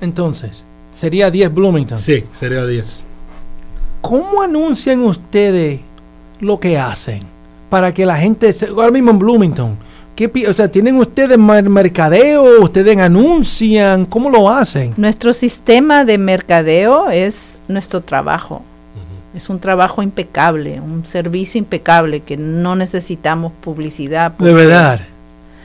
Entonces, 0.00 0.62
sería 0.94 1.30
10 1.30 1.52
Bloomington. 1.54 1.98
Sí, 1.98 2.24
sería 2.32 2.64
10. 2.66 3.04
¿Cómo 4.00 4.42
anuncian 4.42 5.00
ustedes 5.02 5.80
lo 6.40 6.60
que 6.60 6.78
hacen? 6.78 7.22
Para 7.70 7.92
que 7.92 8.06
la 8.06 8.16
gente, 8.16 8.52
se- 8.52 8.66
ahora 8.68 8.90
mismo 8.92 9.10
en 9.10 9.18
Bloomington, 9.18 9.76
¿qué, 10.14 10.30
o 10.48 10.54
sea, 10.54 10.70
¿tienen 10.70 10.96
ustedes 10.96 11.36
mer- 11.38 11.68
mercadeo? 11.68 12.62
¿Ustedes 12.62 12.96
anuncian? 12.98 14.06
¿Cómo 14.06 14.30
lo 14.30 14.48
hacen? 14.48 14.94
Nuestro 14.96 15.32
sistema 15.32 16.04
de 16.04 16.18
mercadeo 16.18 17.10
es 17.10 17.58
nuestro 17.68 18.00
trabajo. 18.02 18.62
Es 19.36 19.50
un 19.50 19.60
trabajo 19.60 20.02
impecable, 20.02 20.80
un 20.80 21.04
servicio 21.04 21.58
impecable 21.58 22.20
que 22.20 22.36
no 22.38 22.74
necesitamos 22.74 23.52
publicidad. 23.60 24.32
De 24.38 24.52
verdad. 24.52 25.00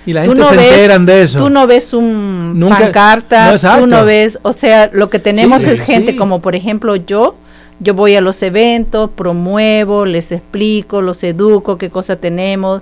Y 0.05 0.13
la 0.13 0.23
gente 0.25 0.39
no 0.39 0.49
se 0.49 0.57
ves- 0.57 0.71
enteran 0.73 1.05
de 1.05 1.23
eso. 1.23 1.39
Tú 1.39 1.49
no 1.49 1.65
ves 1.67 1.93
un 1.93 2.59
Nunca- 2.59 2.79
pancarta, 2.79 3.57
no, 3.63 3.79
tú 3.79 3.87
no 3.87 4.03
ves, 4.03 4.37
o 4.41 4.51
sea, 4.51 4.89
lo 4.91 5.09
que 5.09 5.19
tenemos 5.19 5.61
Sí, 5.63 5.69
es 5.69 5.79
gente 5.81 6.11
sí. 6.11 6.17
como 6.17 6.41
por 6.41 6.53
ejemplo 6.55 6.95
yo, 6.97 7.33
yo 7.79 7.93
voy 7.93 8.15
a 8.15 8.21
los 8.21 8.41
eventos, 8.43 9.09
promuevo, 9.15 10.05
les 10.05 10.31
explico, 10.31 11.01
los 11.01 11.23
educo, 11.23 11.77
qué 11.77 11.89
cosa 11.89 12.15
tenemos, 12.17 12.81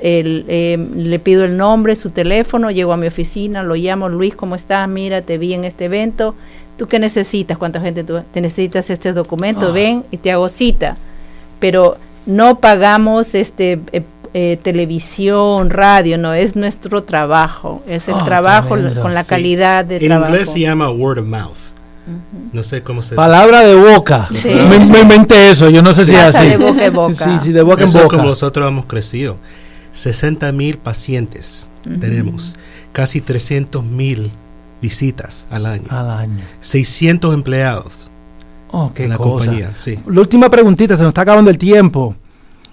el, 0.00 0.44
eh, 0.48 0.76
le 0.94 1.18
pido 1.18 1.44
el 1.44 1.56
nombre, 1.56 1.96
su 1.96 2.10
teléfono, 2.10 2.70
llego 2.70 2.92
a 2.92 2.96
mi 2.96 3.06
oficina, 3.06 3.62
lo 3.62 3.74
llamo, 3.74 4.08
Luis, 4.08 4.34
¿cómo 4.34 4.54
estás? 4.54 4.88
Mira, 4.88 5.22
te 5.22 5.38
vi 5.38 5.54
en 5.54 5.64
este 5.64 5.86
evento, 5.86 6.34
¿tú 6.76 6.86
qué 6.86 6.98
necesitas? 6.98 7.56
¿Cuánta 7.58 7.80
gente 7.80 8.04
tú 8.04 8.20
te 8.32 8.40
necesitas 8.40 8.90
este 8.90 9.12
documento? 9.12 9.68
Ah. 9.68 9.72
Ven 9.72 10.04
y 10.10 10.18
te 10.18 10.30
hago 10.32 10.48
cita. 10.48 10.96
Pero 11.58 11.96
no 12.26 12.58
pagamos 12.60 13.34
este 13.34 13.80
eh, 13.92 14.02
eh, 14.34 14.58
televisión, 14.62 15.70
radio, 15.70 16.18
no, 16.18 16.34
es 16.34 16.56
nuestro 16.56 17.04
trabajo, 17.04 17.82
es 17.88 18.08
el 18.08 18.16
Ah, 18.16 18.24
trabajo 18.24 18.74
tremendo. 18.74 19.00
con 19.00 19.14
la 19.14 19.22
Sí. 19.22 19.30
calidad 19.30 19.84
de 19.86 19.96
En 19.96 20.06
trabajo. 20.06 20.32
inglés 20.34 20.50
se 20.50 20.60
llama 20.60 20.90
word 20.90 21.18
of 21.20 21.26
mouth. 21.26 21.56
No 22.52 22.62
sé 22.62 22.82
cómo 22.82 23.02
se 23.02 23.16
Palabra 23.16 23.62
de 23.62 23.74
boca. 23.74 24.28
Sí. 24.32 24.48
Me, 24.68 24.78
me 24.78 25.00
inventé 25.00 25.50
eso, 25.50 25.68
yo 25.70 25.82
no 25.82 25.92
sé 25.92 26.04
si 26.04 26.12
es 26.14 26.36
así. 26.36 26.48
de 26.50 26.56
boca 26.56 26.84
en 26.86 26.92
boca. 26.94 27.14
Sí, 27.14 27.30
sí, 27.42 27.52
de 27.52 27.62
boca 27.62 27.82
en 27.82 27.88
Eso 27.88 27.98
es 27.98 28.04
boca. 28.04 28.16
como 28.18 28.28
nosotros 28.28 28.68
hemos 28.68 28.84
crecido. 28.84 29.38
60 29.96 30.52
mil 30.52 30.78
pacientes 30.78 31.68
tenemos. 32.00 32.56
Casi 32.92 33.20
300 33.20 33.84
mil 33.84 34.30
visitas 34.82 35.46
al 35.50 35.66
año. 35.66 35.84
Al 35.88 36.10
año. 36.10 36.40
600 36.60 37.32
empleados 37.34 38.10
Oh, 38.72 38.90
qué 38.92 39.04
en 39.04 39.10
la 39.10 39.16
cosa. 39.16 39.44
compañía. 39.46 39.72
Sí. 39.78 39.98
La 40.06 40.20
última 40.20 40.50
preguntita, 40.50 40.96
se 40.96 41.02
nos 41.02 41.10
está 41.10 41.22
acabando 41.22 41.50
el 41.50 41.56
tiempo. 41.58 42.14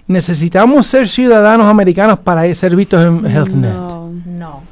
¿Necesitamos 0.06 0.86
ser 0.86 1.08
ciudadanos 1.08 1.66
americanos 1.68 2.18
para 2.18 2.52
ser 2.54 2.76
vistos 2.76 3.02
en 3.04 3.24
HealthNet? 3.24 3.72
No, 3.72 4.10
No, 4.26 4.62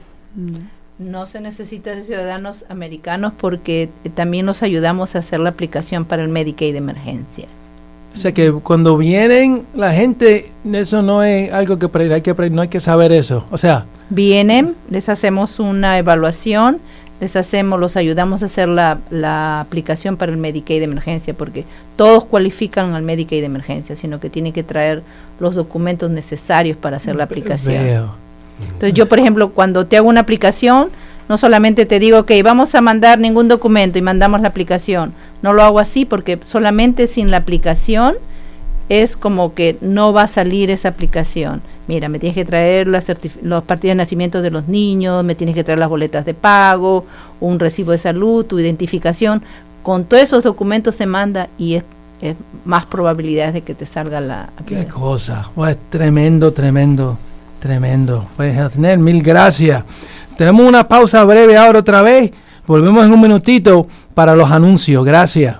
no. 0.98 1.26
se 1.26 1.40
necesita 1.40 1.94
de 1.94 2.02
ciudadanos 2.04 2.66
americanos 2.68 3.32
porque 3.38 3.88
también 4.14 4.44
nos 4.44 4.62
ayudamos 4.62 5.14
a 5.14 5.20
hacer 5.20 5.40
la 5.40 5.48
aplicación 5.50 6.04
para 6.04 6.22
el 6.22 6.28
Medicaid 6.28 6.72
de 6.72 6.78
emergencia. 6.78 7.46
O 8.14 8.18
sea 8.18 8.32
que 8.32 8.52
cuando 8.52 8.96
vienen 8.96 9.64
la 9.74 9.92
gente, 9.92 10.50
eso 10.70 11.02
no 11.02 11.22
es 11.22 11.52
algo 11.52 11.78
que 11.78 11.88
hay 12.12 12.20
que 12.20 12.50
no 12.50 12.62
hay 12.62 12.68
que 12.68 12.80
saber 12.80 13.12
eso. 13.12 13.46
O 13.50 13.58
sea, 13.58 13.86
Vienen, 14.14 14.74
les 14.90 15.08
hacemos 15.08 15.58
una 15.58 15.96
evaluación, 15.96 16.80
les 17.18 17.34
hacemos, 17.34 17.80
los 17.80 17.96
ayudamos 17.96 18.42
a 18.42 18.46
hacer 18.46 18.68
la, 18.68 18.98
la 19.08 19.60
aplicación 19.60 20.18
para 20.18 20.30
el 20.32 20.36
Medicaid 20.36 20.80
de 20.80 20.84
emergencia, 20.84 21.32
porque 21.32 21.64
todos 21.96 22.26
cualifican 22.26 22.92
al 22.92 23.02
Medicaid 23.02 23.40
de 23.40 23.46
emergencia, 23.46 23.96
sino 23.96 24.20
que 24.20 24.28
tienen 24.28 24.52
que 24.52 24.62
traer 24.62 25.02
los 25.40 25.54
documentos 25.54 26.10
necesarios 26.10 26.76
para 26.76 26.98
hacer 26.98 27.16
la 27.16 27.24
aplicación. 27.24 27.82
veo. 27.82 28.14
Entonces 28.60 28.92
yo, 28.92 29.08
por 29.08 29.18
ejemplo, 29.18 29.52
cuando 29.52 29.86
te 29.86 29.96
hago 29.96 30.10
una 30.10 30.20
aplicación, 30.20 30.90
no 31.28 31.38
solamente 31.38 31.86
te 31.86 31.98
digo, 31.98 32.18
ok, 32.18 32.32
vamos 32.44 32.74
a 32.74 32.82
mandar 32.82 33.18
ningún 33.18 33.48
documento 33.48 33.98
y 33.98 34.02
mandamos 34.02 34.42
la 34.42 34.48
aplicación. 34.48 35.14
No 35.42 35.52
lo 35.52 35.62
hago 35.62 35.78
así 35.78 36.04
porque 36.04 36.38
solamente 36.42 37.06
sin 37.06 37.30
la 37.30 37.38
aplicación 37.38 38.14
es 38.88 39.16
como 39.16 39.54
que 39.54 39.76
no 39.80 40.12
va 40.12 40.22
a 40.22 40.28
salir 40.28 40.70
esa 40.70 40.88
aplicación. 40.88 41.62
Mira, 41.88 42.08
me 42.08 42.18
tienes 42.18 42.34
que 42.34 42.44
traer 42.44 42.86
las 42.88 43.06
los 43.42 43.64
partidos 43.64 43.92
de 43.92 43.94
nacimiento 43.96 44.42
de 44.42 44.50
los 44.50 44.68
niños, 44.68 45.24
me 45.24 45.34
tienes 45.34 45.54
que 45.54 45.64
traer 45.64 45.78
las 45.78 45.88
boletas 45.88 46.24
de 46.24 46.34
pago, 46.34 47.06
un 47.40 47.58
recibo 47.58 47.92
de 47.92 47.98
salud, 47.98 48.44
tu 48.44 48.58
identificación. 48.58 49.42
Con 49.82 50.04
todos 50.04 50.22
esos 50.22 50.44
documentos 50.44 50.94
se 50.94 51.06
manda 51.06 51.48
y 51.58 51.74
es, 51.74 51.84
es 52.20 52.36
más 52.64 52.86
probabilidades 52.86 53.54
de 53.54 53.62
que 53.62 53.74
te 53.74 53.86
salga 53.86 54.20
la 54.20 54.50
Qué 54.58 54.62
aplicación. 54.76 55.00
cosa. 55.00 55.50
Pues 55.54 55.76
tremendo, 55.90 56.52
tremendo, 56.52 57.18
tremendo. 57.60 58.26
Pues 58.36 58.54
HealthNet, 58.56 58.98
mil 58.98 59.22
gracias. 59.22 59.82
Tenemos 60.36 60.66
una 60.66 60.86
pausa 60.86 61.24
breve 61.24 61.56
ahora 61.56 61.80
otra 61.80 62.02
vez. 62.02 62.30
Volvemos 62.66 63.06
en 63.06 63.12
un 63.12 63.20
minutito 63.20 63.86
para 64.14 64.36
los 64.36 64.50
anuncios. 64.50 65.04
Gracias. 65.04 65.56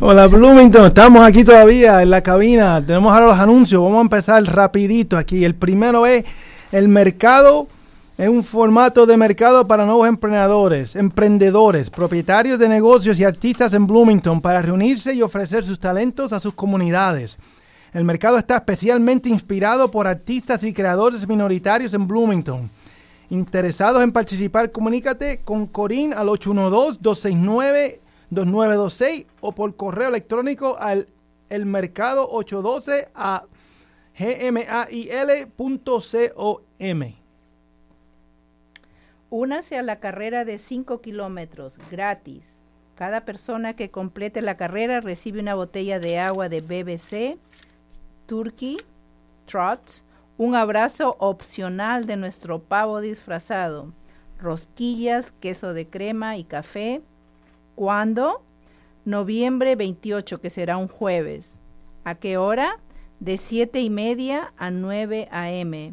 Hola 0.00 0.26
Bloomington, 0.26 0.86
estamos 0.86 1.22
aquí 1.24 1.44
todavía 1.44 2.02
en 2.02 2.10
la 2.10 2.22
cabina. 2.22 2.84
Tenemos 2.84 3.12
ahora 3.12 3.26
los 3.26 3.38
anuncios. 3.38 3.82
Vamos 3.82 3.98
a 3.98 4.02
empezar 4.02 4.42
rapidito 4.44 5.16
aquí. 5.16 5.44
El 5.44 5.54
primero 5.54 6.06
es 6.06 6.24
el 6.72 6.88
mercado. 6.88 7.66
Es 8.16 8.28
un 8.28 8.44
formato 8.44 9.06
de 9.06 9.16
mercado 9.16 9.66
para 9.66 9.84
nuevos 9.84 10.06
emprendedores, 10.06 10.94
emprendedores, 10.94 11.90
propietarios 11.90 12.60
de 12.60 12.68
negocios 12.68 13.18
y 13.18 13.24
artistas 13.24 13.74
en 13.74 13.88
Bloomington 13.88 14.40
para 14.40 14.62
reunirse 14.62 15.12
y 15.14 15.22
ofrecer 15.22 15.64
sus 15.64 15.80
talentos 15.80 16.32
a 16.32 16.38
sus 16.38 16.54
comunidades. 16.54 17.36
El 17.92 18.04
mercado 18.04 18.38
está 18.38 18.56
especialmente 18.56 19.28
inspirado 19.28 19.90
por 19.90 20.06
artistas 20.06 20.62
y 20.62 20.72
creadores 20.72 21.26
minoritarios 21.26 21.92
en 21.92 22.06
Bloomington. 22.06 22.70
Interesados 23.30 24.02
en 24.04 24.12
participar, 24.12 24.70
comunícate 24.70 25.40
con 25.44 25.66
Corín 25.66 26.14
al 26.14 26.28
812-269-2926 28.34 29.26
o 29.40 29.52
por 29.52 29.76
correo 29.76 30.08
electrónico 30.08 30.76
al 30.78 31.08
elmercado812 31.50 33.08
a 33.14 33.46
gmail.com. 34.18 35.84
Únase 39.30 39.76
a 39.76 39.82
la 39.82 39.98
carrera 39.98 40.44
de 40.44 40.58
5 40.58 41.00
kilómetros 41.00 41.78
gratis. 41.90 42.54
Cada 42.94 43.24
persona 43.24 43.74
que 43.74 43.90
complete 43.90 44.40
la 44.42 44.56
carrera 44.56 45.00
recibe 45.00 45.40
una 45.40 45.56
botella 45.56 45.98
de 45.98 46.20
agua 46.20 46.48
de 46.48 46.60
BBC, 46.60 47.36
Turkey, 48.26 48.76
Trots, 49.46 50.04
un 50.38 50.54
abrazo 50.54 51.16
opcional 51.18 52.06
de 52.06 52.16
nuestro 52.16 52.60
pavo 52.60 53.00
disfrazado, 53.00 53.92
rosquillas, 54.38 55.32
queso 55.40 55.74
de 55.74 55.88
crema 55.88 56.36
y 56.36 56.44
café. 56.44 57.02
¿Cuándo? 57.74 58.42
Noviembre 59.04 59.76
28, 59.76 60.40
que 60.40 60.50
será 60.50 60.76
un 60.76 60.88
jueves. 60.88 61.58
¿A 62.04 62.14
qué 62.14 62.36
hora? 62.36 62.78
De 63.20 63.36
7 63.36 63.80
y 63.80 63.90
media 63.90 64.52
a 64.56 64.70
9 64.70 65.28
a.m. 65.30 65.92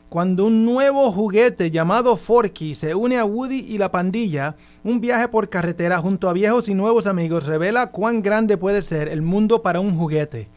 Cuando 0.08 0.46
un 0.46 0.64
nuevo 0.64 1.12
juguete 1.12 1.70
llamado 1.70 2.16
Forky 2.16 2.74
se 2.74 2.94
une 2.94 3.18
a 3.18 3.26
Woody 3.26 3.66
y 3.68 3.76
la 3.76 3.92
pandilla, 3.92 4.56
un 4.82 5.02
viaje 5.02 5.28
por 5.28 5.50
carretera 5.50 5.98
junto 5.98 6.30
a 6.30 6.32
viejos 6.32 6.70
y 6.70 6.74
nuevos 6.74 7.06
amigos 7.06 7.44
revela 7.44 7.90
cuán 7.90 8.22
grande 8.22 8.56
puede 8.56 8.80
ser 8.80 9.08
el 9.08 9.20
mundo 9.20 9.60
para 9.60 9.80
un 9.80 9.94
juguete. 9.94 10.48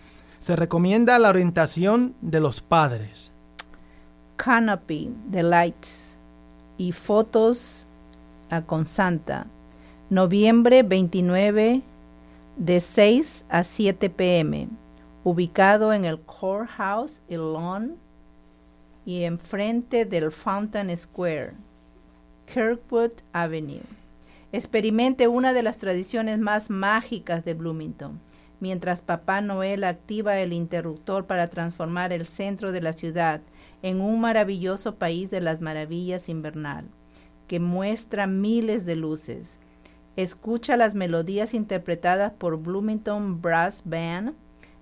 Se 0.45 0.55
recomienda 0.55 1.17
la 1.17 1.29
orientación 1.29 2.13
de 2.21 2.39
los 2.39 2.61
padres. 2.61 3.31
Canopy 4.35 5.11
de 5.25 5.41
Lights 5.41 6.17
y 6.77 6.91
fotos 6.91 7.87
a 8.51 8.61
con 8.61 8.85
Santa. 8.85 9.47
Noviembre 10.11 10.83
29 10.83 11.81
de 12.57 12.79
6 12.79 13.45
a 13.49 13.63
7 13.63 14.11
pm 14.11 14.67
ubicado 15.23 15.91
en 15.93 16.05
el 16.05 16.19
Courthouse 16.19 17.23
Lawn 17.27 17.95
y 19.03 19.23
enfrente 19.23 20.05
del 20.05 20.31
Fountain 20.31 20.95
Square, 20.95 21.53
Kirkwood 22.53 23.13
Avenue. 23.33 23.81
Experimente 24.51 25.27
una 25.27 25.53
de 25.53 25.63
las 25.63 25.79
tradiciones 25.79 26.37
más 26.37 26.69
mágicas 26.69 27.43
de 27.45 27.55
Bloomington, 27.55 28.19
mientras 28.65 29.03
Papá 29.03 29.41
Noel 29.41 29.83
activa 29.83 30.39
el 30.39 30.51
interruptor 30.51 31.27
para 31.27 31.51
transformar 31.51 32.11
el 32.11 32.25
centro 32.25 32.71
de 32.71 32.81
la 32.81 32.93
ciudad 32.93 33.41
en 33.83 34.01
un 34.01 34.19
maravilloso 34.19 34.95
país 34.95 35.29
de 35.29 35.39
las 35.39 35.61
maravillas 35.61 36.29
invernal, 36.29 36.85
que 37.47 37.59
muestra 37.59 38.25
miles 38.25 38.83
de 38.87 38.95
luces. 38.95 39.59
Escucha 40.15 40.77
las 40.77 40.95
melodías 40.95 41.53
interpretadas 41.53 42.33
por 42.33 42.57
Bloomington 42.57 43.39
Brass 43.39 43.83
Band, 43.85 44.33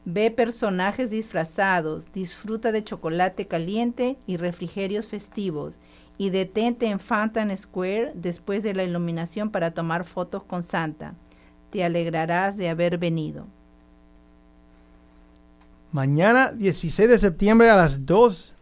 Ve 0.05 0.31
personajes 0.31 1.09
disfrazados, 1.09 2.11
disfruta 2.13 2.71
de 2.71 2.85
chocolate 2.85 3.47
caliente 3.47 4.17
y 4.27 4.35
refrigerios 4.37 5.07
festivos 5.07 5.79
y 6.17 6.29
detente 6.29 6.87
en 6.87 6.99
Fountain 6.99 7.55
Square 7.57 8.11
después 8.13 8.63
de 8.63 8.73
la 8.73 8.83
iluminación 8.83 9.49
para 9.49 9.73
tomar 9.73 10.05
fotos 10.05 10.43
con 10.43 10.63
Santa. 10.63 11.15
Te 11.69 11.83
alegrarás 11.83 12.55
de 12.55 12.69
haber 12.69 12.97
venido. 12.97 13.47
Mañana 15.93 16.51
16 16.51 17.07
de 17.07 17.19
septiembre 17.19 17.69
a 17.69 17.75
las 17.75 18.03
2 18.03 18.55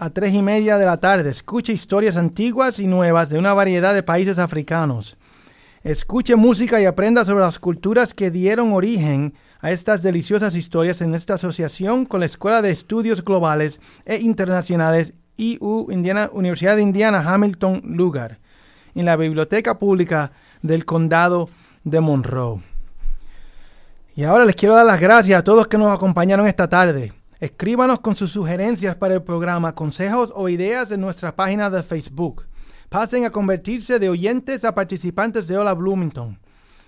a 0.00 0.10
3 0.10 0.34
y 0.34 0.42
media 0.42 0.76
de 0.76 0.84
la 0.84 0.98
tarde. 0.98 1.30
Escuche 1.30 1.72
historias 1.72 2.18
antiguas 2.18 2.78
y 2.78 2.86
nuevas 2.86 3.30
de 3.30 3.38
una 3.38 3.54
variedad 3.54 3.94
de 3.94 4.02
países 4.02 4.38
africanos. 4.38 5.16
Escuche 5.82 6.36
música 6.36 6.78
y 6.78 6.84
aprenda 6.84 7.24
sobre 7.24 7.42
las 7.42 7.58
culturas 7.58 8.12
que 8.12 8.30
dieron 8.30 8.74
origen 8.74 9.32
a 9.60 9.70
estas 9.70 10.02
deliciosas 10.02 10.54
historias 10.54 11.00
en 11.00 11.14
esta 11.14 11.36
asociación 11.36 12.04
con 12.04 12.20
la 12.20 12.26
Escuela 12.26 12.60
de 12.60 12.68
Estudios 12.68 13.24
Globales 13.24 13.80
e 14.04 14.18
Internacionales 14.18 15.14
IU 15.38 15.86
Indiana, 15.90 16.28
Universidad 16.34 16.76
de 16.76 16.82
Indiana 16.82 17.24
Hamilton 17.26 17.80
Lugar, 17.86 18.40
en 18.94 19.06
la 19.06 19.16
Biblioteca 19.16 19.78
Pública 19.78 20.32
del 20.60 20.84
Condado 20.84 21.48
de 21.84 22.02
Monroe. 22.02 22.60
Y 24.18 24.24
ahora 24.24 24.44
les 24.44 24.56
quiero 24.56 24.74
dar 24.74 24.84
las 24.84 24.98
gracias 24.98 25.38
a 25.38 25.44
todos 25.44 25.68
que 25.68 25.78
nos 25.78 25.96
acompañaron 25.96 26.48
esta 26.48 26.68
tarde. 26.68 27.12
Escríbanos 27.38 28.00
con 28.00 28.16
sus 28.16 28.32
sugerencias 28.32 28.96
para 28.96 29.14
el 29.14 29.22
programa, 29.22 29.76
consejos 29.76 30.32
o 30.34 30.48
ideas 30.48 30.90
en 30.90 31.00
nuestra 31.00 31.36
página 31.36 31.70
de 31.70 31.84
Facebook. 31.84 32.48
Pasen 32.88 33.24
a 33.24 33.30
convertirse 33.30 34.00
de 34.00 34.08
oyentes 34.08 34.64
a 34.64 34.74
participantes 34.74 35.46
de 35.46 35.56
Hola 35.56 35.72
Bloomington. 35.72 36.36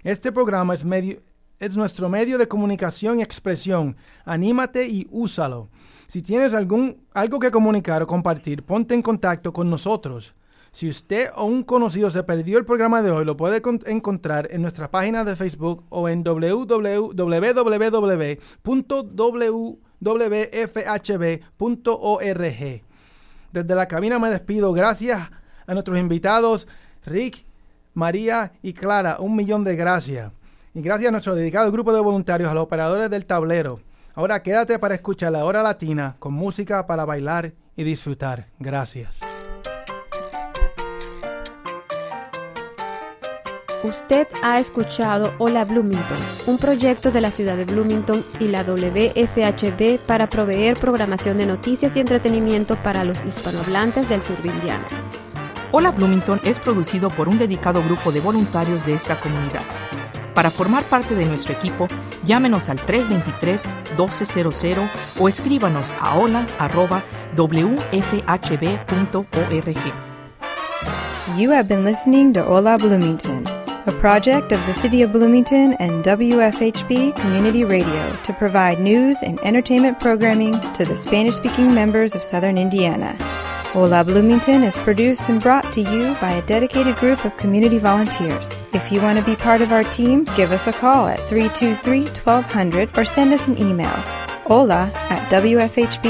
Este 0.05 0.33
programa 0.33 0.75
es, 0.75 0.85
medio, 0.85 1.19
es 1.59 1.76
nuestro 1.76 2.09
medio 2.09 2.38
de 2.38 2.48
comunicación 2.48 3.18
y 3.18 3.22
expresión. 3.22 3.96
Anímate 4.24 4.86
y 4.86 5.06
úsalo. 5.11 5.68
Si 6.06 6.22
tienes 6.22 6.54
algún, 6.54 7.02
algo 7.12 7.38
que 7.38 7.50
comunicar 7.50 8.02
o 8.02 8.06
compartir, 8.06 8.62
ponte 8.62 8.94
en 8.94 9.02
contacto 9.02 9.52
con 9.52 9.68
nosotros. 9.68 10.34
Si 10.72 10.88
usted 10.88 11.28
o 11.34 11.44
un 11.44 11.62
conocido 11.62 12.11
se 12.11 12.22
perdió 12.22 12.59
el 12.59 12.64
programa 12.64 13.02
de 13.02 13.11
hoy, 13.11 13.24
lo 13.24 13.36
puede 13.36 13.61
encontrar 13.86 14.48
en 14.50 14.62
nuestra 14.62 14.90
página 14.90 15.24
de 15.24 15.34
Facebook 15.34 15.84
o 15.88 16.09
en 16.09 16.22
www.wfhb.org. 16.22 16.82
Desde 23.50 23.74
la 23.74 23.88
cabina 23.88 24.18
me 24.18 24.30
despido. 24.30 24.72
Gracias 24.72 25.30
a 25.66 25.72
nuestros 25.72 25.98
invitados, 25.98 26.68
Rick, 27.04 27.44
María 27.94 28.52
y 28.62 28.72
Clara. 28.74 29.16
Un 29.20 29.34
millón 29.34 29.64
de 29.64 29.74
gracias. 29.74 30.30
Y 30.75 30.83
gracias 30.83 31.09
a 31.09 31.12
nuestro 31.12 31.35
dedicado 31.35 31.73
grupo 31.73 31.93
de 31.93 32.01
voluntarios, 32.01 32.51
a 32.51 32.55
los 32.55 32.64
operadores 32.64 33.11
del 33.11 33.27
tablero. 33.27 33.81
Ahora 34.14 34.43
quédate 34.43 34.79
para 34.79 34.95
escuchar 34.95 35.33
la 35.33 35.45
hora 35.45 35.62
latina 35.62 36.16
con 36.19 36.35
música 36.35 36.87
para 36.87 37.05
bailar 37.05 37.53
y 37.77 37.85
disfrutar. 37.85 38.49
Gracias. 38.59 39.21
Usted 43.85 44.27
ha 44.43 44.59
escuchado 44.59 45.33
Hola 45.39 45.64
Bloomington, 45.64 46.19
un 46.47 46.59
proyecto 46.59 47.12
de 47.12 47.21
la 47.21 47.31
ciudad 47.31 47.57
de 47.57 47.64
Bloomington 47.64 48.27
y 48.41 48.49
la 48.49 48.64
WFHB 48.64 50.01
para 50.05 50.29
proveer 50.29 50.77
programación 50.79 51.39
de 51.39 51.47
noticias 51.47 51.97
y 51.97 52.01
entretenimiento 52.01 52.77
para 52.83 53.05
los 53.05 53.25
hispanohablantes 53.25 54.09
del 54.09 54.23
sur 54.25 54.43
de 54.43 54.49
Indiana. 54.49 54.87
Hola 55.71 55.93
Bloomington 55.93 56.41
es 56.43 56.59
producido 56.59 57.09
por 57.09 57.29
un 57.29 57.39
dedicado 57.39 57.81
grupo 57.85 58.11
de 58.11 58.21
voluntarios 58.21 58.85
de 58.85 58.95
esta 58.95 59.21
comunidad. 59.21 59.62
Para 60.35 60.51
formar 60.51 60.85
parte 60.85 61.14
de 61.14 61.26
nuestro 61.26 61.53
equipo, 61.53 61.87
llámenos 62.24 62.68
al 62.68 62.79
323-1200 62.79 64.89
o 65.18 65.29
escríbanos 65.29 65.93
a 66.01 66.16
hola.wfhb.org. 66.16 66.49
You 71.37 71.53
have 71.53 71.68
been 71.68 71.85
listening 71.85 72.33
to 72.33 72.43
Hola 72.43 72.79
Bloomington, 72.79 73.47
a 73.87 73.93
project 74.01 74.53
of 74.53 74.64
the 74.66 74.74
City 74.74 75.03
of 75.03 75.12
Bloomington 75.12 75.74
and 75.79 76.03
WFHB 76.03 77.14
Community 77.14 77.64
Radio 77.64 78.16
to 78.24 78.33
provide 78.33 78.81
news 78.81 79.22
and 79.22 79.39
entertainment 79.41 80.01
programming 80.01 80.59
to 80.74 80.85
the 80.85 80.97
Spanish 80.97 81.37
speaking 81.37 81.74
members 81.74 82.14
of 82.14 82.24
Southern 82.24 82.59
Indiana. 82.59 83.16
Hola 83.73 84.03
Bloomington 84.03 84.62
is 84.62 84.77
produced 84.77 85.29
and 85.29 85.43
brought 85.43 85.73
to 85.75 85.83
you 85.83 86.16
by 86.21 86.33
a 86.33 86.47
dedicated 86.47 86.97
group 86.97 87.25
of 87.25 87.37
community 87.37 87.79
volunteers. 87.79 88.51
If 88.73 88.91
you 88.91 89.01
want 89.01 89.19
to 89.19 89.25
be 89.25 89.37
part 89.37 89.61
of 89.61 89.73
our 89.73 89.85
team, 89.85 90.25
give 90.37 90.53
us 90.53 90.66
a 90.66 90.73
call 90.73 91.07
at 91.07 91.29
323 91.29 92.07
1200 92.07 92.97
or 92.97 93.05
send 93.05 93.33
us 93.33 93.47
an 93.47 93.59
email 93.59 93.95
hola 94.49 94.91
at 95.11 95.31
wfhb.org. 95.31 96.09